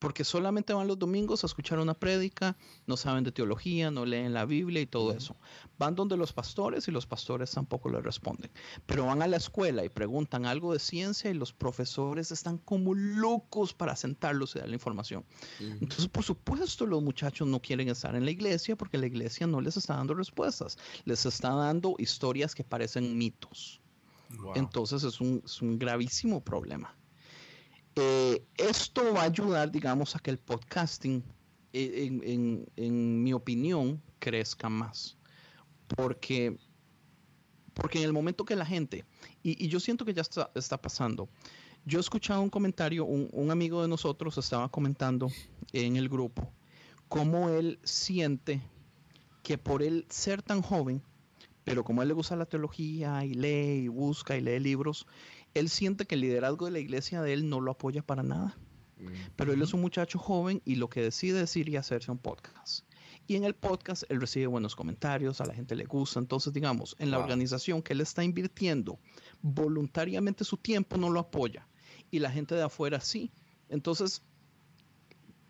porque 0.00 0.24
solamente 0.24 0.72
van 0.72 0.88
los 0.88 0.98
domingos 0.98 1.44
a 1.44 1.46
escuchar 1.46 1.78
una 1.78 1.92
prédica, 1.92 2.56
no 2.86 2.96
saben 2.96 3.22
de 3.22 3.32
teología, 3.32 3.90
no 3.90 4.06
leen 4.06 4.32
la 4.32 4.46
Biblia 4.46 4.80
y 4.80 4.86
todo 4.86 5.12
eso. 5.12 5.36
Van 5.78 5.94
donde 5.94 6.16
los 6.16 6.32
pastores 6.32 6.88
y 6.88 6.90
los 6.90 7.06
pastores 7.06 7.50
tampoco 7.50 7.90
les 7.90 8.02
responden. 8.02 8.50
Pero 8.86 9.04
van 9.04 9.20
a 9.20 9.28
la 9.28 9.36
escuela 9.36 9.84
y 9.84 9.90
preguntan 9.90 10.46
algo 10.46 10.72
de 10.72 10.78
ciencia 10.78 11.30
y 11.30 11.34
los 11.34 11.52
profesores 11.52 12.32
están 12.32 12.56
como 12.56 12.94
locos 12.94 13.74
para 13.74 13.94
sentarlos 13.94 14.56
y 14.56 14.60
dar 14.60 14.68
la 14.68 14.74
información. 14.74 15.22
Entonces, 15.60 16.08
por 16.08 16.24
supuesto, 16.24 16.86
los 16.86 17.02
muchachos 17.02 17.46
no 17.46 17.60
quieren 17.60 17.90
estar 17.90 18.16
en 18.16 18.24
la 18.24 18.30
iglesia 18.30 18.76
porque 18.76 18.96
la 18.96 19.06
iglesia 19.06 19.46
no 19.46 19.60
les 19.60 19.76
está 19.76 19.96
dando 19.96 20.14
respuestas, 20.14 20.78
les 21.04 21.26
está 21.26 21.50
dando 21.50 21.94
historias 21.98 22.54
que 22.54 22.64
parecen 22.64 23.18
mitos. 23.18 23.82
Entonces 24.54 25.02
es 25.02 25.20
un, 25.20 25.42
es 25.44 25.60
un 25.60 25.78
gravísimo 25.78 26.42
problema. 26.42 26.96
Eh, 27.96 28.44
esto 28.56 29.12
va 29.12 29.22
a 29.22 29.24
ayudar, 29.24 29.70
digamos, 29.70 30.14
a 30.14 30.18
que 30.18 30.30
el 30.30 30.38
podcasting, 30.38 31.24
eh, 31.72 32.66
en, 32.76 33.22
mi 33.22 33.32
opinión, 33.32 34.00
crezca 34.18 34.68
más. 34.68 35.16
Porque, 35.88 36.56
porque 37.74 37.98
en 37.98 38.04
el 38.04 38.12
momento 38.12 38.44
que 38.44 38.54
la 38.54 38.66
gente, 38.66 39.04
y, 39.42 39.68
yo 39.68 39.80
siento 39.80 40.04
que 40.04 40.14
ya 40.14 40.22
está, 40.22 40.50
está, 40.54 40.80
pasando, 40.80 41.28
yo 41.84 41.98
he 41.98 42.00
escuchado 42.00 42.42
un 42.42 42.50
comentario, 42.50 43.04
un, 43.04 43.28
un 43.32 43.50
amigo 43.50 43.82
de 43.82 43.88
nosotros 43.88 44.38
estaba 44.38 44.68
comentando 44.68 45.28
en 45.72 45.96
el 45.96 46.08
grupo, 46.08 46.52
cómo 47.08 47.48
él 47.48 47.80
siente 47.82 48.62
que 49.42 49.58
por 49.58 49.82
él 49.82 50.06
ser 50.10 50.42
tan 50.42 50.62
joven, 50.62 51.02
pero 51.64 51.84
como 51.84 52.02
él 52.02 52.08
le 52.08 52.14
gusta 52.14 52.36
la 52.36 52.46
teología 52.46 53.24
y 53.24 53.34
lee 53.34 53.84
y 53.84 53.88
busca 53.88 54.36
y 54.36 54.40
lee 54.40 54.60
libros, 54.60 55.06
él 55.54 55.68
siente 55.68 56.06
que 56.06 56.14
el 56.14 56.22
liderazgo 56.22 56.66
de 56.66 56.72
la 56.72 56.78
iglesia 56.78 57.22
de 57.22 57.32
él 57.32 57.48
no 57.48 57.60
lo 57.60 57.72
apoya 57.72 58.02
para 58.02 58.22
nada. 58.22 58.56
Mm. 58.98 59.08
Pero 59.36 59.52
él 59.52 59.62
es 59.62 59.72
un 59.72 59.80
muchacho 59.80 60.18
joven 60.18 60.62
y 60.64 60.76
lo 60.76 60.88
que 60.88 61.02
decide 61.02 61.42
es 61.42 61.56
ir 61.56 61.68
y 61.68 61.76
hacerse 61.76 62.10
un 62.10 62.18
podcast. 62.18 62.84
Y 63.26 63.36
en 63.36 63.44
el 63.44 63.54
podcast 63.54 64.02
él 64.08 64.20
recibe 64.20 64.46
buenos 64.48 64.74
comentarios, 64.74 65.40
a 65.40 65.46
la 65.46 65.54
gente 65.54 65.76
le 65.76 65.84
gusta. 65.84 66.18
Entonces, 66.18 66.52
digamos, 66.52 66.96
en 66.98 67.10
la 67.10 67.18
organización 67.18 67.82
que 67.82 67.92
él 67.92 68.00
está 68.00 68.24
invirtiendo 68.24 68.98
voluntariamente 69.40 70.44
su 70.44 70.56
tiempo 70.56 70.96
no 70.96 71.10
lo 71.10 71.20
apoya. 71.20 71.66
Y 72.10 72.18
la 72.18 72.30
gente 72.30 72.56
de 72.56 72.62
afuera 72.62 73.00
sí. 73.00 73.30
Entonces, 73.68 74.22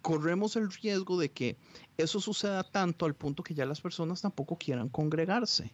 corremos 0.03 0.57
el 0.57 0.71
riesgo 0.71 1.19
de 1.19 1.31
que 1.31 1.57
eso 1.97 2.21
suceda 2.21 2.63
tanto 2.65 3.07
al 3.07 3.15
punto 3.15 3.43
que 3.43 3.55
ya 3.55 3.65
las 3.65 3.81
personas 3.81 4.21
tampoco 4.21 4.57
quieran 4.57 4.89
congregarse. 4.89 5.73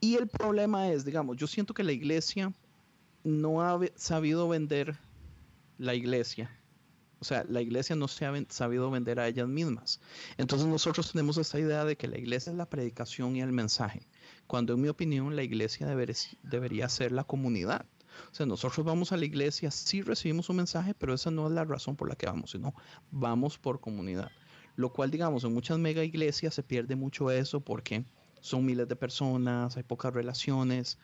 Y 0.00 0.16
el 0.16 0.28
problema 0.28 0.90
es, 0.90 1.04
digamos, 1.04 1.36
yo 1.36 1.46
siento 1.46 1.72
que 1.74 1.84
la 1.84 1.92
iglesia 1.92 2.52
no 3.24 3.62
ha 3.62 3.78
sabido 3.96 4.48
vender 4.48 4.98
la 5.78 5.94
iglesia 5.94 6.50
O 7.20 7.24
sea, 7.24 7.44
la 7.48 7.60
iglesia 7.60 7.96
no 7.96 8.08
se 8.08 8.26
ha 8.26 8.32
sabido 8.48 8.90
vender 8.90 9.20
a 9.20 9.28
ellas 9.28 9.48
mismas. 9.48 10.00
Entonces 10.38 10.66
nosotros 10.66 11.12
tenemos 11.12 11.36
esta 11.38 11.58
idea 11.58 11.84
de 11.84 11.96
que 11.96 12.08
la 12.08 12.18
iglesia 12.18 12.50
es 12.50 12.56
la 12.56 12.68
predicación 12.68 13.36
y 13.36 13.42
el 13.42 13.52
mensaje, 13.52 14.08
cuando 14.46 14.74
en 14.74 14.80
mi 14.80 14.88
opinión 14.88 15.36
la 15.36 15.42
iglesia 15.42 15.86
debería 16.42 16.88
ser 16.88 17.12
la 17.12 17.24
comunidad. 17.24 17.86
O 18.30 18.34
sea, 18.34 18.46
nosotros 18.46 18.84
vamos 18.84 19.12
a 19.12 19.16
la 19.16 19.24
iglesia, 19.24 19.70
sí 19.70 20.02
recibimos 20.02 20.50
un 20.50 20.56
mensaje, 20.56 20.94
pero 20.94 21.14
esa 21.14 21.30
no 21.30 21.46
es 21.46 21.52
la 21.52 21.64
razón 21.64 21.96
por 21.96 22.08
la 22.08 22.16
que 22.16 22.26
vamos, 22.26 22.50
sino 22.50 22.74
vamos 23.10 23.58
por 23.58 23.80
comunidad. 23.80 24.30
Lo 24.76 24.92
cual, 24.92 25.10
digamos, 25.10 25.44
en 25.44 25.52
muchas 25.52 25.78
mega 25.78 26.02
iglesias 26.02 26.54
se 26.54 26.62
pierde 26.62 26.96
mucho 26.96 27.30
eso 27.30 27.60
porque 27.60 28.04
son 28.40 28.64
miles 28.64 28.88
de 28.88 28.96
personas, 28.96 29.76
hay 29.76 29.82
pocas 29.82 30.12
relaciones. 30.12 30.98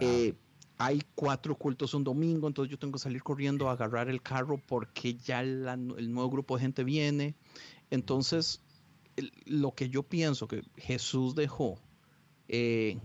Eh, 0.00 0.34
hay 0.78 1.02
cuatro 1.14 1.56
cultos 1.56 1.92
un 1.94 2.04
domingo, 2.04 2.46
entonces 2.46 2.70
yo 2.70 2.78
tengo 2.78 2.92
que 2.92 2.98
salir 3.00 3.22
corriendo 3.22 3.68
a 3.68 3.72
agarrar 3.72 4.08
el 4.08 4.22
carro 4.22 4.62
porque 4.64 5.14
ya 5.14 5.40
el 5.40 6.12
nuevo 6.12 6.30
grupo 6.30 6.56
de 6.56 6.62
gente 6.62 6.84
viene. 6.84 7.34
Entonces, 7.90 8.62
lo 9.44 9.72
que 9.72 9.88
yo 9.88 10.04
pienso 10.04 10.46
que 10.46 10.62
Jesús 10.76 11.34
dejó 11.34 11.80
eh, 12.46 12.98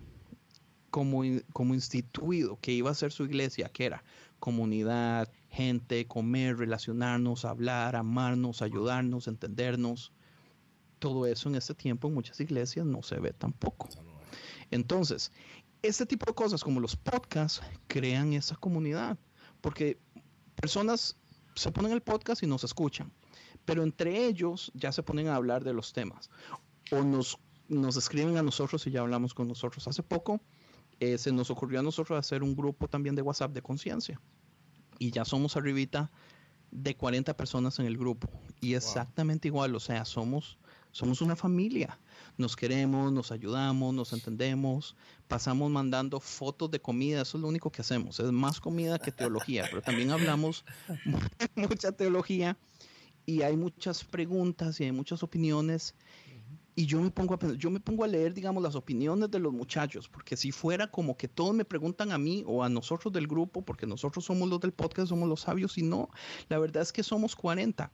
como, 0.92 1.24
como 1.52 1.74
instituido 1.74 2.60
que 2.62 2.72
iba 2.72 2.92
a 2.92 2.96
ser 2.96 3.12
su 3.12 3.26
iglesia, 3.26 3.70
que 3.70 3.86
era 3.86 4.04
comunidad, 4.40 5.32
gente, 5.50 6.06
comer, 6.06 6.58
relacionarnos, 6.58 7.46
hablar, 7.46 7.96
amarnos, 7.96 8.62
ayudarnos, 8.62 9.28
entendernos. 9.28 10.12
Todo 11.00 11.26
eso 11.26 11.50
en 11.50 11.56
este 11.56 11.74
tiempo 11.74 12.08
en 12.08 12.14
muchas 12.14 12.40
iglesias 12.40 12.86
no 12.86 13.02
se 13.02 13.20
ve 13.20 13.34
tampoco. 13.34 13.90
Entonces, 14.70 15.32
este 15.84 16.06
tipo 16.06 16.26
de 16.26 16.34
cosas 16.34 16.64
como 16.64 16.80
los 16.80 16.96
podcasts 16.96 17.62
crean 17.88 18.34
esa 18.34 18.56
comunidad, 18.56 19.18
porque 19.62 20.00
personas 20.56 21.18
se 21.56 21.72
ponen 21.72 21.92
el 21.92 22.02
podcast 22.02 22.42
y 22.42 22.48
nos 22.48 22.64
escuchan, 22.64 23.12
pero 23.66 23.84
entre 23.84 24.26
ellos 24.26 24.72
ya 24.74 24.92
se 24.92 25.04
ponen 25.04 25.28
a 25.28 25.36
hablar 25.36 25.64
de 25.64 25.74
los 25.74 25.94
temas. 25.94 26.30
O 26.92 27.04
nos, 27.04 27.38
nos 27.68 27.98
escriben 27.98 28.38
a 28.38 28.44
nosotros 28.44 28.88
y 28.88 28.92
ya 28.92 29.02
hablamos 29.02 29.34
con 29.34 29.48
nosotros. 29.48 29.88
Hace 29.88 30.04
poco 30.04 30.42
eh, 31.00 31.18
se 31.18 31.32
nos 31.32 31.50
ocurrió 31.50 31.82
a 31.82 31.84
nosotros 31.84 32.18
hacer 32.18 32.44
un 32.44 32.56
grupo 32.56 32.88
también 32.88 33.16
de 33.16 33.22
WhatsApp 33.22 33.52
de 33.52 33.62
conciencia. 33.62 34.20
Y 35.00 35.12
ya 35.12 35.26
somos 35.26 35.58
arribita 35.58 36.12
de 36.72 36.96
40 36.96 37.36
personas 37.36 37.78
en 37.80 37.86
el 37.86 37.98
grupo. 37.98 38.30
Y 38.62 38.76
exactamente 38.76 39.50
igual, 39.50 39.76
o 39.76 39.80
sea, 39.80 40.06
somos 40.06 40.58
somos 40.94 41.22
una 41.22 41.36
familia. 41.36 42.00
Nos 42.38 42.56
queremos, 42.56 43.12
nos 43.12 43.32
ayudamos, 43.32 43.94
nos 43.94 44.14
entendemos, 44.14 44.96
pasamos 45.28 45.70
mandando 45.70 46.20
fotos 46.20 46.72
de 46.72 46.80
comida, 46.80 47.24
eso 47.24 47.38
es 47.38 47.42
lo 47.42 47.50
único 47.50 47.72
que 47.72 47.82
hacemos. 47.82 48.20
Es 48.20 48.32
más 48.32 48.62
comida 48.62 49.00
que 49.00 49.12
teología, 49.12 49.66
pero 49.70 49.82
también 49.82 50.12
hablamos 50.12 50.64
mucha 51.56 51.92
teología 51.92 52.58
y 53.26 53.42
hay 53.42 53.58
muchas 53.58 54.04
preguntas 54.04 54.80
y 54.80 54.86
hay 54.86 54.92
muchas 54.92 55.24
opiniones. 55.24 55.96
Y 56.76 56.86
yo 56.86 57.02
me 57.02 57.12
pongo 57.12 57.36
a 57.36 57.54
yo 57.56 57.70
me 57.70 57.80
pongo 57.80 58.04
a 58.04 58.08
leer, 58.08 58.34
digamos, 58.34 58.62
las 58.62 58.76
opiniones 58.76 59.30
de 59.30 59.40
los 59.40 59.54
muchachos, 59.54 60.08
porque 60.08 60.38
si 60.38 60.52
fuera 60.52 60.90
como 60.90 61.18
que 61.18 61.28
todos 61.28 61.54
me 61.54 61.66
preguntan 61.66 62.12
a 62.12 62.18
mí 62.18 62.44
o 62.48 62.64
a 62.64 62.70
nosotros 62.70 63.14
del 63.14 63.28
grupo, 63.28 63.62
porque 63.64 63.86
nosotros 63.86 64.26
somos 64.26 64.50
los 64.50 64.60
del 64.60 64.74
podcast, 64.74 65.10
somos 65.10 65.30
los 65.30 65.42
sabios, 65.42 65.78
y 65.78 65.84
no, 65.84 66.10
la 66.50 66.58
verdad 66.58 66.82
es 66.82 66.92
que 66.92 67.04
somos 67.04 67.36
40. 67.36 67.92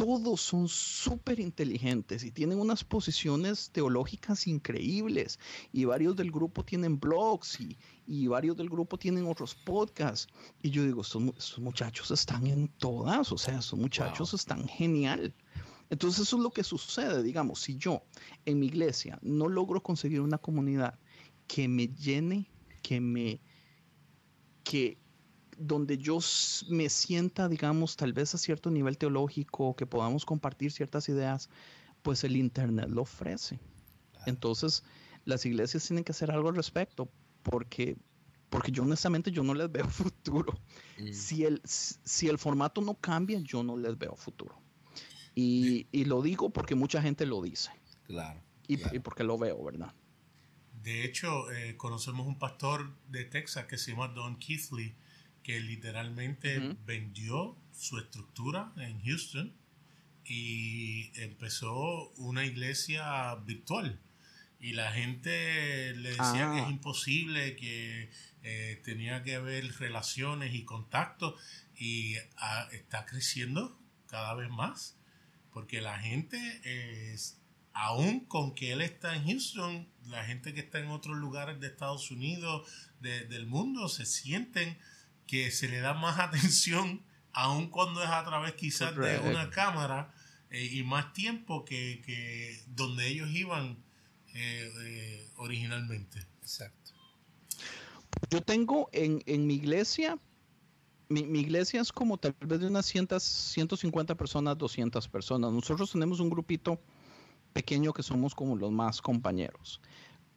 Y 0.00 0.02
todos 0.02 0.40
son 0.40 0.66
súper 0.66 1.40
inteligentes 1.40 2.24
y 2.24 2.30
tienen 2.30 2.58
unas 2.58 2.82
posiciones 2.84 3.70
teológicas 3.70 4.46
increíbles. 4.46 5.38
Y 5.72 5.84
varios 5.84 6.16
del 6.16 6.30
grupo 6.30 6.64
tienen 6.64 6.98
blogs 6.98 7.58
y, 8.06 8.26
varios 8.26 8.56
del 8.56 8.70
grupo 8.70 8.98
tienen 8.98 9.26
otros 9.26 9.54
podcasts. 9.54 10.32
Y 10.62 10.70
yo 10.70 10.84
digo, 10.84 11.02
estos, 11.02 11.58
muchachos 11.58 12.10
están 12.10 12.46
en 12.46 12.68
todas, 12.68 13.30
o 13.30 13.38
sea, 13.38 13.58
estos 13.58 13.78
muchachos 13.78 14.32
están 14.32 14.66
genial. 14.66 15.34
Entonces 15.90 16.20
eso 16.20 16.36
es 16.36 16.42
lo 16.42 16.50
que 16.50 16.64
sucede, 16.64 17.22
digamos, 17.22 17.60
si 17.60 17.76
yo 17.76 18.02
en 18.46 18.60
mi 18.60 18.66
iglesia 18.66 19.18
no 19.22 19.48
logro 19.48 19.82
conseguir 19.82 20.20
una 20.20 20.38
comunidad 20.38 20.98
que 21.48 21.66
me 21.66 21.88
llene, 21.88 22.48
que 22.80 23.00
me, 23.00 23.40
que, 24.62 24.99
donde 25.60 25.98
yo 25.98 26.18
me 26.68 26.88
sienta, 26.88 27.48
digamos, 27.48 27.96
tal 27.96 28.14
vez 28.14 28.34
a 28.34 28.38
cierto 28.38 28.70
nivel 28.70 28.96
teológico, 28.96 29.76
que 29.76 29.86
podamos 29.86 30.24
compartir 30.24 30.72
ciertas 30.72 31.08
ideas, 31.10 31.50
pues 32.02 32.24
el 32.24 32.36
Internet 32.36 32.88
lo 32.88 33.02
ofrece. 33.02 33.60
Entonces, 34.24 34.82
las 35.26 35.44
iglesias 35.44 35.86
tienen 35.86 36.02
que 36.02 36.12
hacer 36.12 36.30
algo 36.30 36.48
al 36.48 36.56
respecto, 36.56 37.10
porque, 37.42 37.98
porque 38.48 38.72
yo 38.72 38.84
honestamente 38.84 39.30
yo 39.30 39.42
no 39.42 39.52
les 39.52 39.70
veo 39.70 39.86
futuro. 39.88 40.58
Mm. 40.98 41.12
Si, 41.12 41.44
el, 41.44 41.60
si 41.64 42.28
el 42.28 42.38
formato 42.38 42.80
no 42.80 42.94
cambia, 42.94 43.38
yo 43.40 43.62
no 43.62 43.76
les 43.76 43.98
veo 43.98 44.16
futuro. 44.16 44.58
Y, 45.34 46.04
lo 46.04 46.22
digo 46.22 46.50
porque 46.50 46.74
mucha 46.74 47.00
gente 47.00 47.24
lo 47.24 47.40
dice. 47.40 47.70
Claro. 48.04 48.40
Y, 48.66 48.76
porque 49.00 49.24
lo 49.24 49.36
veo, 49.36 49.62
¿verdad? 49.64 49.92
De 50.82 51.04
hecho, 51.04 51.50
eh, 51.50 51.76
conocemos 51.76 52.26
un 52.26 52.38
pastor 52.38 52.94
de 53.08 53.24
Texas 53.24 53.66
que 53.66 53.76
se 53.76 53.90
llama 53.90 54.08
Don 54.08 54.38
Keithley, 54.38 54.94
que 55.50 55.58
literalmente 55.58 56.76
vendió 56.86 57.56
su 57.72 57.98
estructura 57.98 58.72
en 58.76 59.02
Houston 59.02 59.52
y 60.24 61.10
empezó 61.20 62.10
una 62.10 62.44
iglesia 62.44 63.34
virtual. 63.34 63.98
Y 64.60 64.74
la 64.74 64.92
gente 64.92 65.92
le 65.96 66.10
decía 66.10 66.52
que 66.52 66.58
es 66.58 66.66
ah. 66.66 66.70
imposible, 66.70 67.56
que 67.56 68.10
eh, 68.44 68.80
tenía 68.84 69.24
que 69.24 69.34
haber 69.34 69.66
relaciones 69.78 70.54
y 70.54 70.64
contactos 70.64 71.34
y 71.74 72.14
ah, 72.36 72.68
está 72.70 73.06
creciendo 73.06 73.76
cada 74.06 74.34
vez 74.34 74.50
más. 74.50 74.96
Porque 75.52 75.80
la 75.80 75.98
gente, 75.98 76.60
es, 76.62 77.40
aún 77.72 78.20
con 78.20 78.54
que 78.54 78.70
él 78.70 78.82
está 78.82 79.16
en 79.16 79.26
Houston, 79.26 79.88
la 80.06 80.24
gente 80.24 80.54
que 80.54 80.60
está 80.60 80.78
en 80.78 80.88
otros 80.88 81.16
lugares 81.16 81.58
de 81.58 81.66
Estados 81.66 82.12
Unidos, 82.12 82.70
del 83.00 83.46
mundo, 83.46 83.88
se 83.88 84.06
sienten 84.06 84.78
que 85.30 85.52
se 85.52 85.68
le 85.68 85.78
da 85.78 85.94
más 85.94 86.18
atención, 86.18 87.02
aun 87.32 87.70
cuando 87.70 88.02
es 88.02 88.10
a 88.10 88.24
través 88.24 88.54
quizás 88.54 88.96
de 88.96 89.20
una 89.20 89.48
cámara, 89.50 90.12
eh, 90.50 90.68
y 90.72 90.82
más 90.82 91.12
tiempo 91.12 91.64
que, 91.64 92.60
donde 92.66 93.06
ellos 93.06 93.30
iban 93.30 93.78
eh, 94.34 94.68
eh, 94.82 95.28
originalmente. 95.36 96.26
Exacto. 96.42 96.90
Yo 98.28 98.40
tengo 98.40 98.90
en, 98.92 99.46
mi 99.46 99.54
iglesia, 99.54 100.18
mi, 101.08 101.20
iglesia 101.20 101.80
es 101.80 101.92
como 101.92 102.18
tal 102.18 102.34
vez 102.40 102.58
de 102.58 102.66
unas 102.66 102.86
150 102.86 104.16
personas, 104.16 104.58
200 104.58 105.08
personas. 105.08 105.52
Nosotros 105.52 105.92
tenemos 105.92 106.18
un 106.18 106.28
grupito 106.28 106.80
pequeño 107.52 107.92
que 107.92 108.02
somos 108.02 108.34
como 108.34 108.56
los 108.56 108.72
más 108.72 109.00
compañeros. 109.00 109.80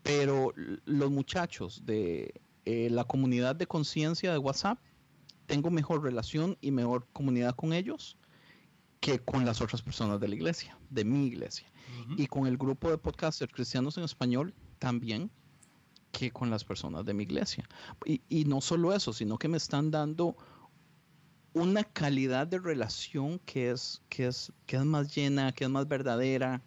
Pero 0.03 0.53
los 0.85 1.09
muchachos 1.09 1.83
de, 1.83 2.31
eh, 2.65 2.89
la 2.89 3.03
comunidad 3.03 3.55
de 3.55 3.67
conciencia 3.67 4.31
de 4.31 4.37
WhatsApp, 4.37 4.79
tengo 5.45 5.69
mejor 5.69 6.03
relación 6.03 6.57
y 6.61 6.71
mejor 6.71 7.07
comunidad 7.11 7.55
con 7.55 7.73
ellos 7.73 8.17
que 8.99 9.19
con 9.19 9.45
las 9.45 9.59
otras 9.59 9.81
personas 9.81 10.19
de 10.21 10.29
la 10.29 10.35
iglesia, 10.35 10.77
de 10.89 11.03
mi 11.03 11.25
iglesia. 11.25 11.67
Y 12.17 12.27
con 12.27 12.47
el 12.47 12.57
grupo 12.57 12.89
de 12.89 12.97
podcasters 12.97 13.51
cristianos 13.51 13.97
en 13.97 14.05
español 14.05 14.53
también 14.79 15.29
que 16.13 16.31
con 16.31 16.49
las 16.49 16.63
personas 16.63 17.03
de 17.05 17.13
mi 17.13 17.23
iglesia. 17.23 17.67
Y, 18.05 18.45
no 18.45 18.61
solo 18.61 18.93
eso, 18.93 19.11
sino 19.11 19.37
que 19.37 19.49
me 19.49 19.57
están 19.57 19.91
dando 19.91 20.37
una 21.53 21.83
calidad 21.83 22.47
de 22.47 22.59
relación 22.59 23.39
que 23.39 23.71
es, 23.71 24.01
que 24.09 24.27
es, 24.27 24.53
que 24.65 24.77
es 24.77 24.85
más 24.85 25.13
llena, 25.13 25.51
que 25.51 25.65
es 25.65 25.69
más 25.69 25.87
verdadera, 25.87 26.61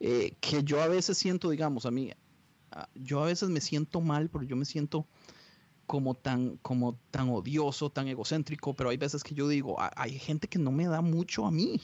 eh, 0.00 0.34
que 0.40 0.64
yo 0.64 0.82
a 0.82 0.88
veces 0.88 1.16
siento, 1.16 1.50
digamos, 1.50 1.86
a 1.86 1.90
mí, 1.90 2.12
yo 2.94 3.22
a 3.22 3.26
veces 3.26 3.48
me 3.48 3.60
siento 3.60 4.00
mal, 4.00 4.28
porque 4.28 4.48
yo 4.48 4.56
me 4.56 4.64
siento 4.64 5.06
como 5.86 6.14
tan, 6.14 6.56
como 6.58 6.98
tan 7.10 7.28
odioso, 7.28 7.90
tan 7.90 8.08
egocéntrico, 8.08 8.74
pero 8.74 8.90
hay 8.90 8.96
veces 8.96 9.22
que 9.22 9.34
yo 9.34 9.48
digo, 9.48 9.76
hay 9.78 10.18
gente 10.18 10.48
que 10.48 10.58
no 10.58 10.72
me 10.72 10.86
da 10.86 11.00
mucho 11.00 11.46
a 11.46 11.50
mí. 11.50 11.80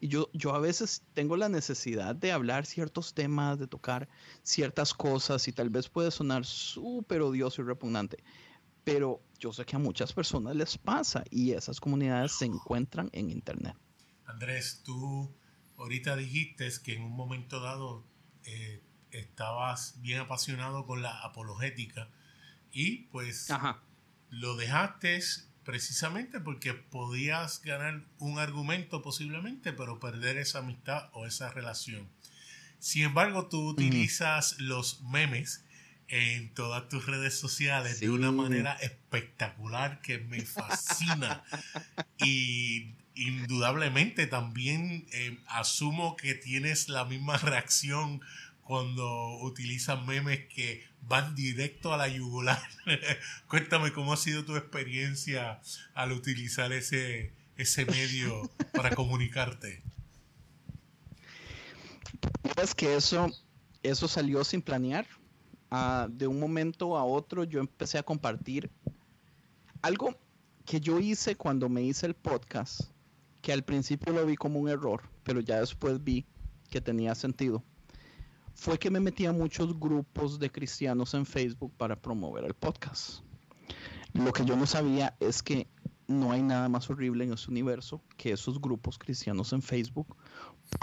Y 0.00 0.08
yo, 0.08 0.30
yo 0.32 0.54
a 0.54 0.58
veces 0.58 1.02
tengo 1.12 1.36
la 1.36 1.48
necesidad 1.48 2.16
de 2.16 2.32
hablar 2.32 2.64
ciertos 2.64 3.12
temas, 3.12 3.58
de 3.58 3.66
tocar 3.66 4.08
ciertas 4.42 4.94
cosas 4.94 5.46
y 5.46 5.52
tal 5.52 5.68
vez 5.68 5.88
puede 5.88 6.10
sonar 6.10 6.46
súper 6.46 7.20
odioso 7.20 7.60
y 7.60 7.66
repugnante, 7.66 8.24
pero 8.82 9.20
yo 9.38 9.52
sé 9.52 9.64
que 9.66 9.76
a 9.76 9.78
muchas 9.78 10.12
personas 10.12 10.56
les 10.56 10.78
pasa 10.78 11.22
y 11.30 11.52
esas 11.52 11.80
comunidades 11.80 12.32
se 12.32 12.46
encuentran 12.46 13.10
en 13.12 13.30
Internet. 13.30 13.76
Andrés, 14.24 14.80
tú 14.84 15.30
ahorita 15.76 16.16
dijiste 16.16 16.68
que 16.82 16.94
en 16.94 17.02
un 17.02 17.12
momento 17.12 17.60
dado 17.60 18.04
eh, 18.44 18.82
estabas 19.10 20.00
bien 20.00 20.20
apasionado 20.20 20.86
con 20.86 21.02
la 21.02 21.20
apologética 21.20 22.08
y 22.72 23.04
pues 23.12 23.48
lo 24.30 24.56
dejaste 24.56 25.20
precisamente 25.64 26.40
porque 26.40 26.74
podías 26.74 27.62
ganar 27.62 28.02
un 28.18 28.38
argumento 28.38 29.02
posiblemente, 29.02 29.72
pero 29.72 30.00
perder 30.00 30.38
esa 30.38 30.60
amistad 30.60 31.10
o 31.12 31.26
esa 31.26 31.50
relación. 31.50 32.08
Sin 32.78 33.02
embargo, 33.02 33.48
tú 33.48 33.68
utilizas 33.68 34.58
los 34.58 35.02
memes 35.02 35.64
en 36.08 36.52
todas 36.54 36.88
tus 36.88 37.06
redes 37.06 37.38
sociales 37.38 38.00
de 38.00 38.10
una 38.10 38.32
manera 38.32 38.72
espectacular 38.74 40.00
que 40.00 40.18
me 40.18 40.40
fascina. 40.40 41.44
y 42.18 42.94
indudablemente 43.14 44.26
también 44.26 45.06
eh, 45.12 45.38
asumo 45.46 46.16
que 46.16 46.34
tienes 46.34 46.88
la 46.88 47.04
misma 47.04 47.36
reacción 47.36 48.20
cuando 48.62 49.38
utilizas 49.40 50.04
memes 50.04 50.46
que 50.46 50.89
van 51.02 51.34
directo 51.34 51.92
a 51.92 51.96
la 51.96 52.08
yugular. 52.08 52.60
Cuéntame 53.48 53.92
cómo 53.92 54.12
ha 54.12 54.16
sido 54.16 54.44
tu 54.44 54.56
experiencia 54.56 55.60
al 55.94 56.12
utilizar 56.12 56.72
ese, 56.72 57.32
ese 57.56 57.84
medio 57.86 58.50
para 58.72 58.94
comunicarte. 58.94 59.82
Es 62.62 62.74
que 62.74 62.96
eso, 62.96 63.28
eso 63.82 64.08
salió 64.08 64.44
sin 64.44 64.62
planear. 64.62 65.06
Ah, 65.70 66.08
de 66.10 66.26
un 66.26 66.40
momento 66.40 66.96
a 66.96 67.04
otro 67.04 67.44
yo 67.44 67.60
empecé 67.60 67.96
a 67.96 68.02
compartir 68.02 68.70
algo 69.82 70.18
que 70.64 70.80
yo 70.80 70.98
hice 70.98 71.36
cuando 71.36 71.68
me 71.68 71.82
hice 71.82 72.06
el 72.06 72.14
podcast, 72.14 72.82
que 73.40 73.52
al 73.52 73.62
principio 73.62 74.12
lo 74.12 74.26
vi 74.26 74.36
como 74.36 74.58
un 74.58 74.68
error, 74.68 75.02
pero 75.22 75.40
ya 75.40 75.60
después 75.60 76.02
vi 76.02 76.26
que 76.70 76.80
tenía 76.80 77.14
sentido 77.14 77.62
fue 78.54 78.78
que 78.78 78.90
me 78.90 79.00
metí 79.00 79.26
a 79.26 79.32
muchos 79.32 79.78
grupos 79.78 80.38
de 80.38 80.50
cristianos 80.50 81.14
en 81.14 81.26
Facebook 81.26 81.72
para 81.76 81.96
promover 81.96 82.44
el 82.44 82.54
podcast. 82.54 83.22
Lo 84.12 84.32
que 84.32 84.44
yo 84.44 84.56
no 84.56 84.66
sabía 84.66 85.16
es 85.20 85.42
que 85.42 85.68
no 86.08 86.32
hay 86.32 86.42
nada 86.42 86.68
más 86.68 86.90
horrible 86.90 87.24
en 87.24 87.32
este 87.32 87.50
universo 87.50 88.02
que 88.16 88.32
esos 88.32 88.60
grupos 88.60 88.98
cristianos 88.98 89.52
en 89.52 89.62
Facebook, 89.62 90.16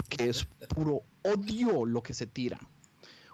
que 0.08 0.30
es 0.30 0.46
puro 0.74 1.02
odio 1.22 1.84
lo 1.84 2.02
que 2.02 2.14
se 2.14 2.26
tira. 2.26 2.58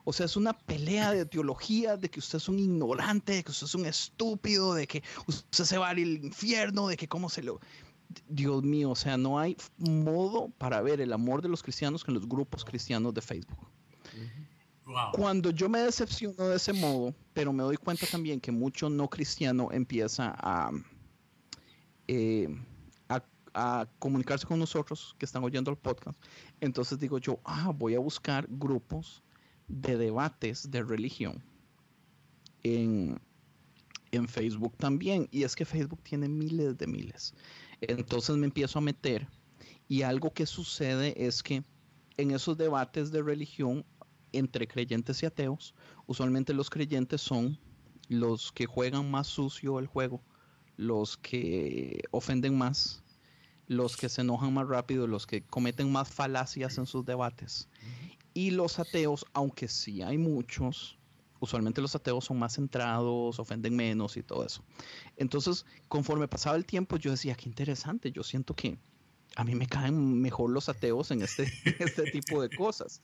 O 0.04 0.12
sea, 0.12 0.26
es 0.26 0.36
una 0.36 0.52
pelea 0.52 1.12
de 1.12 1.24
teología, 1.24 1.96
de 1.96 2.10
que 2.10 2.18
usted 2.18 2.36
es 2.36 2.48
un 2.48 2.58
ignorante, 2.58 3.32
de 3.32 3.44
que 3.44 3.50
usted 3.52 3.66
es 3.66 3.74
un 3.74 3.86
estúpido, 3.86 4.74
de 4.74 4.86
que 4.86 5.02
usted 5.26 5.64
se 5.64 5.78
va 5.78 5.88
al 5.88 5.98
infierno, 5.98 6.88
de 6.88 6.96
que 6.96 7.08
cómo 7.08 7.30
se 7.30 7.42
lo... 7.42 7.60
Dios 8.28 8.62
mío, 8.62 8.90
o 8.90 8.96
sea, 8.96 9.16
no 9.16 9.38
hay 9.38 9.56
modo 9.78 10.50
para 10.58 10.82
ver 10.82 11.00
el 11.00 11.12
amor 11.12 11.40
de 11.40 11.48
los 11.48 11.62
cristianos 11.62 12.04
que 12.04 12.10
en 12.10 12.16
los 12.16 12.28
grupos 12.28 12.64
cristianos 12.64 13.14
de 13.14 13.22
Facebook. 13.22 13.66
Cuando 15.12 15.50
yo 15.50 15.68
me 15.68 15.80
decepciono 15.80 16.48
de 16.48 16.56
ese 16.56 16.72
modo, 16.72 17.14
pero 17.32 17.52
me 17.52 17.62
doy 17.62 17.76
cuenta 17.76 18.06
también 18.06 18.40
que 18.40 18.52
mucho 18.52 18.90
no 18.90 19.08
cristiano 19.08 19.68
empieza 19.72 20.36
eh, 22.06 22.48
a, 23.08 23.24
a, 23.54 23.86
comunicarse 23.98 24.46
con 24.46 24.58
nosotros 24.58 25.16
que 25.18 25.24
están 25.24 25.42
oyendo 25.42 25.70
el 25.70 25.78
podcast, 25.78 26.18
entonces 26.60 26.98
digo 26.98 27.18
yo, 27.18 27.40
ah, 27.44 27.72
voy 27.74 27.94
a 27.94 27.98
buscar 27.98 28.46
grupos 28.50 29.22
de 29.68 29.96
debates 29.96 30.70
de 30.70 30.82
religión 30.82 31.42
en, 32.62 33.18
en 34.10 34.28
Facebook 34.28 34.76
también. 34.76 35.28
Y 35.30 35.44
es 35.44 35.54
que 35.54 35.64
Facebook 35.64 36.00
tiene 36.02 36.28
miles 36.28 36.76
de 36.76 36.86
miles. 36.86 37.34
Entonces 37.80 38.36
me 38.36 38.46
empiezo 38.46 38.78
a 38.78 38.82
meter 38.82 39.28
y 39.88 40.02
algo 40.02 40.32
que 40.32 40.46
sucede 40.46 41.26
es 41.26 41.42
que 41.42 41.62
en 42.16 42.30
esos 42.30 42.56
debates 42.56 43.10
de 43.10 43.22
religión 43.22 43.84
entre 44.34 44.66
creyentes 44.66 45.22
y 45.22 45.26
ateos. 45.26 45.74
Usualmente 46.06 46.52
los 46.54 46.70
creyentes 46.70 47.20
son 47.20 47.58
los 48.08 48.52
que 48.52 48.66
juegan 48.66 49.10
más 49.10 49.26
sucio 49.26 49.78
el 49.78 49.86
juego, 49.86 50.22
los 50.76 51.16
que 51.16 52.02
ofenden 52.10 52.56
más, 52.56 53.02
los 53.66 53.96
que 53.96 54.08
se 54.08 54.20
enojan 54.20 54.52
más 54.52 54.68
rápido, 54.68 55.06
los 55.06 55.26
que 55.26 55.42
cometen 55.42 55.90
más 55.90 56.08
falacias 56.08 56.78
en 56.78 56.86
sus 56.86 57.04
debates. 57.04 57.68
Y 58.34 58.50
los 58.50 58.78
ateos, 58.78 59.24
aunque 59.32 59.68
sí 59.68 60.02
hay 60.02 60.18
muchos, 60.18 60.98
usualmente 61.40 61.80
los 61.80 61.94
ateos 61.94 62.24
son 62.24 62.38
más 62.38 62.54
centrados, 62.54 63.38
ofenden 63.38 63.76
menos 63.76 64.16
y 64.16 64.22
todo 64.22 64.44
eso. 64.44 64.62
Entonces, 65.16 65.64
conforme 65.88 66.28
pasaba 66.28 66.56
el 66.56 66.66
tiempo, 66.66 66.96
yo 66.96 67.10
decía, 67.12 67.34
qué 67.34 67.48
interesante, 67.48 68.10
yo 68.10 68.22
siento 68.22 68.54
que 68.54 68.78
a 69.36 69.44
mí 69.44 69.54
me 69.54 69.66
caen 69.66 70.20
mejor 70.20 70.50
los 70.50 70.68
ateos 70.68 71.10
en 71.10 71.22
este, 71.22 71.44
este 71.78 72.10
tipo 72.10 72.42
de 72.42 72.54
cosas. 72.54 73.02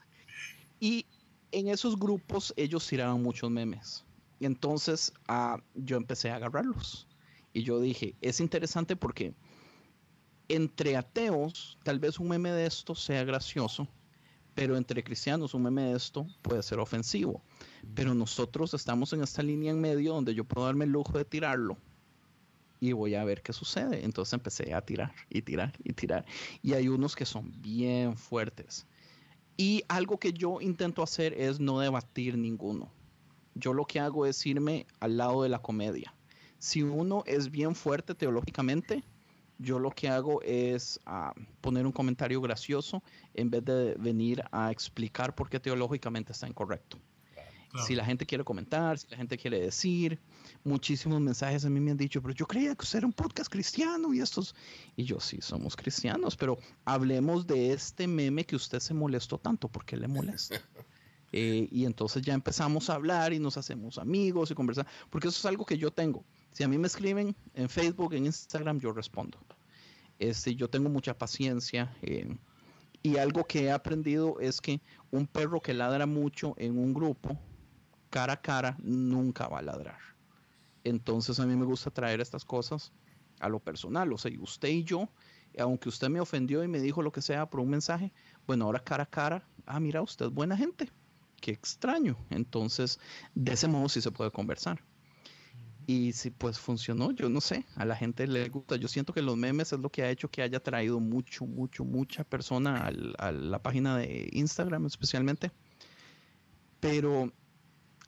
Y 0.80 1.06
en 1.52 1.68
esos 1.68 1.98
grupos 1.98 2.52
ellos 2.56 2.86
tiraban 2.86 3.22
muchos 3.22 3.50
memes. 3.50 4.04
Y 4.38 4.46
entonces 4.46 5.12
ah, 5.28 5.62
yo 5.74 5.96
empecé 5.96 6.30
a 6.30 6.36
agarrarlos. 6.36 7.06
Y 7.52 7.62
yo 7.62 7.80
dije, 7.80 8.14
es 8.20 8.40
interesante 8.40 8.96
porque 8.96 9.34
entre 10.48 10.96
ateos, 10.96 11.78
tal 11.82 11.98
vez 11.98 12.18
un 12.18 12.28
meme 12.28 12.50
de 12.50 12.66
esto 12.66 12.94
sea 12.94 13.24
gracioso, 13.24 13.88
pero 14.54 14.76
entre 14.76 15.04
cristianos 15.04 15.54
un 15.54 15.62
meme 15.62 15.82
de 15.82 15.96
esto 15.96 16.26
puede 16.42 16.62
ser 16.62 16.78
ofensivo. 16.78 17.42
Pero 17.94 18.14
nosotros 18.14 18.74
estamos 18.74 19.12
en 19.12 19.22
esta 19.22 19.42
línea 19.42 19.70
en 19.70 19.80
medio 19.80 20.14
donde 20.14 20.34
yo 20.34 20.44
puedo 20.44 20.66
darme 20.66 20.84
el 20.84 20.92
lujo 20.92 21.16
de 21.16 21.24
tirarlo 21.24 21.76
y 22.80 22.92
voy 22.92 23.14
a 23.14 23.24
ver 23.24 23.42
qué 23.42 23.52
sucede. 23.52 24.04
Entonces 24.04 24.32
empecé 24.32 24.74
a 24.74 24.80
tirar 24.80 25.12
y 25.28 25.42
tirar 25.42 25.72
y 25.84 25.92
tirar. 25.92 26.24
Y 26.62 26.72
hay 26.72 26.88
unos 26.88 27.14
que 27.14 27.26
son 27.26 27.52
bien 27.60 28.16
fuertes. 28.16 28.86
Y 29.56 29.82
algo 29.88 30.18
que 30.18 30.32
yo 30.32 30.60
intento 30.60 31.02
hacer 31.02 31.34
es 31.34 31.60
no 31.60 31.80
debatir 31.80 32.38
ninguno. 32.38 32.90
Yo 33.54 33.74
lo 33.74 33.84
que 33.84 34.00
hago 34.00 34.26
es 34.26 34.44
irme 34.46 34.86
al 35.00 35.16
lado 35.16 35.42
de 35.42 35.48
la 35.48 35.60
comedia. 35.60 36.14
Si 36.58 36.82
uno 36.82 37.22
es 37.26 37.50
bien 37.50 37.74
fuerte 37.74 38.14
teológicamente, 38.14 39.04
yo 39.58 39.78
lo 39.78 39.90
que 39.90 40.08
hago 40.08 40.40
es 40.42 40.98
ah, 41.04 41.34
poner 41.60 41.84
un 41.84 41.92
comentario 41.92 42.40
gracioso 42.40 43.02
en 43.34 43.50
vez 43.50 43.64
de 43.64 43.94
venir 43.98 44.42
a 44.52 44.70
explicar 44.70 45.34
por 45.34 45.50
qué 45.50 45.60
teológicamente 45.60 46.32
está 46.32 46.48
incorrecto. 46.48 46.98
Si 47.86 47.94
la 47.94 48.04
gente 48.04 48.26
quiere 48.26 48.42
comentar, 48.42 48.98
si 48.98 49.06
la 49.08 49.16
gente 49.16 49.38
quiere 49.38 49.60
decir, 49.60 50.18
muchísimos 50.64 51.20
mensajes 51.20 51.64
a 51.64 51.70
mí 51.70 51.78
me 51.78 51.92
han 51.92 51.96
dicho, 51.96 52.20
pero 52.20 52.34
yo 52.34 52.46
creía 52.46 52.74
que 52.74 52.82
usted 52.82 52.98
era 52.98 53.06
un 53.06 53.12
podcast 53.12 53.50
cristiano 53.50 54.12
y 54.12 54.20
estos. 54.20 54.54
Y 54.96 55.04
yo 55.04 55.20
sí, 55.20 55.38
somos 55.40 55.76
cristianos, 55.76 56.36
pero 56.36 56.58
hablemos 56.84 57.46
de 57.46 57.72
este 57.72 58.08
meme 58.08 58.44
que 58.44 58.56
usted 58.56 58.80
se 58.80 58.92
molestó 58.92 59.38
tanto, 59.38 59.68
¿por 59.68 59.84
qué 59.84 59.96
le 59.96 60.08
molesta? 60.08 60.60
Eh, 61.32 61.68
y 61.70 61.84
entonces 61.84 62.22
ya 62.22 62.34
empezamos 62.34 62.90
a 62.90 62.94
hablar 62.94 63.32
y 63.32 63.38
nos 63.38 63.56
hacemos 63.56 63.98
amigos 63.98 64.50
y 64.50 64.54
conversar, 64.56 64.84
porque 65.10 65.28
eso 65.28 65.38
es 65.38 65.44
algo 65.44 65.64
que 65.64 65.78
yo 65.78 65.92
tengo. 65.92 66.24
Si 66.50 66.64
a 66.64 66.68
mí 66.68 66.76
me 66.76 66.88
escriben 66.88 67.36
en 67.54 67.68
Facebook, 67.68 68.14
en 68.14 68.26
Instagram, 68.26 68.80
yo 68.80 68.92
respondo. 68.92 69.38
Este, 70.18 70.56
yo 70.56 70.68
tengo 70.68 70.88
mucha 70.88 71.16
paciencia. 71.16 71.96
Eh, 72.02 72.36
y 73.02 73.16
algo 73.16 73.44
que 73.44 73.64
he 73.64 73.70
aprendido 73.70 74.40
es 74.40 74.60
que 74.60 74.80
un 75.10 75.26
perro 75.26 75.60
que 75.60 75.72
ladra 75.72 76.06
mucho 76.06 76.54
en 76.58 76.78
un 76.78 76.92
grupo, 76.92 77.38
cara 78.10 78.34
a 78.34 78.40
cara, 78.40 78.76
nunca 78.82 79.48
va 79.48 79.60
a 79.60 79.62
ladrar. 79.62 79.98
Entonces 80.84 81.38
a 81.40 81.46
mí 81.46 81.56
me 81.56 81.64
gusta 81.64 81.90
traer 81.90 82.20
estas 82.20 82.44
cosas 82.44 82.92
a 83.40 83.48
lo 83.48 83.60
personal. 83.60 84.12
O 84.12 84.18
sea, 84.18 84.30
usted 84.40 84.68
y 84.68 84.84
yo, 84.84 85.08
aunque 85.58 85.88
usted 85.88 86.08
me 86.08 86.20
ofendió 86.20 86.62
y 86.62 86.68
me 86.68 86.80
dijo 86.80 87.02
lo 87.02 87.12
que 87.12 87.22
sea 87.22 87.48
por 87.48 87.60
un 87.60 87.70
mensaje, 87.70 88.12
bueno, 88.46 88.66
ahora 88.66 88.80
cara 88.80 89.04
a 89.04 89.10
cara, 89.10 89.48
ah, 89.66 89.80
mira, 89.80 90.02
usted 90.02 90.26
es 90.26 90.32
buena 90.32 90.56
gente. 90.56 90.90
Qué 91.40 91.52
extraño. 91.52 92.16
Entonces, 92.30 92.98
de 93.34 93.52
ese 93.52 93.68
modo 93.68 93.88
sí 93.88 94.00
se 94.00 94.10
puede 94.10 94.30
conversar. 94.30 94.82
Y 95.86 96.12
si 96.12 96.30
pues 96.30 96.58
funcionó, 96.58 97.10
yo 97.10 97.28
no 97.28 97.40
sé, 97.40 97.64
a 97.74 97.84
la 97.84 97.96
gente 97.96 98.26
le 98.26 98.48
gusta. 98.48 98.76
Yo 98.76 98.86
siento 98.86 99.12
que 99.12 99.22
los 99.22 99.36
memes 99.36 99.72
es 99.72 99.80
lo 99.80 99.90
que 99.90 100.02
ha 100.02 100.10
hecho 100.10 100.30
que 100.30 100.42
haya 100.42 100.60
traído 100.60 101.00
mucho, 101.00 101.46
mucho, 101.46 101.84
mucha 101.84 102.22
persona 102.22 102.90
a 103.18 103.32
la 103.32 103.62
página 103.62 103.96
de 103.96 104.28
Instagram 104.32 104.86
especialmente. 104.86 105.50
Pero 106.78 107.32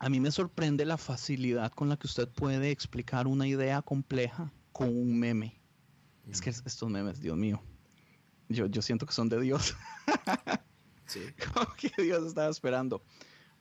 a 0.02 0.08
mí 0.08 0.18
me 0.18 0.32
sorprende 0.32 0.84
la 0.84 0.98
facilidad 0.98 1.70
con 1.70 1.88
la 1.88 1.96
que 1.96 2.08
usted 2.08 2.28
puede 2.28 2.72
explicar 2.72 3.28
una 3.28 3.46
idea 3.46 3.82
compleja 3.82 4.52
con 4.72 4.88
un 4.88 5.16
meme. 5.16 5.60
Es 6.28 6.40
que 6.40 6.50
mm. 6.50 6.54
estos 6.64 6.90
memes, 6.90 7.20
Dios 7.20 7.36
mío, 7.36 7.62
yo, 8.48 8.66
yo 8.66 8.82
siento 8.82 9.06
que 9.06 9.12
son 9.12 9.28
de 9.28 9.40
Dios. 9.40 9.76
sí. 11.06 11.20
Como 11.54 11.72
que 11.76 12.02
Dios 12.02 12.26
estaba 12.26 12.50
esperando. 12.50 13.04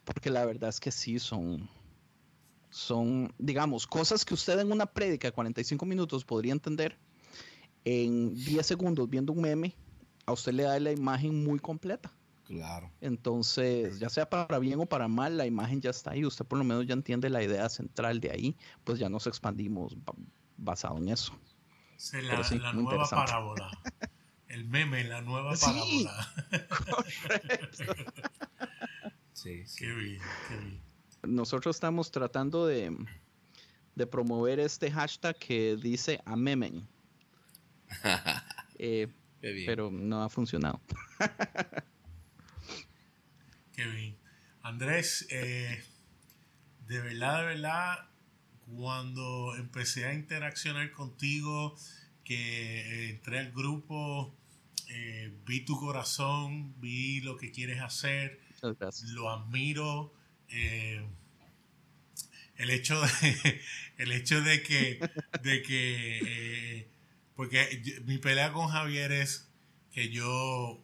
Porque 0.03 0.31
la 0.31 0.43
verdad 0.43 0.69
es 0.69 0.79
que 0.79 0.89
sí, 0.89 1.19
son, 1.19 1.69
son, 2.71 3.31
digamos, 3.37 3.85
cosas 3.85 4.25
que 4.25 4.33
usted 4.33 4.57
en 4.57 4.71
una 4.71 4.87
prédica 4.87 5.27
de 5.27 5.33
45 5.33 5.85
minutos 5.85 6.25
podría 6.25 6.53
entender. 6.53 6.97
En 7.85 8.33
10 8.33 8.65
segundos 8.65 9.07
viendo 9.07 9.31
un 9.31 9.41
meme, 9.41 9.75
a 10.25 10.31
usted 10.31 10.53
le 10.53 10.63
da 10.63 10.79
la 10.79 10.91
imagen 10.91 11.43
muy 11.43 11.59
completa. 11.59 12.11
Claro. 12.51 12.91
Entonces, 12.99 13.97
ya 13.97 14.09
sea 14.09 14.29
para 14.29 14.59
bien 14.59 14.77
o 14.81 14.85
para 14.85 15.07
mal, 15.07 15.37
la 15.37 15.45
imagen 15.45 15.79
ya 15.79 15.89
está 15.89 16.11
ahí. 16.11 16.25
Usted 16.25 16.43
por 16.43 16.57
lo 16.57 16.65
menos 16.65 16.85
ya 16.85 16.93
entiende 16.93 17.29
la 17.29 17.41
idea 17.41 17.69
central 17.69 18.19
de 18.19 18.29
ahí, 18.29 18.57
pues 18.83 18.99
ya 18.99 19.07
nos 19.07 19.25
expandimos 19.25 19.95
basado 20.57 20.97
en 20.97 21.07
eso. 21.07 21.33
la, 22.11 22.73
nueva 22.73 23.07
parábola. 23.07 23.71
El 24.49 24.65
meme, 24.65 25.05
la 25.05 25.21
nueva 25.21 25.53
parábola. 25.55 26.27
Sí, 29.31 29.65
sí. 29.65 29.77
Qué 29.79 29.93
bien, 29.93 30.21
qué 30.49 30.57
bien. 30.57 30.81
Nosotros 31.23 31.77
estamos 31.77 32.11
tratando 32.11 32.67
de, 32.67 32.93
de 33.95 34.07
promover 34.07 34.59
este 34.59 34.91
hashtag 34.91 35.37
que 35.37 35.77
dice 35.77 36.19
amemen. 36.25 36.85
eh, 38.77 39.07
pero 39.39 39.89
no 39.89 40.21
ha 40.21 40.27
funcionado. 40.27 40.81
Qué 43.81 44.13
Andrés, 44.61 45.25
eh, 45.31 45.83
de 46.87 47.01
verdad, 47.01 47.39
de 47.39 47.45
verdad, 47.45 48.09
cuando 48.67 49.55
empecé 49.55 50.05
a 50.05 50.13
interaccionar 50.13 50.91
contigo, 50.91 51.75
que 52.23 53.09
entré 53.09 53.39
al 53.39 53.51
grupo, 53.51 54.35
vi 55.47 55.61
tu 55.65 55.79
corazón, 55.79 56.79
vi 56.79 57.21
lo 57.21 57.37
que 57.37 57.51
quieres 57.51 57.81
hacer, 57.81 58.39
lo 59.13 59.31
admiro. 59.31 60.13
el 60.47 61.09
hecho 62.69 63.01
de, 63.01 63.61
el 63.97 64.11
hecho 64.11 64.41
de 64.41 64.61
que, 64.61 64.99
de 65.41 65.63
que 65.63 66.87
porque 67.35 67.81
mi 68.05 68.19
pelea 68.19 68.53
con 68.53 68.67
Javier 68.67 69.11
es 69.11 69.49
que 69.91 70.09
yo 70.09 70.83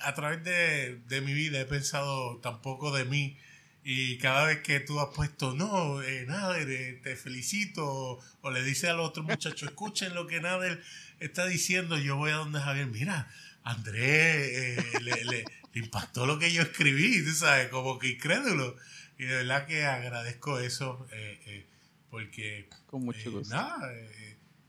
a 0.00 0.14
través 0.14 0.42
de, 0.44 1.20
mi 1.20 1.32
vida 1.32 1.60
he 1.60 1.64
pensado 1.64 2.38
tampoco 2.38 2.94
de 2.94 3.04
mí 3.04 3.36
y 3.82 4.18
cada 4.18 4.44
vez 4.44 4.60
que 4.60 4.80
tú 4.80 5.00
has 5.00 5.14
puesto, 5.14 5.54
no, 5.54 6.02
eh, 6.02 6.26
Nader, 6.26 7.00
te 7.02 7.16
felicito, 7.16 8.18
o, 8.42 8.50
le 8.50 8.62
dice 8.62 8.88
al 8.88 9.00
otro 9.00 9.22
muchacho, 9.22 9.66
escuchen 9.66 10.14
lo 10.14 10.26
que 10.26 10.40
Nader 10.40 10.82
está 11.18 11.46
diciendo, 11.46 11.96
yo 11.98 12.16
voy 12.16 12.30
a 12.30 12.36
donde 12.36 12.60
Javier, 12.60 12.86
mira, 12.86 13.30
Andrés 13.62 14.78
eh, 14.78 15.22
le, 15.24 15.44
impactó 15.72 16.26
lo 16.26 16.38
que 16.38 16.52
yo 16.52 16.62
escribí, 16.62 17.24
tú 17.24 17.30
sabes, 17.32 17.68
como 17.68 17.98
que 17.98 18.08
incrédulo. 18.08 18.76
Y 19.18 19.24
de 19.24 19.36
verdad 19.36 19.66
que 19.66 19.84
agradezco 19.84 20.58
eso, 20.58 21.06
eh, 21.12 21.40
eh 21.46 21.66
porque... 22.10 22.68
Con 22.86 23.04
mucho 23.04 23.30
gusto. 23.30 23.54
Nada, 23.54 23.88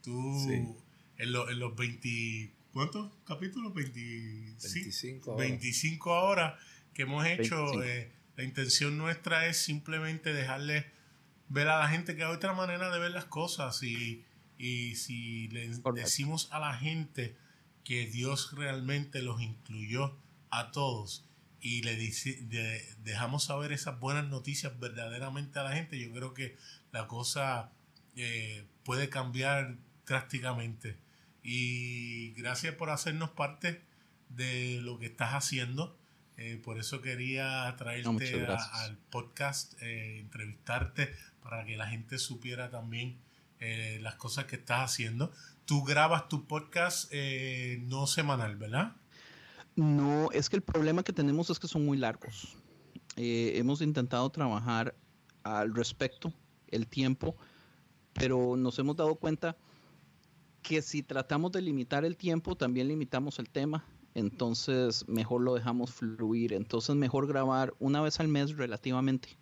tú 0.02 0.48
en, 0.48 0.76
en 1.18 1.58
los 1.58 1.76
20 1.76 2.52
¿Cuántos 2.72 3.12
capítulos? 3.26 3.74
25, 3.74 5.36
25 5.36 6.10
horas. 6.10 6.54
que 6.94 7.02
hemos 7.02 7.26
hecho. 7.26 7.82
Eh, 7.82 8.12
la 8.36 8.44
intención 8.44 8.96
nuestra 8.96 9.46
es 9.46 9.58
simplemente 9.58 10.32
dejarle 10.32 10.86
ver 11.48 11.68
a 11.68 11.78
la 11.78 11.88
gente 11.88 12.16
que 12.16 12.24
hay 12.24 12.32
otra 12.32 12.54
manera 12.54 12.90
de 12.90 12.98
ver 12.98 13.10
las 13.10 13.26
cosas 13.26 13.82
y, 13.82 14.24
y 14.56 14.94
si 14.96 15.48
le 15.48 15.68
decimos 15.94 16.48
a 16.50 16.58
la 16.58 16.74
gente 16.74 17.36
que 17.84 18.06
Dios 18.06 18.52
realmente 18.52 19.20
los 19.20 19.42
incluyó 19.42 20.16
a 20.50 20.70
todos 20.70 21.26
y 21.60 21.82
le 21.82 21.96
dejamos 23.04 23.44
saber 23.44 23.72
esas 23.72 24.00
buenas 24.00 24.28
noticias 24.28 24.78
verdaderamente 24.80 25.58
a 25.58 25.62
la 25.62 25.72
gente, 25.72 25.98
yo 25.98 26.10
creo 26.12 26.34
que 26.34 26.56
la 26.90 27.06
cosa 27.06 27.70
eh, 28.16 28.64
puede 28.84 29.08
cambiar 29.08 29.76
drásticamente. 30.06 30.96
Y 31.42 32.32
gracias 32.32 32.74
por 32.74 32.90
hacernos 32.90 33.30
parte 33.30 33.82
de 34.28 34.80
lo 34.80 34.98
que 34.98 35.06
estás 35.06 35.32
haciendo. 35.32 35.96
Eh, 36.36 36.60
por 36.62 36.78
eso 36.78 37.02
quería 37.02 37.74
traerte 37.76 38.46
al 38.46 38.96
podcast, 39.10 39.74
eh, 39.82 40.20
entrevistarte 40.20 41.14
para 41.42 41.64
que 41.64 41.76
la 41.76 41.88
gente 41.88 42.18
supiera 42.18 42.70
también 42.70 43.18
eh, 43.60 43.98
las 44.02 44.14
cosas 44.14 44.46
que 44.46 44.56
estás 44.56 44.90
haciendo. 44.90 45.30
Tú 45.64 45.84
grabas 45.84 46.28
tu 46.28 46.46
podcast 46.46 47.12
no 47.82 48.06
semanal, 48.06 48.56
¿verdad? 48.56 48.96
No, 49.76 50.30
es 50.32 50.48
que 50.48 50.56
el 50.56 50.62
problema 50.62 51.02
que 51.02 51.12
tenemos 51.12 51.48
es 51.50 51.58
que 51.58 51.68
son 51.68 51.84
muy 51.84 51.96
largos. 51.96 52.56
hemos 53.16 53.80
intentado 53.80 54.28
trabajar 54.30 54.94
al 55.44 55.74
respecto, 55.74 56.32
el 56.68 56.86
tiempo, 56.86 57.36
pero 58.12 58.56
nos 58.56 58.78
hemos 58.78 58.96
dado 58.96 59.14
cuenta 59.16 59.56
que 60.62 60.80
si 60.80 61.02
tratamos 61.02 61.52
de 61.52 61.60
limitar 61.60 62.04
el 62.04 62.16
tiempo, 62.16 62.56
también 62.56 62.88
limitamos 62.88 63.38
el 63.38 63.50
tema. 63.50 63.84
Entonces, 64.14 65.06
mejor 65.08 65.42
lo 65.42 65.54
dejamos 65.54 65.92
fluir. 65.92 66.52
Entonces, 66.52 66.94
mejor 66.94 67.26
grabar 67.26 67.74
una 67.78 68.00
vez 68.00 68.20
al 68.20 68.28
mes 68.28 68.56
relativamente. 68.56 69.36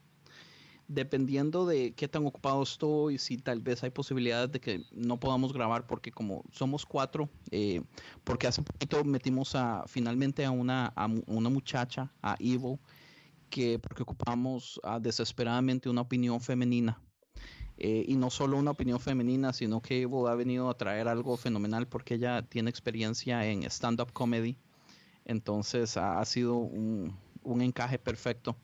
Dependiendo 0.88 1.66
de 1.66 1.92
qué 1.92 2.08
tan 2.08 2.26
ocupado 2.26 2.62
estoy, 2.62 3.18
si 3.18 3.36
tal 3.36 3.60
vez 3.60 3.84
hay 3.84 3.90
posibilidades 3.90 4.50
de 4.50 4.60
que 4.60 4.84
no 4.90 5.20
podamos 5.20 5.52
grabar, 5.52 5.86
porque 5.86 6.10
como 6.10 6.44
somos 6.50 6.84
cuatro, 6.84 7.28
eh, 7.52 7.82
porque 8.24 8.48
hace 8.48 8.62
poquito 8.62 9.04
metimos 9.04 9.54
a 9.54 9.84
finalmente 9.86 10.44
a 10.44 10.50
una, 10.50 10.86
a 10.96 11.06
una 11.26 11.48
muchacha, 11.48 12.12
a 12.22 12.34
Ivo, 12.40 12.80
que 13.50 13.78
porque 13.78 14.02
ocupamos 14.02 14.80
ah, 14.82 14.98
desesperadamente 14.98 15.88
una 15.88 16.00
opinión 16.00 16.40
femenina 16.40 17.00
eh, 17.82 18.04
y 18.06 18.16
no 18.16 18.28
solo 18.28 18.58
una 18.58 18.72
opinión 18.72 19.00
femenina, 19.00 19.54
sino 19.54 19.80
que 19.80 20.02
Evo 20.02 20.28
ha 20.28 20.34
venido 20.34 20.68
a 20.68 20.76
traer 20.76 21.08
algo 21.08 21.38
fenomenal 21.38 21.88
porque 21.88 22.16
ella 22.16 22.42
tiene 22.42 22.68
experiencia 22.68 23.46
en 23.46 23.62
stand-up 23.64 24.12
comedy. 24.12 24.58
Entonces 25.24 25.96
ha, 25.96 26.22
sido 26.26 26.56
un, 26.56 27.16
encaje 27.62 27.98
perfecto. 27.98 28.54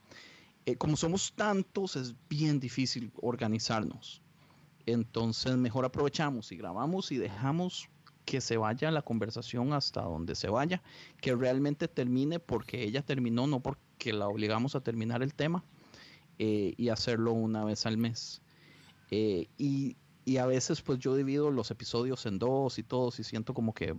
Eh, 0.67 0.75
como 0.75 0.95
somos 0.97 1.33
tantos, 1.33 1.95
es 1.95 2.13
bien 2.29 2.59
difícil 2.59 3.11
organizarnos. 3.19 4.21
Entonces 4.85 5.57
mejor 5.57 5.85
aprovechamos 5.85 6.51
y 6.51 6.57
grabamos 6.57 7.11
y 7.11 7.17
dejamos 7.17 7.89
que 8.23 8.39
se 8.39 8.57
vaya 8.57 8.91
la 8.91 9.01
conversación 9.01 9.73
hasta 9.73 10.01
donde 10.03 10.35
se 10.35 10.47
vaya, 10.47 10.83
que 11.21 11.33
realmente 11.33 11.87
termine 11.87 12.39
porque 12.39 12.83
ella 12.83 13.01
terminó, 13.01 13.47
no 13.47 13.61
porque 13.61 14.13
la 14.13 14.27
obligamos 14.27 14.75
a 14.75 14.81
terminar 14.81 15.23
el 15.23 15.33
tema 15.33 15.63
eh, 16.37 16.75
y 16.77 16.89
hacerlo 16.89 17.31
una 17.31 17.65
vez 17.65 17.87
al 17.87 17.97
mes. 17.97 18.43
Eh, 19.11 19.47
y, 19.57 19.95
a 20.37 20.45
veces 20.45 20.81
pues 20.81 20.99
yo 20.99 21.15
divido 21.15 21.51
los 21.51 21.71
episodios 21.71 22.25
en 22.25 22.37
dos 22.37 22.77
y 22.79 22.83
todos 22.83 23.17
y 23.19 23.23
siento 23.23 23.53
como 23.53 23.73
que 23.73 23.95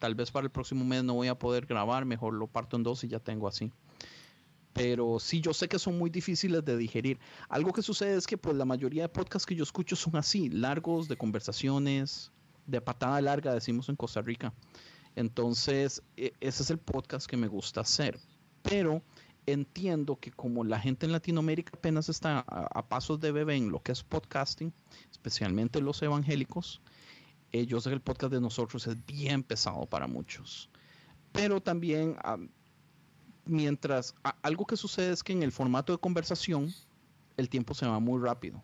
tal, 0.00 0.14
vez 0.16 0.32
para 0.32 0.44
el 0.44 0.50
próximo 0.50 0.84
mes 0.84 1.04
no 1.04 1.14
voy 1.14 1.28
a 1.28 1.38
poder 1.38 1.66
grabar, 1.66 2.04
mejor 2.04 2.34
lo 2.34 2.48
parto 2.48 2.76
en 2.76 2.82
dos 2.82 3.04
y 3.04 3.08
ya 3.08 3.20
tengo 3.20 3.46
así. 3.46 3.70
Pero 4.72 5.20
sí, 5.20 5.40
yo 5.40 5.54
sé 5.54 5.68
que 5.68 5.78
son 5.78 5.96
muy 5.96 6.10
difíciles 6.10 6.64
de 6.64 6.76
digerir. 6.76 7.20
Algo 7.48 7.72
que 7.72 7.80
sucede 7.80 8.16
es 8.16 8.26
que 8.26 8.36
pues 8.36 8.56
la 8.56 8.64
mayoría 8.64 9.02
de 9.02 9.08
podcasts 9.08 9.46
que 9.46 9.54
yo 9.54 9.62
escucho 9.62 9.94
son 9.94 10.16
así, 10.16 10.50
largos, 10.50 11.06
de 11.06 11.16
conversaciones, 11.16 12.32
de 12.66 12.80
patada 12.80 13.20
larga, 13.20 13.54
decimos 13.54 13.88
en 13.88 13.94
Costa 13.94 14.20
Rica. 14.20 14.52
Entonces, 15.14 16.02
e, 16.16 16.32
ese 16.40 16.64
es 16.64 16.70
el 16.70 16.78
podcast 16.78 17.26
que 17.28 17.36
me 17.36 17.46
gusta 17.46 17.82
hacer. 17.82 18.18
Pero 18.62 19.00
entiendo 19.46 20.16
que 20.16 20.30
como 20.30 20.64
la 20.64 20.80
gente 20.80 21.06
en 21.06 21.12
Latinoamérica 21.12 21.72
apenas 21.74 22.08
está 22.08 22.40
a, 22.40 22.86
pasos 22.86 23.20
de 23.20 23.32
bebé 23.32 23.56
en 23.56 23.70
lo 23.70 23.82
que 23.82 23.92
es 23.92 24.02
podcasting, 24.02 24.72
especialmente 25.10 25.80
los 25.80 26.02
evangélicos, 26.02 26.80
eh, 27.52 27.66
yo 27.66 27.80
sé 27.80 27.90
que 27.90 27.94
el 27.94 28.00
podcast 28.00 28.32
de 28.32 28.40
nosotros 28.40 28.86
es 28.86 29.04
bien 29.06 29.42
pesado 29.42 29.86
para 29.86 30.06
muchos. 30.06 30.70
Pero 31.32 31.60
también, 31.60 32.16
mientras 33.44 34.14
algo 34.42 34.66
que 34.66 34.76
sucede 34.76 35.12
es 35.12 35.22
que 35.22 35.32
en 35.32 35.42
el 35.42 35.52
formato 35.52 35.92
de 35.92 35.98
conversación, 35.98 36.72
el 37.36 37.48
tiempo 37.48 37.74
se 37.74 37.86
va 37.86 37.98
muy 37.98 38.20
rápido. 38.20 38.62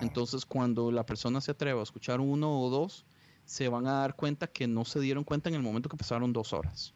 Entonces, 0.00 0.46
cuando 0.46 0.92
la 0.92 1.04
persona 1.04 1.40
se 1.40 1.50
atreve 1.50 1.80
a 1.80 1.82
escuchar 1.82 2.20
uno 2.20 2.60
o 2.60 2.70
dos, 2.70 3.04
se 3.44 3.68
van 3.68 3.86
a 3.86 3.94
dar 3.94 4.14
cuenta 4.14 4.46
que 4.46 4.68
no 4.68 4.84
se 4.84 5.00
dieron 5.00 5.24
cuenta 5.24 5.48
en 5.48 5.56
el 5.56 5.62
momento 5.62 5.88
que 5.88 5.96
pasaron 5.96 6.32
dos 6.32 6.52
horas. 6.52 6.94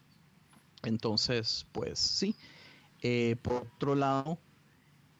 Entonces, 0.84 1.66
pues 1.72 1.98
sí, 1.98 2.36
eh, 3.06 3.36
por 3.42 3.68
otro 3.74 3.94
lado, 3.94 4.38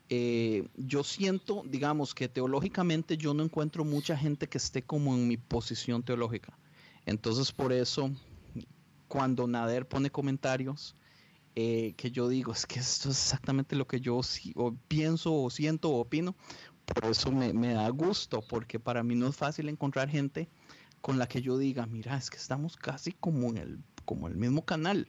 eh, 0.09 0.67
yo 0.75 1.05
siento, 1.05 1.63
digamos, 1.67 2.15
que 2.15 2.31
teológicamente 2.31 3.19
yo 3.19 3.35
no 3.35 3.43
encuentro 3.43 3.85
mucha 3.85 4.17
gente 4.17 4.49
que 4.49 4.57
esté 4.57 4.83
como 4.83 5.15
en 5.15 5.29
mi 5.29 5.37
posición 5.37 6.03
teológica. 6.03 6.59
Entonces, 7.05 7.53
por 7.53 7.75
eso, 7.75 8.11
cuando 9.07 9.47
Nader 9.47 9.87
pone 9.87 10.09
comentarios, 10.09 10.97
eh, 11.57 11.93
que 11.99 12.11
yo 12.11 12.27
digo, 12.31 12.53
es 12.53 12.65
que 12.65 12.81
esto 12.81 13.11
es 13.11 13.23
exactamente 13.23 13.77
lo 13.77 13.87
que 13.87 14.01
yo 14.01 14.23
pienso 14.89 15.35
o 15.35 15.51
siento 15.51 15.91
o 15.91 16.01
opino, 16.01 16.35
por 16.87 17.05
eso 17.05 17.31
me, 17.31 17.75
da 17.75 17.91
gusto, 17.91 18.41
porque 18.41 18.81
para 18.81 19.03
mí 19.03 19.15
no 19.15 19.29
es 19.29 19.37
fácil 19.37 19.69
encontrar 19.69 20.09
gente 20.09 20.49
con 21.03 21.19
la 21.19 21.27
que 21.27 21.43
yo 21.43 21.59
diga, 21.59 21.85
mira, 21.85 22.17
es 22.17 22.31
que 22.31 22.39
estamos 22.39 22.79
casi 22.79 23.13
como 23.13 23.51
en 23.51 23.85
como 24.07 24.27
el 24.27 24.37
mismo 24.37 24.65
canal. 24.65 25.07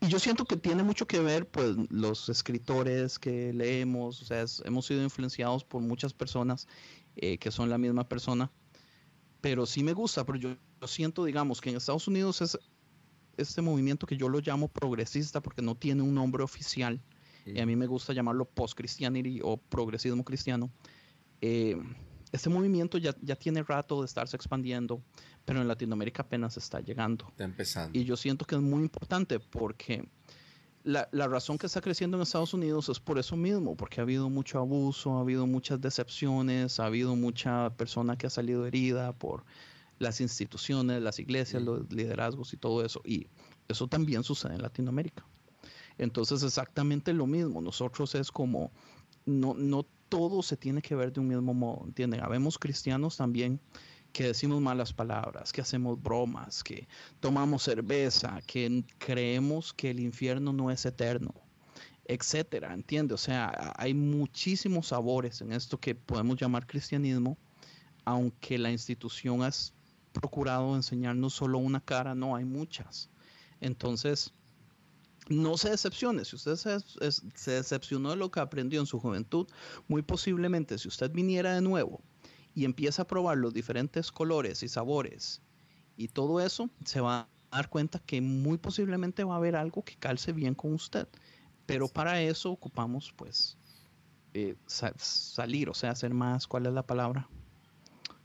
Y 0.00 0.08
yo 0.08 0.18
siento 0.18 0.44
que 0.44 0.56
tiene 0.56 0.82
mucho 0.82 1.06
que 1.06 1.20
ver, 1.20 1.48
pues, 1.48 1.76
los 1.90 2.28
escritores 2.28 3.18
que 3.18 3.52
leemos, 3.52 4.22
o 4.22 4.24
sea, 4.24 4.44
hemos 4.64 4.86
sido 4.86 5.02
influenciados 5.02 5.64
por 5.64 5.82
muchas 5.82 6.12
personas 6.12 6.68
eh, 7.16 7.38
que 7.38 7.50
son 7.50 7.68
la 7.68 7.78
misma 7.78 8.08
persona, 8.08 8.50
pero 9.40 9.66
sí 9.66 9.82
me 9.82 9.92
gusta, 9.92 10.24
pero 10.24 10.38
yo, 10.38 10.56
siento, 10.86 11.24
digamos, 11.24 11.60
que 11.60 11.70
en 11.70 11.76
Estados 11.76 12.06
Unidos 12.06 12.40
es 12.42 12.58
este 13.36 13.62
movimiento 13.62 14.06
que 14.06 14.16
yo 14.16 14.28
lo 14.28 14.40
llamo 14.40 14.68
progresista 14.68 15.40
porque 15.40 15.62
no 15.62 15.74
tiene 15.74 16.02
un 16.02 16.14
nombre 16.14 16.42
oficial, 16.42 17.02
y 17.44 17.60
a 17.60 17.66
mí 17.66 17.76
me 17.76 17.86
gusta 17.86 18.12
llamarlo 18.12 18.44
post-christianity 18.44 19.40
o 19.42 19.56
progresismo 19.56 20.22
cristiano. 20.22 20.70
Eh, 21.40 21.76
este 22.32 22.50
movimiento 22.50 22.98
ya, 22.98 23.14
ya 23.22 23.36
tiene 23.36 23.62
rato 23.62 24.00
de 24.00 24.06
estarse 24.06 24.36
expandiendo, 24.36 25.02
pero 25.44 25.60
en 25.60 25.68
Latinoamérica 25.68 26.22
apenas 26.22 26.56
está 26.56 26.80
llegando. 26.80 27.26
Está 27.28 27.44
empezando. 27.44 27.98
Y 27.98 28.04
yo 28.04 28.16
siento 28.16 28.44
que 28.44 28.54
es 28.54 28.60
muy 28.60 28.82
importante 28.82 29.40
porque 29.40 30.08
la, 30.84 31.08
la, 31.12 31.26
razón 31.26 31.58
que 31.58 31.66
está 31.66 31.80
creciendo 31.80 32.16
en 32.16 32.22
Estados 32.22 32.54
Unidos 32.54 32.88
es 32.88 33.00
por 33.00 33.18
eso 33.18 33.36
mismo, 33.36 33.76
porque 33.76 34.00
ha 34.00 34.02
habido 34.02 34.28
mucho 34.28 34.58
abuso, 34.58 35.16
ha 35.16 35.20
habido 35.20 35.46
muchas 35.46 35.80
decepciones, 35.80 36.80
ha 36.80 36.86
habido 36.86 37.16
mucha 37.16 37.70
persona 37.76 38.16
que 38.16 38.26
ha 38.26 38.30
salido 38.30 38.66
herida 38.66 39.12
por 39.12 39.44
las 39.98 40.20
instituciones, 40.20 41.02
las 41.02 41.18
iglesias, 41.18 41.62
los 41.62 41.92
liderazgos 41.92 42.52
y 42.52 42.56
todo 42.56 42.84
eso. 42.84 43.00
Y 43.04 43.26
eso 43.68 43.88
también 43.88 44.22
sucede 44.22 44.54
en 44.54 44.62
Latinoamérica. 44.62 45.26
Entonces, 45.98 46.42
exactamente 46.42 47.12
lo 47.12 47.26
mismo. 47.26 47.60
Nosotros 47.60 48.14
es 48.14 48.30
como, 48.30 48.70
no, 49.26 49.54
no 49.54 49.86
todo 50.08 50.42
se 50.42 50.56
tiene 50.56 50.82
que 50.82 50.94
ver 50.94 51.12
de 51.12 51.20
un 51.20 51.28
mismo 51.28 51.54
modo, 51.54 51.84
¿entienden? 51.86 52.20
Habemos 52.20 52.58
cristianos 52.58 53.16
también 53.16 53.60
que 54.12 54.24
decimos 54.24 54.60
malas 54.60 54.92
palabras, 54.92 55.52
que 55.52 55.60
hacemos 55.60 56.00
bromas, 56.02 56.64
que 56.64 56.88
tomamos 57.20 57.62
cerveza, 57.62 58.40
que 58.46 58.84
creemos 58.98 59.72
que 59.72 59.90
el 59.90 60.00
infierno 60.00 60.52
no 60.52 60.70
es 60.70 60.86
eterno, 60.86 61.34
etcétera, 62.04 62.72
¿entiende? 62.72 63.14
O 63.14 63.18
sea, 63.18 63.74
hay 63.76 63.94
muchísimos 63.94 64.88
sabores 64.88 65.40
en 65.40 65.52
esto 65.52 65.78
que 65.78 65.94
podemos 65.94 66.40
llamar 66.40 66.66
cristianismo, 66.66 67.36
aunque 68.04 68.58
la 68.58 68.70
institución 68.70 69.42
ha 69.42 69.50
procurado 70.12 70.74
enseñarnos 70.74 71.34
solo 71.34 71.58
una 71.58 71.80
cara, 71.80 72.14
no, 72.14 72.34
hay 72.34 72.44
muchas. 72.44 73.10
Entonces, 73.60 74.32
no 75.28 75.56
se 75.56 75.70
decepcione, 75.70 76.24
si 76.24 76.36
usted 76.36 76.56
se, 76.56 76.80
se, 77.34 77.50
decepcionó 77.50 78.10
de 78.10 78.16
lo 78.16 78.30
que 78.30 78.40
aprendió 78.40 78.80
en 78.80 78.86
su 78.86 78.98
juventud, 78.98 79.46
muy 79.86 80.02
posiblemente 80.02 80.78
si 80.78 80.88
usted 80.88 81.10
viniera 81.10 81.54
de 81.54 81.60
nuevo 81.60 82.00
y 82.54 82.64
empieza 82.64 83.02
a 83.02 83.06
probar 83.06 83.38
los 83.38 83.52
diferentes 83.52 84.10
colores 84.10 84.62
y 84.62 84.68
sabores 84.68 85.42
y 85.96 86.08
todo 86.08 86.40
eso, 86.40 86.70
se 86.84 87.00
va 87.00 87.20
a 87.20 87.56
dar 87.56 87.68
cuenta 87.68 87.98
que 87.98 88.20
muy 88.20 88.58
posiblemente 88.58 89.24
va 89.24 89.34
a 89.34 89.36
haber 89.38 89.56
algo 89.56 89.84
que 89.84 89.96
calce 89.96 90.32
bien 90.32 90.54
con 90.54 90.72
usted. 90.72 91.08
Pero 91.66 91.88
para 91.88 92.22
eso 92.22 92.50
ocupamos 92.50 93.12
pues 93.14 93.58
eh, 94.32 94.56
salir, 94.66 95.68
o 95.68 95.74
sea, 95.74 95.90
hacer 95.90 96.14
más, 96.14 96.46
¿cuál 96.46 96.66
es 96.66 96.72
la 96.72 96.86
palabra? 96.86 97.28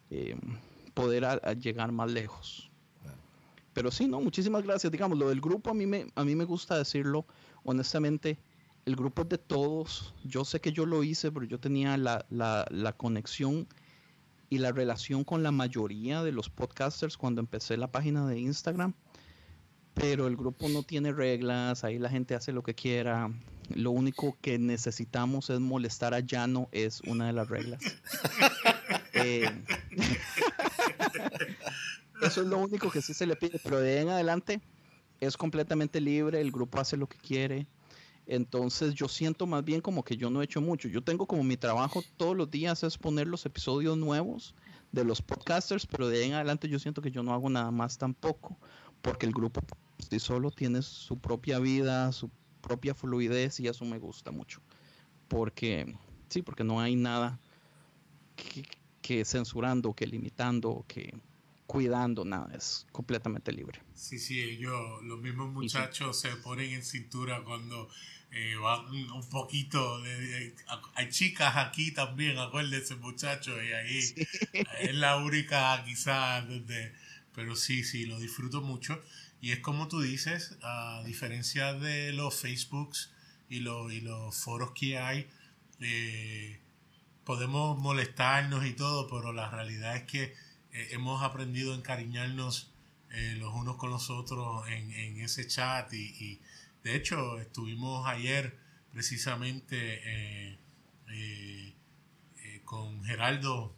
Eh, 0.09 0.37
poder 0.93 1.57
llegar 1.59 1.91
más 1.91 2.11
lejos. 2.11 2.71
Pero 3.73 3.91
sí, 3.91 4.07
no, 4.07 4.21
muchísimas 4.21 4.63
gracias. 4.63 4.91
Digamos, 4.91 5.17
lo 5.17 5.29
del 5.29 5.41
grupo 5.41 5.71
a 5.71 5.73
mí 5.73 5.85
me, 5.85 6.07
a 6.15 6.23
mí 6.23 6.35
me 6.35 6.45
gusta 6.45 6.77
decirlo, 6.77 7.25
honestamente, 7.63 8.37
el 8.85 8.95
grupo 8.95 9.23
es 9.23 9.29
de 9.29 9.37
todos. 9.37 10.13
Yo 10.23 10.45
sé 10.45 10.59
que 10.59 10.71
yo 10.71 10.85
lo 10.85 11.03
hice, 11.03 11.31
pero 11.31 11.45
yo 11.45 11.59
tenía 11.59 11.97
la, 11.97 12.25
la, 12.29 12.65
la 12.69 12.93
conexión 12.93 13.67
y 14.49 14.59
la 14.59 14.71
relación 14.71 15.23
con 15.23 15.41
la 15.41 15.51
mayoría 15.51 16.23
de 16.23 16.31
los 16.31 16.49
podcasters 16.49 17.17
cuando 17.17 17.41
empecé 17.41 17.77
la 17.77 17.91
página 17.91 18.27
de 18.27 18.39
Instagram 18.39 18.93
pero 19.93 20.27
el 20.27 20.35
grupo 20.35 20.67
no 20.69 20.83
tiene 20.83 21.11
reglas, 21.11 21.83
ahí 21.83 21.99
la 21.99 22.09
gente 22.09 22.35
hace 22.35 22.51
lo 22.51 22.63
que 22.63 22.73
quiera. 22.73 23.31
Lo 23.73 23.91
único 23.91 24.37
que 24.41 24.57
necesitamos 24.57 25.49
es 25.49 25.59
molestar 25.59 26.13
a 26.13 26.19
Llano, 26.19 26.67
es 26.71 27.01
una 27.01 27.27
de 27.27 27.33
las 27.33 27.49
reglas. 27.49 27.81
Eh, 29.15 29.47
eso 32.25 32.41
es 32.41 32.47
lo 32.47 32.57
único 32.57 32.89
que 32.89 33.01
sí 33.01 33.13
se 33.13 33.25
le 33.25 33.35
pide, 33.35 33.59
pero 33.63 33.79
de 33.79 34.01
en 34.01 34.09
adelante 34.09 34.61
es 35.19 35.37
completamente 35.37 36.01
libre, 36.01 36.41
el 36.41 36.51
grupo 36.51 36.79
hace 36.79 36.97
lo 36.97 37.07
que 37.07 37.17
quiere. 37.17 37.67
Entonces 38.25 38.93
yo 38.93 39.07
siento 39.07 39.45
más 39.45 39.65
bien 39.65 39.81
como 39.81 40.03
que 40.03 40.15
yo 40.15 40.29
no 40.29 40.41
he 40.41 40.45
hecho 40.45 40.61
mucho. 40.61 40.87
Yo 40.87 41.03
tengo 41.03 41.25
como 41.25 41.43
mi 41.43 41.57
trabajo 41.57 42.03
todos 42.17 42.35
los 42.37 42.49
días 42.49 42.83
es 42.83 42.97
poner 42.97 43.27
los 43.27 43.45
episodios 43.45 43.97
nuevos 43.97 44.55
de 44.91 45.03
los 45.03 45.21
podcasters, 45.21 45.85
pero 45.85 46.07
de 46.07 46.19
ahí 46.19 46.29
en 46.29 46.35
adelante 46.35 46.69
yo 46.69 46.79
siento 46.79 47.01
que 47.01 47.11
yo 47.11 47.23
no 47.23 47.33
hago 47.33 47.49
nada 47.49 47.71
más 47.71 47.97
tampoco, 47.97 48.57
porque 49.01 49.25
el 49.25 49.33
grupo 49.33 49.61
si 50.09 50.19
solo 50.19 50.51
tiene 50.51 50.81
su 50.81 51.17
propia 51.17 51.59
vida, 51.59 52.11
su 52.11 52.29
propia 52.61 52.93
fluidez 52.93 53.59
y 53.59 53.67
eso 53.67 53.85
me 53.85 53.99
gusta 53.99 54.31
mucho. 54.31 54.61
Porque, 55.27 55.95
sí, 56.29 56.41
porque 56.41 56.63
no 56.63 56.79
hay 56.79 56.95
nada 56.95 57.39
que, 59.01 59.25
censurando, 59.25 59.93
que 59.93 60.07
limitando, 60.07 60.85
que 60.87 61.13
cuidando, 61.73 62.23
nada, 62.23 62.53
es 62.55 62.85
completamente 62.91 63.51
libre. 63.51 63.81
Sí, 63.95 64.19
sí, 64.19 64.39
ellos, 64.39 65.01
los 65.01 65.19
mismos 65.19 65.51
muchachos 65.51 66.19
se 66.19 66.29
ponen 66.35 66.71
en 66.71 66.83
cintura 66.83 67.43
cuando 67.43 67.89
eh, 68.29 68.55
van 68.61 68.85
un 68.93 69.27
poquito 69.27 69.99
de, 70.01 70.53
hay 70.93 71.09
chicas 71.09 71.57
aquí 71.57 71.91
también 71.91 72.37
acuérdense 72.37 72.95
muchachos 72.97 73.59
y 73.67 73.73
ahí 73.73 73.99
es 74.81 74.93
la 74.93 75.17
única 75.17 75.83
quizás 75.83 76.47
donde 76.47 76.93
pero 77.33 77.55
sí 77.55 77.83
sí 77.83 78.05
lo 78.05 78.19
disfruto 78.19 78.61
mucho. 78.61 79.01
Y 79.41 79.51
es 79.51 79.59
como 79.59 79.87
tú 79.87 79.99
dices, 79.99 80.55
a 80.61 81.01
diferencia 81.03 81.73
de 81.73 82.13
los 82.13 82.39
Facebooks 82.39 83.11
y, 83.49 83.61
los, 83.61 83.91
y 83.91 84.01
los 84.01 84.35
foros 84.35 84.73
que 84.75 84.99
hay, 84.99 85.27
eh, 85.79 86.59
podemos 87.25 87.79
molestarnos 87.79 88.63
y 88.63 88.73
todo, 88.73 89.07
pero 89.07 89.33
la 89.33 89.49
realidad 89.49 89.95
es 89.95 90.03
que 90.03 90.35
eh, 90.73 90.89
hemos 90.91 91.23
aprendido 91.23 91.73
a 91.73 91.75
encariñarnos 91.75 92.71
eh, 93.11 93.35
los 93.39 93.53
unos 93.53 93.77
con 93.77 93.89
los 93.89 94.09
otros 94.09 94.67
en, 94.67 94.91
en 94.91 95.21
ese 95.21 95.47
chat 95.47 95.93
y, 95.93 96.39
de 96.83 96.95
hecho 96.95 97.39
estuvimos 97.39 98.05
ayer 98.07 98.57
precisamente 98.91 100.59
con 102.65 103.03
Geraldo 103.05 103.73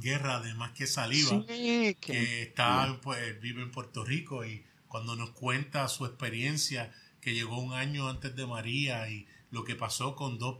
Guerra 0.00 0.40
de 0.40 0.54
Más 0.54 0.72
que 0.72 0.86
Saliva, 0.86 1.44
que, 1.46 2.42
está, 2.42 2.98
pues, 3.02 3.40
vive 3.40 3.62
en 3.62 3.70
Puerto 3.70 4.04
Rico 4.04 4.44
y 4.44 4.62
cuando 4.88 5.16
nos 5.16 5.30
cuenta 5.30 5.88
su 5.88 6.04
experiencia 6.04 6.92
que 7.20 7.34
llegó 7.34 7.58
un 7.58 7.72
año 7.72 8.08
antes 8.08 8.36
de 8.36 8.46
María 8.46 9.08
y 9.08 9.26
lo 9.50 9.64
que 9.64 9.74
pasó 9.74 10.14
con 10.14 10.38
dos 10.38 10.58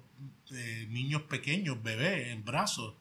eh, 0.52 0.86
niños 0.90 1.22
pequeños, 1.22 1.82
bebés, 1.82 2.28
en 2.28 2.44
brazos, 2.44 2.94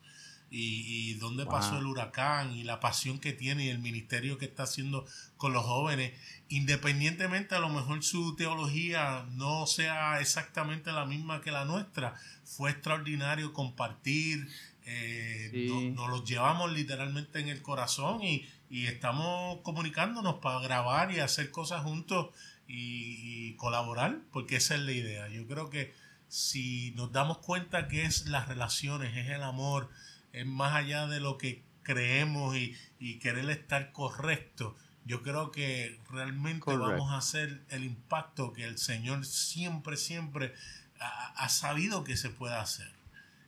y, 0.56 1.12
y 1.12 1.14
dónde 1.16 1.46
pasó 1.46 1.78
el 1.78 1.86
huracán 1.86 2.56
y 2.56 2.64
la 2.64 2.80
pasión 2.80 3.20
que 3.20 3.34
tiene 3.34 3.66
y 3.66 3.70
el 3.70 3.80
ministerio 3.80 4.38
que 4.38 4.46
está 4.46 4.64
haciendo 4.64 5.06
con 5.36 5.52
los 5.52 5.66
jóvenes, 5.66 6.14
independientemente 6.48 7.56
a 7.56 7.60
lo 7.60 7.70
mejor 7.70 8.04
su 8.04 8.36
teología 8.36 9.26
no 9.32 9.68
sea 9.68 10.22
exactamente 10.22 10.92
la 10.92 11.06
misma 11.06 11.42
que 11.42 11.52
la 11.52 11.66
nuestra, 11.66 12.16
fue 12.46 12.72
extraordinario 12.72 13.52
compartir, 13.52 14.48
eh, 14.86 15.92
nos, 15.96 16.10
los 16.10 16.24
llevamos 16.24 16.72
literalmente 16.72 17.40
en 17.40 17.50
el 17.50 17.62
corazón 17.62 18.24
y, 18.24 18.48
y 18.70 18.88
estamos 18.88 19.60
comunicándonos 19.62 20.36
para 20.36 20.60
grabar 20.60 21.12
y 21.12 21.20
hacer 21.20 21.52
cosas 21.52 21.84
juntos 21.84 22.30
y, 22.68 23.54
colaborar, 23.56 24.20
porque 24.32 24.58
esa 24.58 24.76
es 24.76 24.82
la 24.82 24.92
idea. 24.92 25.28
Yo 25.30 25.48
creo 25.48 25.70
que 25.70 25.94
si 26.28 26.92
nos 26.92 27.12
damos 27.12 27.38
cuenta 27.40 27.88
que 27.88 28.06
es 28.06 28.28
las 28.28 28.48
relaciones, 28.48 29.16
es 29.16 29.30
el 29.30 29.44
amor, 29.44 29.90
es 30.36 30.46
más 30.46 30.76
allá 30.76 31.08
de 31.08 31.22
lo 31.22 31.38
que 31.38 31.64
creemos 31.84 32.58
y, 32.58 32.76
querer 33.20 33.50
estar 33.50 33.94
correcto, 33.94 34.76
yo 35.06 35.24
creo 35.24 35.52
que 35.52 36.02
realmente 36.10 36.76
vamos 36.76 37.12
a 37.12 37.18
hacer 37.18 37.64
el 37.70 37.86
impacto 37.86 38.52
que 38.52 38.66
el 38.66 38.78
Señor 38.78 39.26
siempre, 39.26 39.96
siempre 39.96 40.54
ha, 41.00 41.48
sabido 41.50 42.04
que 42.04 42.18
se 42.18 42.30
puede 42.30 42.56
hacer. 42.56 42.92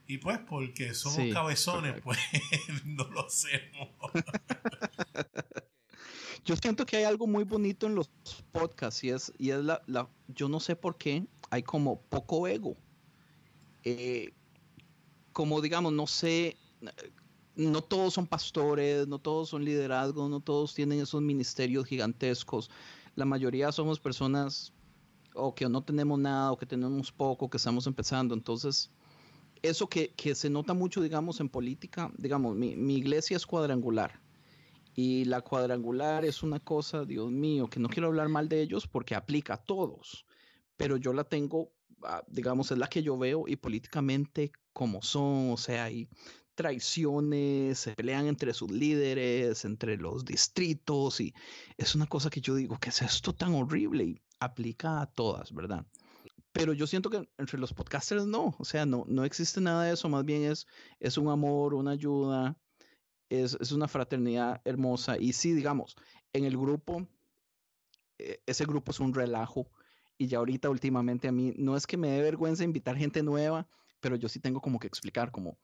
Y 0.06 0.18
pues 0.18 0.38
porque 0.38 0.94
somos 0.94 1.32
cabezones, 1.32 2.00
pues 2.02 2.18
no 2.84 3.04
lo 3.08 3.26
hacemos. 3.26 3.88
Yo 6.44 6.56
siento 6.56 6.86
que 6.86 6.96
hay 6.96 7.04
algo 7.04 7.26
muy 7.26 7.44
bonito 7.44 7.86
en 7.86 7.94
los 7.94 8.08
podcasts 8.52 9.04
y 9.04 9.10
es, 9.10 9.32
y 9.36 9.50
es 9.50 9.58
la, 9.58 9.82
la 9.86 10.08
yo 10.28 10.48
no 10.48 10.60
sé 10.60 10.76
por 10.76 10.96
qué, 10.96 11.26
hay 11.50 11.62
como 11.62 12.00
poco 12.00 12.48
ego. 12.48 12.78
Eh, 13.84 14.32
como 15.32 15.60
digamos, 15.60 15.92
no 15.92 16.06
sé, 16.06 16.56
no 17.54 17.82
todos 17.82 18.14
son 18.14 18.26
pastores, 18.26 19.08
no 19.08 19.18
todos 19.18 19.48
son 19.48 19.64
liderazgos, 19.64 20.30
no 20.30 20.40
todos 20.40 20.74
tienen 20.74 21.00
esos 21.00 21.20
ministerios 21.22 21.86
gigantescos. 21.86 22.70
La 23.14 23.24
mayoría 23.24 23.72
somos 23.72 23.98
personas 23.98 24.72
o 25.34 25.54
que 25.54 25.68
no 25.68 25.82
tenemos 25.82 26.18
nada 26.18 26.52
o 26.52 26.56
que 26.56 26.66
tenemos 26.66 27.12
poco, 27.12 27.50
que 27.50 27.56
estamos 27.56 27.86
empezando. 27.86 28.34
Entonces, 28.34 28.90
eso 29.62 29.88
que, 29.88 30.14
que 30.14 30.34
se 30.34 30.50
nota 30.50 30.74
mucho, 30.74 31.00
digamos, 31.00 31.40
en 31.40 31.48
política, 31.48 32.12
digamos, 32.16 32.54
mi, 32.54 32.76
mi 32.76 32.96
iglesia 32.96 33.36
es 33.36 33.46
cuadrangular 33.46 34.20
y 35.00 35.26
la 35.26 35.42
cuadrangular 35.42 36.24
es 36.24 36.42
una 36.42 36.58
cosa, 36.58 37.04
Dios 37.04 37.30
mío, 37.30 37.68
que 37.68 37.78
no 37.78 37.88
quiero 37.88 38.08
hablar 38.08 38.28
mal 38.28 38.48
de 38.48 38.60
ellos 38.60 38.88
porque 38.88 39.14
aplica 39.14 39.54
a 39.54 39.62
todos, 39.62 40.26
pero 40.76 40.96
yo 40.96 41.12
la 41.12 41.22
tengo, 41.22 41.70
ah, 42.02 42.24
digamos, 42.26 42.72
es 42.72 42.78
la 42.78 42.88
que 42.88 43.04
yo 43.04 43.16
veo 43.16 43.44
y 43.46 43.54
políticamente 43.54 44.50
como 44.72 45.00
son, 45.00 45.52
o 45.52 45.56
sea, 45.56 45.84
hay 45.84 46.08
traiciones, 46.58 47.78
se 47.78 47.94
pelean 47.94 48.26
entre 48.26 48.52
sus 48.52 48.72
líderes, 48.72 49.64
entre 49.64 49.96
los 49.96 50.24
distritos 50.24 51.20
y 51.20 51.32
es 51.76 51.94
una 51.94 52.06
cosa 52.06 52.30
que 52.30 52.40
yo 52.40 52.56
digo, 52.56 52.76
¿qué 52.80 52.88
es 52.88 53.00
esto 53.00 53.32
tan 53.32 53.54
horrible? 53.54 54.02
Y 54.04 54.20
aplica 54.40 55.00
a 55.00 55.06
todas, 55.06 55.54
¿verdad? 55.54 55.86
Pero 56.50 56.72
yo 56.72 56.88
siento 56.88 57.10
que 57.10 57.28
entre 57.38 57.60
los 57.60 57.72
podcasters 57.72 58.26
no, 58.26 58.56
o 58.58 58.64
sea, 58.64 58.84
no, 58.86 59.04
no 59.06 59.24
existe 59.24 59.60
nada 59.60 59.84
de 59.84 59.92
eso, 59.92 60.08
más 60.08 60.24
bien 60.24 60.50
es, 60.50 60.66
es 60.98 61.16
un 61.16 61.28
amor, 61.28 61.74
una 61.74 61.92
ayuda, 61.92 62.58
es, 63.28 63.70
una 63.70 63.86
fraternidad 63.86 64.60
hermosa. 64.64 65.16
Y 65.16 65.34
sí, 65.34 65.52
digamos, 65.52 65.94
en 66.32 66.44
el 66.44 66.56
grupo, 66.56 67.06
eh, 68.18 68.42
ese 68.46 68.64
grupo 68.64 68.90
es 68.90 68.98
un 68.98 69.14
relajo. 69.14 69.70
Y 70.16 70.26
ya 70.26 70.38
ahorita 70.38 70.68
últimamente 70.68 71.28
a 71.28 71.32
mí 71.32 71.54
no 71.56 71.76
es 71.76 71.86
que 71.86 71.96
me 71.96 72.10
dé 72.10 72.20
vergüenza 72.20 72.64
invitar 72.64 72.96
gente 72.96 73.22
nueva, 73.22 73.68
pero 74.00 74.16
yo 74.16 74.28
sí 74.28 74.40
tengo 74.40 74.60
como 74.60 74.80
que 74.80 74.88
explicar 74.88 75.30
como, 75.30 75.56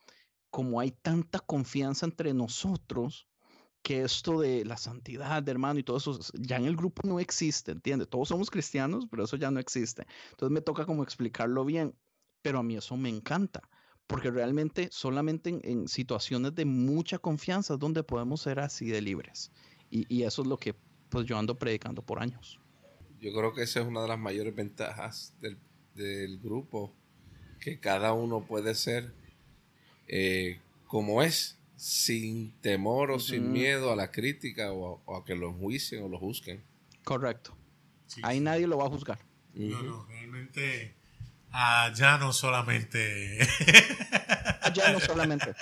como 0.55 0.79
hay 0.79 0.93
tanta 0.93 1.41
confianza 1.41 2.07
entre 2.07 2.33
nosotros 2.33 3.27
que 3.83 4.03
esto 4.03 4.39
de 4.39 4.65
la 4.65 4.77
santidad, 4.77 5.43
de 5.43 5.51
hermano 5.51 5.81
y 5.81 5.83
todo 5.83 5.97
eso, 5.97 6.17
ya 6.33 6.59
en 6.59 6.67
el 6.67 6.77
grupo 6.77 7.03
no 7.09 7.19
existe, 7.19 7.73
¿entiendes? 7.73 8.09
Todos 8.09 8.29
somos 8.29 8.53
cristianos, 8.53 9.09
pero 9.11 9.25
eso 9.25 9.37
ya 9.37 9.51
no 9.51 9.59
existe. 9.59 10.07
Entonces 10.31 10.55
me 10.55 10.61
toca 10.61 10.87
como 10.87 11.03
explicarlo 11.03 11.65
bien, 11.65 11.93
pero 12.41 12.61
a 12.61 12.63
mí 12.63 12.77
eso 12.77 12.97
me 12.97 13.09
encanta, 13.09 13.69
porque 14.07 14.31
realmente 14.31 14.91
solamente 14.93 15.59
en, 15.65 15.89
situaciones 15.89 16.55
de 16.55 16.65
mucha 16.67 17.19
confianza 17.19 17.75
es 17.75 17.81
donde 17.81 18.05
podemos 18.05 18.43
ser 18.43 18.61
así 18.61 18.87
de 18.87 19.03
libres. 19.03 19.51
Y, 19.91 20.23
eso 20.23 20.43
es 20.43 20.47
lo 20.47 20.57
que 20.57 20.77
pues 21.09 21.27
yo 21.27 21.37
ando 21.37 21.59
predicando 21.59 22.01
por 22.01 22.23
años. 22.23 22.61
Yo 23.19 23.33
creo 23.33 23.53
que 23.55 23.65
esa 23.65 23.81
es 23.81 23.87
una 23.89 24.03
de 24.03 24.09
las 24.09 24.21
mayores 24.21 24.55
ventajas 24.55 25.35
del, 25.41 26.39
grupo, 26.39 26.95
que 27.59 27.81
cada 27.81 28.13
uno 28.13 28.47
puede 28.47 28.77
ser 28.77 29.24
eh, 30.09 30.61
como 30.87 31.23
es, 31.23 31.59
sin 31.77 32.53
temor 32.61 33.11
o 33.11 33.19
sin 33.19 33.53
miedo 33.53 33.93
a 33.93 33.97
la 33.97 34.11
crítica 34.11 34.73
o 34.73 35.03
a, 35.15 35.25
que 35.25 35.35
lo 35.35 35.49
enjuicien 35.49 36.03
o 36.03 36.09
lo 36.09 36.19
juzguen. 36.19 36.63
Correcto. 37.03 37.57
Ahí 38.23 38.41
nadie 38.41 38.67
lo 38.67 38.79
va 38.79 38.87
a 38.87 38.91
juzgar. 38.91 39.19
No, 39.55 39.83
no, 39.83 40.07
realmente 40.07 40.95
allá 41.55 42.19
no 42.19 42.33
solamente. 42.33 43.39
allá 44.61 44.93
no 44.93 45.01
solamente. 45.01 45.55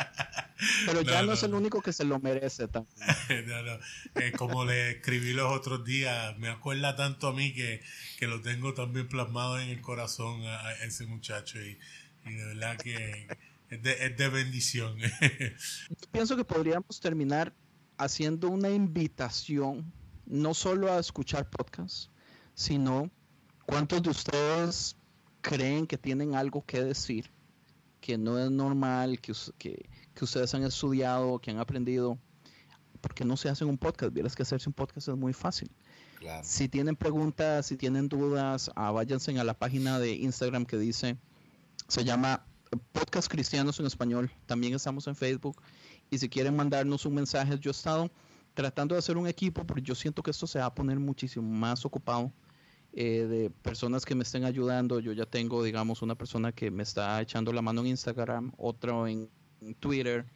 Pero 0.87 1.03
ya 1.03 1.23
no, 1.23 1.33
es 1.33 1.43
el 1.43 1.55
único 1.55 1.83
que 1.83 1.93
se 1.93 2.05
lo 2.05 2.19
merece 2.19 2.69
también. 2.69 2.97
Eh, 4.15 4.33
como 4.37 4.65
le 4.65 4.93
escribí 4.93 5.33
los 5.33 5.51
otros 5.51 5.85
días, 5.85 6.37
me 6.39 6.49
acuerda 6.49 6.95
tanto 6.97 7.29
a 7.29 7.33
mí 7.33 7.55
que, 7.55 7.81
lo 8.21 8.41
tengo 8.43 8.75
también 8.75 9.09
plasmado 9.09 9.59
en 9.59 9.71
el 9.71 9.81
corazón 9.81 10.43
a, 10.47 10.73
ese 10.85 11.07
muchacho 11.07 11.59
y, 11.61 11.79
de 12.25 12.45
verdad 12.47 12.77
que 12.77 13.27
es 13.73 13.83
de, 13.83 13.93
es 14.05 14.17
de 14.19 14.29
bendición. 14.29 14.99
Yo 15.89 16.11
pienso 16.11 16.37
que 16.37 16.45
podríamos 16.45 17.01
terminar 17.01 17.55
haciendo 17.97 18.51
una 18.51 18.69
invitación, 18.69 19.91
no 20.27 20.53
solo 20.53 20.93
a 20.93 20.99
escuchar 20.99 21.49
podcasts, 21.49 22.11
sino 22.55 23.11
cuántos 23.65 24.03
de 24.03 24.11
ustedes 24.11 24.97
creen 25.41 25.87
que 25.87 25.97
tienen 25.97 26.35
algo 26.35 26.63
que 26.67 26.85
decir, 26.85 27.31
que 28.03 28.19
no 28.19 28.39
es 28.39 28.51
normal, 28.51 29.19
que, 29.21 29.33
que, 29.57 29.89
que 30.15 30.25
ustedes 30.25 30.53
han 30.55 30.65
estudiado, 30.65 31.39
que 31.39 31.51
han 31.51 31.59
aprendido, 31.59 32.19
porque 33.01 33.25
no 33.25 33.39
se 33.39 33.49
hacen 33.49 33.69
un 33.69 33.79
podcast. 33.79 34.13
Vieras 34.13 34.37
que 34.37 34.43
hacerse 34.43 34.69
un 34.69 34.75
podcast 34.75 35.09
es 35.09 35.17
muy 35.17 35.33
fácil. 35.33 35.71
Si 36.43 36.69
tienen 36.69 36.95
preguntas, 36.95 37.67
si 37.67 37.79
tienen 37.79 38.11
dudas, 38.11 38.71
ah, 38.77 38.91
váyanse 38.91 39.37
a 39.39 39.45
la 39.45 39.55
página 39.55 39.99
de 39.99 40.13
Instagram 40.13 40.67
que 40.67 40.77
dice, 40.77 41.17
se 41.89 42.05
llama 42.05 42.47
Podcast 42.77 43.31
Cristianos 43.31 43.79
en 43.81 43.87
Español. 43.87 44.31
También 44.47 44.75
estamos 44.75 45.07
en 45.07 45.15
Facebook. 45.15 45.61
Y 46.11 46.19
si 46.19 46.29
quieren 46.29 46.57
mandarnos 46.57 47.05
un 47.07 47.15
mensaje, 47.15 47.59
yo 47.59 47.71
he 47.71 47.73
estado 47.73 48.11
tratando 48.55 48.95
de 48.95 49.01
hacer 49.01 49.17
un 49.17 49.27
equipo, 49.27 49.67
porque 49.67 49.83
yo 49.83 49.95
siento 49.95 50.23
que 50.23 50.31
esto 50.31 50.47
se 50.47 50.59
va 50.59 50.67
a 50.67 50.75
poner 50.75 50.99
muchísimo 50.99 51.49
más 51.49 51.85
ocupado 51.85 52.33
eh, 52.93 53.27
de 53.27 53.51
personas 53.51 54.05
que 54.05 54.15
me 54.15 54.23
estén 54.23 54.45
ayudando. 54.45 55.01
Yo 55.01 55.13
ya 55.13 55.27
tengo, 55.27 55.63
digamos, 55.63 56.03
una 56.03 56.15
persona 56.15 56.53
que 56.53 56.71
me 56.71 56.83
está 56.83 57.21
echando 57.21 57.53
la 57.53 57.63
mano 57.63 57.83
en 57.83 57.89
Instagram, 57.89 58.53
otro 58.57 59.07
en 59.07 59.29
Twitter, 59.81 60.27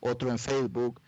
otro 0.00 0.30
en 0.30 0.38
Facebook. 0.38 1.00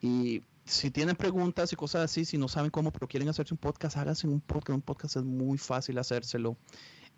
Y 0.00 0.42
si 0.64 0.90
tienen 0.90 1.16
preguntas 1.16 1.72
y 1.72 1.76
cosas 1.76 2.02
así, 2.02 2.24
si 2.24 2.38
no 2.38 2.48
saben 2.48 2.70
cómo, 2.70 2.90
pero 2.90 3.06
quieren 3.06 3.28
hacerse 3.28 3.54
un 3.54 3.58
podcast, 3.58 3.96
háganse 3.96 4.26
un 4.26 4.40
podcast. 4.40 4.76
Un 4.76 4.82
podcast 4.82 5.16
es 5.16 5.24
muy 5.24 5.58
fácil 5.58 5.98
hacérselo. 5.98 6.56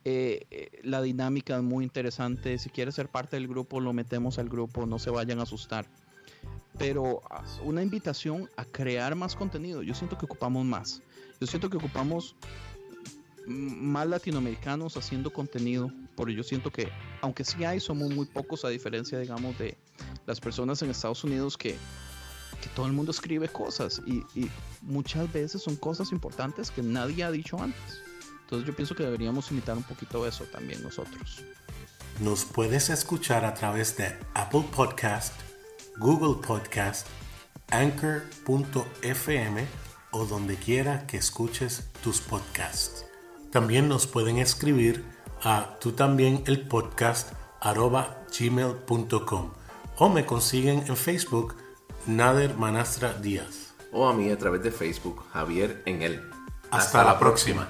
Eh, 0.08 0.46
eh, 0.52 0.70
la 0.84 1.02
dinámica 1.02 1.56
es 1.56 1.64
muy 1.64 1.82
interesante. 1.82 2.58
Si 2.58 2.70
quieres 2.70 2.94
ser 2.94 3.08
parte 3.08 3.34
del 3.34 3.48
grupo, 3.48 3.80
lo 3.80 3.92
metemos 3.92 4.38
al 4.38 4.48
grupo, 4.48 4.86
no 4.86 5.00
se 5.00 5.10
vayan 5.10 5.40
a 5.40 5.42
asustar. 5.42 5.84
Pero 6.78 7.22
una 7.64 7.82
invitación 7.82 8.48
a 8.56 8.64
crear 8.64 9.16
más 9.16 9.34
contenido. 9.34 9.82
Yo 9.82 9.94
siento 9.94 10.16
que 10.16 10.26
ocupamos 10.26 10.64
más. 10.64 11.02
Yo 11.40 11.48
siento 11.48 11.68
que 11.68 11.78
ocupamos 11.78 12.36
más 13.48 14.06
latinoamericanos 14.06 14.96
haciendo 14.96 15.32
contenido, 15.32 15.90
porque 16.14 16.36
yo 16.36 16.44
siento 16.44 16.70
que, 16.70 16.88
aunque 17.20 17.42
sí 17.42 17.64
hay, 17.64 17.80
somos 17.80 18.08
muy 18.14 18.26
pocos 18.26 18.64
a 18.64 18.68
diferencia, 18.68 19.18
digamos, 19.18 19.58
de 19.58 19.76
las 20.24 20.38
personas 20.38 20.80
en 20.82 20.90
Estados 20.90 21.24
Unidos 21.24 21.56
que, 21.56 21.76
todo 22.74 22.86
el 22.86 22.92
mundo 22.92 23.10
escribe 23.12 23.48
cosas 23.48 24.02
y, 24.06 24.22
muchas 24.82 25.32
veces 25.32 25.62
son 25.62 25.74
cosas 25.74 26.12
importantes 26.12 26.70
que 26.70 26.82
nadie 26.82 27.24
ha 27.24 27.30
dicho 27.32 27.60
antes. 27.60 28.05
Entonces 28.46 28.68
yo 28.68 28.76
pienso 28.76 28.94
que 28.94 29.02
deberíamos 29.02 29.50
imitar 29.50 29.76
un 29.76 29.82
poquito 29.82 30.24
eso 30.24 30.44
también 30.44 30.80
nosotros. 30.80 31.42
Nos 32.20 32.44
puedes 32.44 32.90
escuchar 32.90 33.44
a 33.44 33.54
través 33.54 33.96
de 33.96 34.16
Apple 34.34 34.64
Podcast, 34.74 35.34
Google 35.96 36.40
Podcast, 36.46 37.08
Anchor.fm 37.70 39.66
o 40.12 40.26
donde 40.26 40.54
quiera 40.54 41.08
que 41.08 41.16
escuches 41.16 41.90
tus 42.04 42.20
podcasts. 42.20 43.04
También 43.50 43.88
nos 43.88 44.06
pueden 44.06 44.38
escribir 44.38 45.04
a 45.42 45.76
tú 45.80 45.90
también 45.90 46.44
el 46.46 46.68
podcast 46.68 47.32
arroba 47.60 48.22
gmail.com 48.38 49.50
o 49.96 50.08
me 50.08 50.24
consiguen 50.24 50.84
en 50.86 50.96
Facebook 50.96 51.56
Nader 52.06 52.56
Manastra 52.56 53.12
Díaz. 53.14 53.74
O 53.90 54.06
a 54.06 54.14
mí 54.14 54.30
a 54.30 54.38
través 54.38 54.62
de 54.62 54.70
Facebook 54.70 55.24
Javier 55.32 55.82
en 55.84 56.02
él. 56.02 56.22
Hasta, 56.70 57.02
la 57.02 57.18
próxima. 57.18 57.68